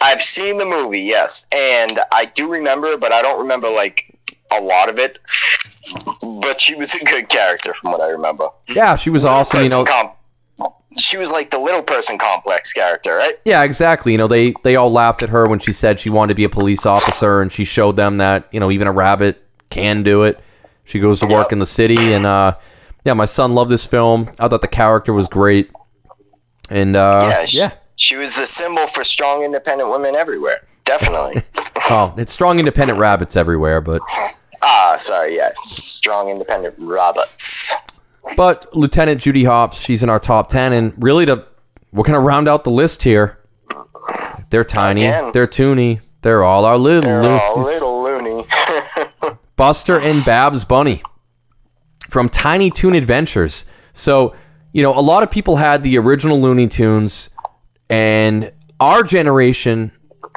I've 0.00 0.22
seen 0.22 0.58
the 0.58 0.66
movie, 0.66 1.00
yes. 1.00 1.46
And 1.52 2.00
I 2.12 2.26
do 2.26 2.48
remember, 2.50 2.96
but 2.96 3.12
I 3.12 3.22
don't 3.22 3.40
remember 3.40 3.68
like 3.68 4.16
a 4.52 4.60
lot 4.60 4.88
of 4.88 4.98
it. 4.98 5.18
But 6.40 6.60
she 6.60 6.74
was 6.74 6.94
a 6.94 7.04
good 7.04 7.28
character 7.28 7.74
from 7.74 7.92
what 7.92 8.00
I 8.00 8.08
remember. 8.08 8.50
Yeah, 8.68 8.96
she 8.96 9.10
was 9.10 9.24
awesome. 9.24 9.64
You 9.64 9.70
know, 9.70 9.84
com- 9.84 10.12
she 10.98 11.16
was 11.16 11.32
like 11.32 11.50
the 11.50 11.58
little 11.58 11.82
person 11.82 12.18
complex 12.18 12.72
character, 12.72 13.16
right? 13.16 13.34
Yeah, 13.44 13.62
exactly. 13.62 14.12
You 14.12 14.18
know, 14.18 14.28
they 14.28 14.54
they 14.64 14.76
all 14.76 14.90
laughed 14.92 15.22
at 15.22 15.30
her 15.30 15.48
when 15.48 15.58
she 15.58 15.72
said 15.72 15.98
she 15.98 16.10
wanted 16.10 16.32
to 16.32 16.34
be 16.34 16.44
a 16.44 16.48
police 16.48 16.84
officer, 16.86 17.40
and 17.40 17.50
she 17.50 17.64
showed 17.64 17.96
them 17.96 18.18
that 18.18 18.48
you 18.52 18.60
know 18.60 18.70
even 18.70 18.86
a 18.86 18.92
rabbit 18.92 19.42
can 19.70 20.02
do 20.02 20.22
it. 20.24 20.40
She 20.84 20.98
goes 21.00 21.20
to 21.20 21.26
work 21.26 21.52
in 21.52 21.58
the 21.58 21.66
city, 21.66 22.12
and 22.14 22.24
uh, 22.24 22.56
yeah, 23.04 23.12
my 23.12 23.26
son 23.26 23.54
loved 23.54 23.70
this 23.70 23.84
film. 23.86 24.30
I 24.38 24.48
thought 24.48 24.62
the 24.62 24.68
character 24.68 25.12
was 25.12 25.28
great, 25.28 25.70
and 26.70 26.96
uh, 26.96 27.20
Yeah, 27.30 27.44
yeah, 27.48 27.70
she, 27.70 27.76
she 27.96 28.16
was 28.16 28.36
the 28.36 28.46
symbol 28.46 28.86
for 28.86 29.04
strong, 29.04 29.42
independent 29.42 29.90
women 29.90 30.14
everywhere. 30.14 30.66
Definitely. 30.84 31.42
oh, 31.90 32.14
it's 32.16 32.32
strong, 32.32 32.58
independent 32.58 32.98
rabbits 32.98 33.36
everywhere, 33.36 33.82
but 33.82 34.00
ah, 34.62 34.96
sorry, 34.98 35.34
yes, 35.34 35.58
strong, 35.60 36.30
independent 36.30 36.74
rabbits. 36.78 37.74
but 38.36 38.74
Lieutenant 38.74 39.20
Judy 39.20 39.44
Hopps, 39.44 39.78
she's 39.78 40.02
in 40.02 40.08
our 40.08 40.18
top 40.18 40.48
ten, 40.48 40.72
and 40.72 40.94
really 40.96 41.26
to 41.26 41.44
we're 41.92 42.04
gonna 42.04 42.20
round 42.20 42.48
out 42.48 42.64
the 42.64 42.70
list 42.70 43.02
here. 43.02 43.38
They're 44.48 44.64
tiny, 44.64 45.04
Again. 45.04 45.32
they're 45.32 45.46
toony, 45.46 46.08
they're 46.22 46.42
all 46.42 46.64
our 46.64 46.78
little, 46.78 47.02
They're 47.02 47.22
all 47.22 47.60
little. 47.60 47.97
Buster 49.58 49.98
and 49.98 50.24
Babs 50.24 50.64
Bunny 50.64 51.02
from 52.08 52.28
Tiny 52.28 52.70
Toon 52.70 52.94
Adventures. 52.94 53.68
So, 53.92 54.36
you 54.72 54.82
know, 54.82 54.96
a 54.96 55.02
lot 55.02 55.24
of 55.24 55.32
people 55.32 55.56
had 55.56 55.82
the 55.82 55.98
original 55.98 56.40
Looney 56.40 56.68
Tunes, 56.68 57.30
and 57.90 58.52
our 58.78 59.02
generation, 59.02 59.90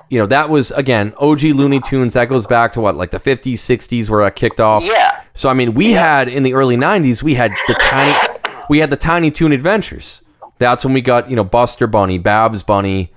you 0.09 0.17
know, 0.17 0.25
that 0.25 0.49
was 0.49 0.71
again 0.71 1.13
OG 1.19 1.43
Looney 1.43 1.79
Tunes. 1.79 2.15
That 2.15 2.29
goes 2.29 2.47
back 2.47 2.73
to 2.73 2.81
what, 2.81 2.95
like 2.95 3.11
the 3.11 3.19
50s, 3.19 3.53
60s, 3.53 4.09
where 4.09 4.23
that 4.23 4.35
kicked 4.35 4.59
off. 4.59 4.83
yeah. 4.83 5.21
So, 5.35 5.49
I 5.49 5.53
mean, 5.53 5.75
we 5.75 5.91
had 5.91 6.27
in 6.27 6.41
the 6.41 6.55
early 6.55 6.75
90s, 6.75 7.21
we 7.21 7.35
had 7.35 7.51
the 7.67 7.75
tiny, 7.75 8.39
we 8.69 8.79
had 8.79 8.89
the 8.89 8.97
Tiny 8.97 9.29
Toon 9.29 9.51
Adventures. 9.51 10.23
That's 10.57 10.83
when 10.83 10.95
we 10.95 11.01
got, 11.01 11.29
you 11.29 11.35
know, 11.35 11.43
Buster 11.43 11.85
Bunny, 11.85 12.17
Babs 12.17 12.63
Bunny. 12.63 13.13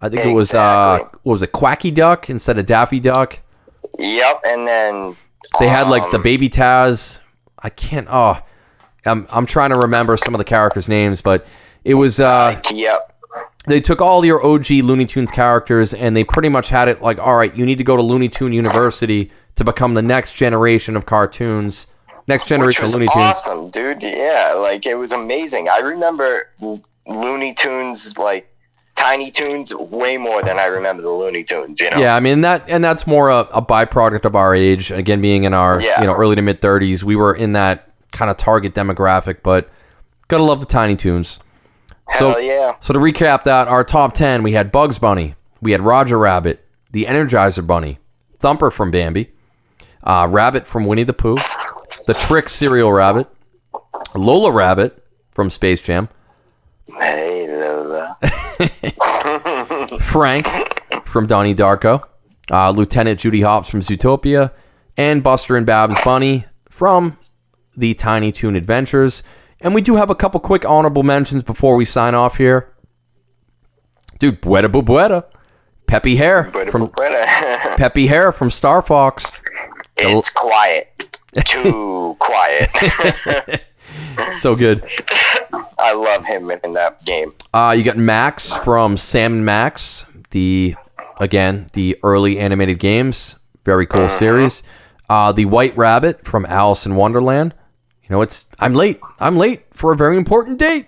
I 0.00 0.08
think 0.08 0.24
it 0.24 0.32
was, 0.32 0.54
uh, 0.54 0.98
what 1.22 1.32
was 1.34 1.42
it, 1.42 1.52
Quacky 1.52 1.90
Duck 1.90 2.28
instead 2.30 2.58
of 2.58 2.66
Daffy 2.66 3.00
Duck. 3.00 3.38
Yep. 3.98 4.40
And 4.44 4.66
then 4.66 5.16
They 5.58 5.68
had 5.68 5.88
like 5.88 6.10
the 6.10 6.16
Um, 6.16 6.22
baby 6.22 6.48
Taz. 6.48 7.20
I 7.58 7.68
can't. 7.68 8.06
Oh, 8.10 8.38
I'm 9.04 9.26
I'm 9.30 9.46
trying 9.46 9.70
to 9.70 9.76
remember 9.78 10.16
some 10.16 10.34
of 10.34 10.38
the 10.38 10.44
characters' 10.44 10.88
names, 10.88 11.20
but 11.20 11.46
it 11.84 11.94
was 11.94 12.20
uh, 12.20 12.60
yep. 12.72 13.14
they 13.66 13.80
took 13.80 14.00
all 14.00 14.24
your 14.24 14.44
OG 14.44 14.70
Looney 14.70 15.06
Tunes 15.06 15.30
characters 15.30 15.94
and 15.94 16.16
they 16.16 16.24
pretty 16.24 16.48
much 16.48 16.68
had 16.68 16.88
it 16.88 17.02
like, 17.02 17.18
all 17.18 17.36
right, 17.36 17.54
you 17.56 17.64
need 17.66 17.78
to 17.78 17.84
go 17.84 17.96
to 17.96 18.02
Looney 18.02 18.28
Tune 18.28 18.52
University 18.52 19.30
to 19.56 19.64
become 19.64 19.94
the 19.94 20.02
next 20.02 20.34
generation 20.34 20.96
of 20.96 21.06
cartoons, 21.06 21.88
next 22.28 22.46
generation 22.48 22.84
of 22.84 22.92
Looney 22.94 23.06
Tunes. 23.06 23.16
awesome, 23.16 23.68
dude. 23.70 24.02
Yeah, 24.02 24.54
like 24.58 24.86
it 24.86 24.94
was 24.94 25.12
amazing. 25.12 25.68
I 25.68 25.78
remember 25.78 26.48
Lo- 26.60 26.80
Looney 27.06 27.52
Tunes, 27.54 28.16
like 28.18 28.48
Tiny 29.02 29.30
Toons, 29.32 29.74
way 29.74 30.16
more 30.16 30.42
than 30.42 30.60
I 30.60 30.66
remember 30.66 31.02
the 31.02 31.10
Looney 31.10 31.42
Tunes. 31.42 31.80
You 31.80 31.90
know? 31.90 31.98
Yeah, 31.98 32.14
I 32.14 32.20
mean 32.20 32.42
that, 32.42 32.64
and 32.68 32.84
that's 32.84 33.04
more 33.04 33.30
a, 33.30 33.40
a 33.52 33.60
byproduct 33.60 34.24
of 34.24 34.36
our 34.36 34.54
age. 34.54 34.92
Again, 34.92 35.20
being 35.20 35.42
in 35.42 35.52
our 35.54 35.80
Yeah. 35.80 36.00
you 36.00 36.06
know 36.06 36.14
early 36.14 36.36
to 36.36 36.42
mid 36.42 36.60
30s, 36.60 37.02
we 37.02 37.16
were 37.16 37.34
in 37.34 37.52
that 37.54 37.90
kind 38.12 38.30
of 38.30 38.36
target 38.36 38.74
demographic. 38.74 39.42
But 39.42 39.68
gotta 40.28 40.44
love 40.44 40.60
the 40.60 40.66
Tiny 40.66 40.94
Toons. 40.94 41.40
Hell 42.08 42.34
so 42.34 42.38
yeah. 42.38 42.76
So 42.80 42.92
to 42.92 43.00
recap 43.00 43.42
that, 43.44 43.66
our 43.66 43.82
top 43.82 44.14
10, 44.14 44.42
we 44.44 44.52
had 44.52 44.70
Bugs 44.70 44.98
Bunny, 44.98 45.34
we 45.60 45.72
had 45.72 45.80
Roger 45.80 46.18
Rabbit, 46.18 46.64
the 46.92 47.06
Energizer 47.06 47.66
Bunny, 47.66 47.98
Thumper 48.38 48.70
from 48.70 48.90
Bambi, 48.92 49.32
uh, 50.04 50.28
Rabbit 50.30 50.68
from 50.68 50.86
Winnie 50.86 51.04
the 51.04 51.12
Pooh, 51.12 51.36
the 52.06 52.14
Trix 52.14 52.52
Cereal 52.52 52.92
Rabbit, 52.92 53.26
Lola 54.14 54.52
Rabbit 54.52 55.04
from 55.32 55.50
Space 55.50 55.82
Jam, 55.82 56.08
Hey 56.86 57.46
Lola. 57.48 58.16
Frank 60.00 60.46
from 61.04 61.26
Donnie 61.26 61.54
Darko, 61.54 62.02
uh, 62.50 62.70
Lieutenant 62.70 63.20
Judy 63.20 63.40
Hopps 63.42 63.68
from 63.68 63.80
Zootopia, 63.80 64.52
and 64.96 65.22
Buster 65.22 65.56
and 65.56 65.66
Babs 65.66 65.96
Bunny 66.04 66.44
from 66.68 67.18
the 67.76 67.94
Tiny 67.94 68.32
Toon 68.32 68.56
Adventures. 68.56 69.22
And 69.60 69.74
we 69.74 69.80
do 69.80 69.96
have 69.96 70.10
a 70.10 70.14
couple 70.14 70.40
quick 70.40 70.64
honorable 70.64 71.02
mentions 71.02 71.42
before 71.42 71.76
we 71.76 71.84
sign 71.84 72.14
off 72.14 72.36
here. 72.36 72.72
Dude, 74.18 74.40
Bueta 74.40 74.68
Bubueta, 74.68 75.24
Peppy 75.86 76.16
Hare 76.16 76.44
from 76.70 76.88
Peppy 77.76 78.06
Hare 78.08 78.32
from 78.32 78.50
Star 78.50 78.82
Fox. 78.82 79.40
it's 79.96 80.30
quiet. 80.30 81.18
Too 81.44 82.16
quiet. 82.20 82.70
So 84.38 84.54
good. 84.54 84.84
I 85.82 85.92
love 85.94 86.26
him 86.26 86.50
in 86.50 86.74
that 86.74 87.04
game. 87.04 87.32
Uh, 87.52 87.74
you 87.76 87.82
got 87.82 87.96
Max 87.96 88.56
from 88.56 88.96
Sam 88.96 89.32
and 89.34 89.44
Max, 89.44 90.06
the 90.30 90.76
again 91.18 91.66
the 91.72 91.98
early 92.02 92.38
animated 92.38 92.78
games, 92.78 93.36
very 93.64 93.86
cool 93.86 94.08
series. 94.08 94.62
Uh, 95.10 95.32
the 95.32 95.44
White 95.44 95.76
Rabbit 95.76 96.24
from 96.24 96.46
Alice 96.46 96.86
in 96.86 96.94
Wonderland. 96.96 97.52
You 98.04 98.08
know, 98.10 98.22
it's 98.22 98.44
I'm 98.58 98.74
late. 98.74 99.00
I'm 99.20 99.36
late 99.36 99.64
for 99.72 99.92
a 99.92 99.96
very 99.96 100.16
important 100.16 100.58
date. 100.58 100.86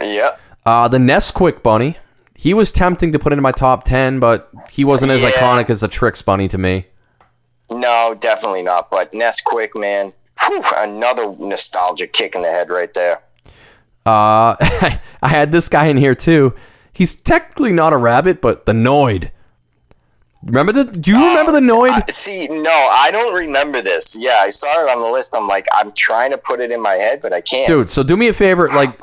Yep. 0.00 0.40
Uh, 0.64 0.88
the 0.88 0.98
Nesquik 0.98 1.62
Bunny. 1.62 1.98
He 2.36 2.52
was 2.52 2.72
tempting 2.72 3.12
to 3.12 3.18
put 3.18 3.32
into 3.32 3.42
my 3.42 3.52
top 3.52 3.84
ten, 3.84 4.18
but 4.20 4.50
he 4.70 4.84
wasn't 4.84 5.12
as 5.12 5.22
Yeah. 5.22 5.30
iconic 5.32 5.70
as 5.70 5.80
the 5.82 5.88
Trix 5.88 6.20
Bunny 6.22 6.48
to 6.48 6.58
me. 6.58 6.86
No, 7.70 8.16
definitely 8.18 8.62
not. 8.62 8.90
But 8.90 9.12
Nesquik, 9.12 9.70
man, 9.74 10.12
whew, 10.46 10.62
another 10.76 11.34
nostalgic 11.38 12.12
kick 12.12 12.34
in 12.34 12.42
the 12.42 12.50
head 12.50 12.70
right 12.70 12.92
there. 12.92 13.20
Uh, 14.06 14.56
I 15.22 15.28
had 15.28 15.52
this 15.52 15.68
guy 15.68 15.86
in 15.86 15.96
here 15.96 16.14
too. 16.14 16.54
He's 16.92 17.14
technically 17.16 17.72
not 17.72 17.92
a 17.92 17.96
rabbit, 17.96 18.40
but 18.40 18.66
the 18.66 18.72
Noid. 18.72 19.30
Remember 20.44 20.72
the? 20.72 20.84
Do 20.84 21.10
you 21.10 21.16
remember 21.16 21.52
the 21.52 21.60
Noid? 21.60 21.90
I- 21.90 22.04
see, 22.12 22.46
no, 22.48 22.70
I 22.70 23.10
don't 23.10 23.34
remember 23.34 23.80
this. 23.80 24.16
Yeah, 24.18 24.36
I 24.40 24.50
saw 24.50 24.84
it 24.84 24.90
on 24.90 25.00
the 25.00 25.08
list. 25.08 25.34
I'm 25.34 25.48
like, 25.48 25.66
I'm 25.72 25.90
trying 25.92 26.32
to 26.32 26.38
put 26.38 26.60
it 26.60 26.70
in 26.70 26.82
my 26.82 26.94
head, 26.96 27.22
but 27.22 27.32
I 27.32 27.40
can't. 27.40 27.66
Dude, 27.66 27.88
so 27.88 28.02
do 28.02 28.14
me 28.16 28.28
a 28.28 28.34
favor, 28.34 28.68
like 28.68 28.98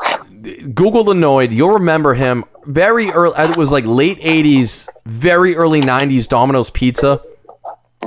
Google 0.76 1.04
the 1.04 1.14
Noid. 1.14 1.52
You'll 1.52 1.72
remember 1.72 2.14
him 2.14 2.44
very 2.66 3.10
early. 3.10 3.34
It 3.40 3.58
was 3.58 3.72
like 3.72 3.86
late 3.88 4.20
'80s, 4.20 4.88
very 5.08 5.56
early 5.56 5.82
'90s. 5.82 6.28
Domino's 6.30 6.70
Pizza. 6.70 7.22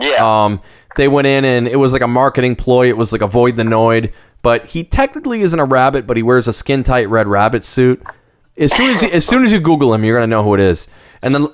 yeah, 0.00 0.44
Um, 0.44 0.60
they 0.96 1.08
went 1.08 1.26
in 1.26 1.44
and 1.44 1.66
it 1.66 1.76
was 1.76 1.92
like 1.92 2.02
a 2.02 2.06
marketing 2.08 2.54
ploy. 2.54 2.88
It 2.88 2.96
was 2.96 3.10
like 3.10 3.20
avoid 3.20 3.56
the 3.56 3.64
Noid, 3.64 4.12
but 4.44 4.66
he 4.66 4.84
technically 4.84 5.40
isn't 5.40 5.58
a 5.58 5.64
rabbit, 5.64 6.06
but 6.06 6.18
he 6.18 6.22
wears 6.22 6.46
a 6.46 6.52
skin 6.52 6.84
tight 6.84 7.08
red 7.08 7.26
rabbit 7.26 7.64
suit. 7.64 8.00
As 8.58 8.72
soon 8.72 8.90
as 8.94 9.02
you, 9.02 9.08
as 9.08 9.26
soon 9.26 9.42
as 9.42 9.50
you 9.50 9.58
Google 9.58 9.92
him, 9.94 10.04
you're 10.04 10.16
gonna 10.16 10.26
know 10.28 10.44
who 10.44 10.52
it 10.54 10.60
is. 10.60 10.88
And 11.22 11.34
then 11.34 11.46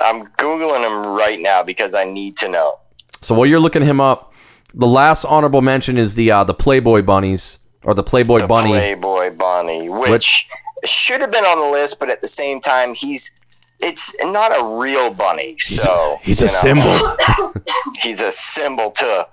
I'm 0.00 0.26
googling 0.38 0.82
him 0.84 1.16
right 1.16 1.38
now 1.38 1.62
because 1.62 1.94
I 1.94 2.04
need 2.04 2.38
to 2.38 2.48
know. 2.48 2.80
So 3.20 3.34
while 3.34 3.46
you're 3.46 3.60
looking 3.60 3.82
him 3.82 4.00
up, 4.00 4.32
the 4.74 4.86
last 4.86 5.26
honorable 5.26 5.60
mention 5.60 5.98
is 5.98 6.14
the 6.14 6.30
uh, 6.30 6.44
the 6.44 6.54
Playboy 6.54 7.02
bunnies 7.02 7.58
or 7.84 7.92
the 7.92 8.02
Playboy 8.02 8.38
The 8.38 8.46
bunny. 8.46 8.70
Playboy 8.70 9.30
Bunny, 9.36 9.88
which, 9.90 10.10
Which- 10.10 10.48
should 10.90 11.20
have 11.20 11.30
been 11.30 11.44
on 11.44 11.58
the 11.60 11.68
list, 11.70 12.00
but 12.00 12.08
at 12.08 12.22
the 12.22 12.28
same 12.28 12.60
time, 12.60 12.94
he's 12.94 13.38
it's 13.78 14.16
not 14.24 14.50
a 14.58 14.64
real 14.78 15.10
bunny. 15.10 15.58
So 15.58 16.18
He's 16.22 16.40
a 16.40 16.46
you 16.46 16.74
know, 16.74 17.16
symbol. 17.18 17.62
He's 18.02 18.20
a 18.22 18.32
symbol 18.32 18.90
to 18.92 19.26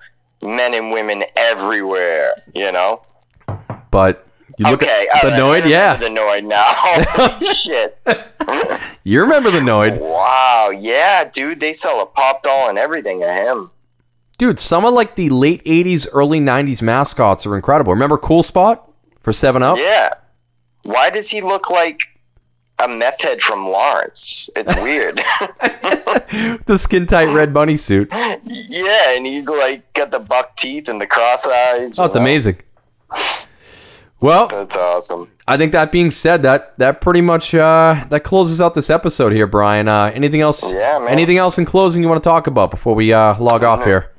men 0.46 0.74
and 0.74 0.90
women 0.90 1.24
everywhere. 1.36 2.34
You 2.54 2.72
know. 2.72 3.02
But 3.90 4.26
you 4.58 4.70
look 4.70 4.82
okay, 4.82 5.08
at 5.12 5.22
the 5.22 5.30
right, 5.30 5.64
Noid, 5.64 5.68
yeah. 5.68 5.96
the 5.96 6.06
Noid 6.06 6.44
now. 6.44 7.40
Shit! 7.52 7.98
You 9.02 9.20
remember 9.20 9.50
the 9.50 9.58
Noid. 9.58 9.98
Wow, 9.98 10.70
yeah, 10.70 11.24
dude, 11.24 11.60
they 11.60 11.72
sell 11.72 12.00
a 12.02 12.06
pop 12.06 12.42
doll 12.42 12.68
and 12.68 12.78
everything 12.78 13.22
of 13.22 13.30
him. 13.30 13.70
Dude, 14.38 14.58
some 14.58 14.84
of 14.84 14.92
like 14.92 15.16
the 15.16 15.30
late 15.30 15.64
80s, 15.64 16.06
early 16.12 16.40
90s 16.40 16.82
mascots 16.82 17.46
are 17.46 17.56
incredible. 17.56 17.92
Remember 17.92 18.18
Cool 18.18 18.42
Spot 18.42 18.90
for 19.20 19.32
7 19.32 19.62
Up? 19.62 19.78
Yeah. 19.78 20.10
Why 20.82 21.08
does 21.10 21.30
he 21.30 21.40
look 21.40 21.70
like 21.70 22.00
a 22.78 22.88
meth 22.88 23.22
head 23.22 23.42
from 23.42 23.64
Lawrence? 23.66 24.50
It's 24.56 24.74
weird. 24.76 25.20
The 26.66 26.76
skin 26.76 27.06
tight 27.06 27.34
red 27.34 27.54
bunny 27.54 27.76
suit. 27.76 28.12
Yeah, 28.12 29.16
and 29.16 29.24
he's 29.26 29.48
like 29.48 29.92
got 29.94 30.10
the 30.10 30.18
buck 30.18 30.56
teeth 30.56 30.88
and 30.88 31.00
the 31.00 31.06
cross 31.06 31.46
eyes. 31.46 31.98
Oh, 31.98 32.06
it's 32.06 32.14
know? 32.14 32.20
amazing. 32.20 32.56
Well, 34.20 34.48
That's 34.48 34.76
awesome. 34.76 35.30
I 35.46 35.56
think 35.56 35.72
that 35.72 35.92
being 35.92 36.10
said, 36.10 36.42
that 36.42 36.76
that 36.78 37.00
pretty 37.00 37.20
much 37.20 37.54
uh, 37.54 38.04
that 38.08 38.24
closes 38.24 38.60
out 38.60 38.74
this 38.74 38.90
episode 38.90 39.32
here, 39.32 39.46
Brian. 39.46 39.88
Uh, 39.88 40.10
anything 40.14 40.40
else? 40.40 40.72
Yeah, 40.72 40.98
man. 40.98 41.08
Anything 41.08 41.36
else 41.36 41.58
in 41.58 41.64
closing 41.64 42.02
you 42.02 42.08
want 42.08 42.22
to 42.22 42.28
talk 42.28 42.46
about 42.46 42.70
before 42.70 42.94
we 42.94 43.12
uh, 43.12 43.38
log 43.38 43.62
off 43.62 43.84
here? 43.84 44.12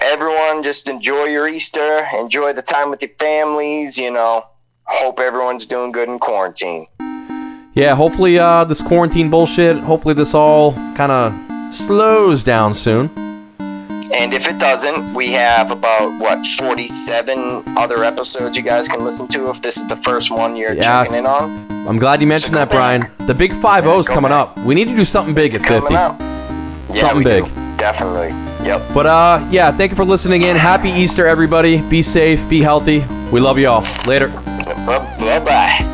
Everyone, 0.00 0.62
just 0.62 0.88
enjoy 0.88 1.24
your 1.24 1.46
Easter. 1.46 2.08
Enjoy 2.18 2.52
the 2.52 2.62
time 2.62 2.90
with 2.90 3.02
your 3.02 3.12
families. 3.18 3.98
You 3.98 4.10
know, 4.10 4.46
hope 4.84 5.20
everyone's 5.20 5.66
doing 5.66 5.92
good 5.92 6.08
in 6.08 6.18
quarantine. 6.18 6.86
Yeah, 7.76 7.94
hopefully 7.94 8.38
uh, 8.38 8.64
this 8.64 8.80
quarantine 8.82 9.28
bullshit. 9.30 9.76
Hopefully 9.76 10.14
this 10.14 10.34
all 10.34 10.72
kind 10.96 11.12
of 11.12 11.32
slows 11.74 12.42
down 12.42 12.74
soon. 12.74 13.10
And 14.14 14.32
if 14.32 14.48
it 14.48 14.58
doesn't, 14.58 15.12
we 15.12 15.32
have 15.32 15.70
about 15.70 16.18
what 16.18 16.46
47 16.46 17.64
other 17.76 18.02
episodes 18.02 18.56
you 18.56 18.62
guys 18.62 18.88
can 18.88 19.04
listen 19.04 19.28
to 19.28 19.50
if 19.50 19.60
this 19.60 19.76
is 19.76 19.86
the 19.88 19.96
first 19.96 20.30
one 20.30 20.56
you're 20.56 20.72
Yeah. 20.72 20.82
checking 21.04 21.16
in 21.18 21.26
on. 21.26 21.66
I'm 21.86 21.98
glad 21.98 22.22
you 22.22 22.26
mentioned 22.26 22.54
So 22.54 22.60
that, 22.60 22.70
go 22.70 22.76
Brian. 22.76 23.00
back. 23.02 23.16
The 23.26 23.34
big 23.34 23.52
five 23.52 23.86
O's 23.86 24.08
go 24.08 24.14
coming 24.14 24.30
back. 24.30 24.40
up. 24.56 24.58
We 24.60 24.74
need 24.74 24.88
to 24.88 24.96
do 24.96 25.04
something 25.04 25.34
big 25.34 25.54
at 25.54 25.60
50. 25.60 25.74
Coming 25.80 25.96
out. 25.96 26.16
Yeah, 26.18 27.00
Something 27.00 27.24
big. 27.24 27.44
do. 27.44 27.50
Definitely. 27.76 28.28
Yep. 28.66 28.82
But 28.94 29.06
uh, 29.06 29.46
yeah, 29.50 29.70
thank 29.70 29.90
you 29.90 29.96
for 29.96 30.04
listening 30.04 30.42
in. 30.42 30.56
Happy 30.56 30.88
Easter, 30.88 31.26
everybody. 31.26 31.82
Be 31.90 32.00
safe, 32.00 32.48
be 32.48 32.62
healthy. 32.62 33.04
We 33.30 33.40
love 33.40 33.58
you 33.58 33.68
all. 33.68 33.84
Later. 34.06 34.28
Bye 34.86 35.40
bye. 35.44 35.85